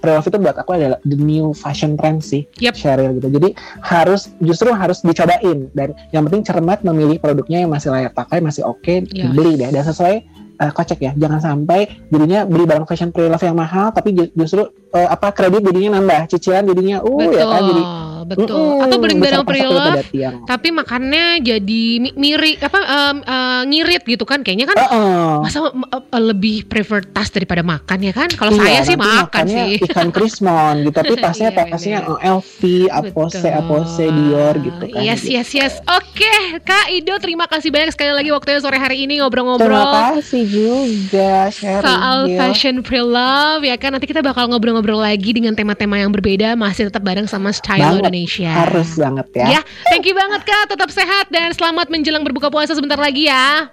pre-love 0.00 0.26
itu 0.28 0.38
buat 0.38 0.56
aku 0.56 0.70
adalah 0.78 0.98
the 1.04 1.18
new 1.18 1.50
fashion 1.52 1.98
trend 1.98 2.22
sih, 2.22 2.46
Yep. 2.62 2.74
Cheryl 2.78 3.10
gitu. 3.18 3.28
Jadi 3.32 3.48
harus 3.82 4.30
justru 4.42 4.70
harus 4.70 5.02
dicobain 5.02 5.70
dan 5.74 5.94
yang 6.14 6.26
penting 6.30 6.42
cermat 6.46 6.82
memilih 6.86 7.18
produknya 7.18 7.64
yang 7.66 7.70
masih 7.72 7.90
layak 7.90 8.14
pakai, 8.14 8.38
masih 8.38 8.57
oke, 8.60 9.06
Yes. 9.06 9.30
beli 9.30 9.54
deh 9.54 9.68
dan 9.68 9.82
sesuai 9.82 10.14
eh, 10.58 10.72
kocek 10.72 10.98
ya. 10.98 11.12
Jangan 11.14 11.38
sampai 11.38 11.86
jadinya 12.08 12.42
beli 12.42 12.66
barang 12.66 12.82
fashion 12.82 13.10
pre-love 13.10 13.40
yang 13.40 13.54
mahal 13.54 13.90
tapi 13.90 14.10
ju- 14.10 14.32
justru 14.32 14.62
eh, 14.90 15.06
apa 15.06 15.30
kredit 15.30 15.62
jadinya 15.62 15.96
nambah, 15.96 16.26
cicilan 16.26 16.64
jadinya 16.64 16.98
uh 16.98 17.14
betul, 17.14 17.36
ya 17.36 17.46
kan 17.46 17.62
jadi 17.62 17.82
betul. 18.28 18.80
Atau 18.80 18.96
besar 18.98 19.14
pasak 19.38 19.46
pre-love 19.46 19.78
daripada 19.88 20.02
tiang. 20.06 20.34
tapi 20.44 20.68
makannya 20.70 21.26
jadi 21.40 21.82
mi- 21.98 22.14
mirip 22.14 22.58
apa 22.60 22.80
em, 22.80 23.16
eh, 23.20 23.62
ngirit 23.66 24.02
gitu 24.04 24.22
kan 24.22 24.40
kayaknya 24.40 24.66
kan 24.66 24.76
Heeh. 24.76 25.32
masa 25.40 25.58
eh, 25.62 25.72
eh, 25.98 26.22
lebih 26.22 26.56
prefer 26.64 27.04
tas 27.04 27.28
daripada 27.28 27.60
makan 27.60 27.98
ya 28.00 28.12
kan 28.12 28.28
kalau 28.30 28.52
Iya, 28.52 28.60
saya 28.60 28.80
sih 28.84 28.96
makan 28.96 29.44
sih 29.44 29.66
ikan 29.82 30.08
krismon 30.14 30.74
gitu 30.82 30.94
tapi 30.94 31.14
tasnya 31.14 31.48
Iya, 31.48 31.64
tasnya 31.66 31.98
bener. 32.00 32.18
eh, 32.18 32.34
LV, 32.34 32.60
Apose, 32.90 33.38
Betul. 33.38 33.52
Apose, 33.54 34.04
Dior 34.04 34.54
gitu 34.58 34.84
kan. 34.86 35.00
yes 35.00 35.20
Gitu. 35.20 35.34
yes 35.34 35.48
yes 35.52 35.74
oke 35.82 36.32
Kak 36.62 36.86
Ido 36.90 37.16
terima 37.16 37.44
kasih 37.44 37.68
banyak 37.68 37.90
sekali 37.90 38.12
lagi 38.12 38.28
waktunya 38.28 38.58
sore 38.58 38.76
hari 38.76 39.00
ini 39.00 39.16
Terima 39.16 39.24
ngobrol-ngobrol 39.24 39.92
kasih 40.14 40.44
juga 40.44 41.48
sharing 41.48 41.82
soal 41.82 42.18
Gil. 42.24 42.36
fashion 42.36 42.76
pre-love 42.80 43.62
ya 43.62 43.74
kan 43.74 43.90
nanti 43.90 44.04
kita 44.04 44.20
bakal 44.20 44.46
ngobrol-ngobrol 44.46 44.98
lagi 44.98 45.30
dengan 45.30 45.52
tema-tema 45.52 45.96
yang 45.96 46.10
berbeda 46.10 46.54
masih 46.54 46.88
tetap 46.88 47.00
bareng 47.00 47.24
sama 47.24 47.50
Style 47.50 47.80
Banget. 47.98 48.02
Indonesia 48.18 48.50
Harus 48.66 48.90
banget 48.98 49.26
ya. 49.30 49.46
ya 49.58 49.60
thank 49.86 50.02
you 50.02 50.14
banget 50.18 50.42
Kak 50.42 50.74
tetap 50.74 50.90
sehat 50.90 51.30
dan 51.30 51.54
selamat 51.54 51.86
menjelang 51.86 52.26
berbuka 52.26 52.50
puasa 52.50 52.74
sebentar 52.74 52.98
lagi 52.98 53.30
ya 53.30 53.70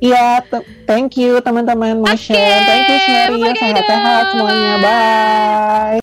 Iya, 0.00 0.40
thank 0.88 1.20
you 1.20 1.44
teman-teman 1.44 2.00
Motion. 2.00 2.32
Oke, 2.32 2.40
Thank 2.40 2.88
you 2.88 2.98
Sherry. 3.04 3.36
Sehat-sehat 3.52 4.24
semuanya. 4.32 4.72
Bye. 4.80 5.98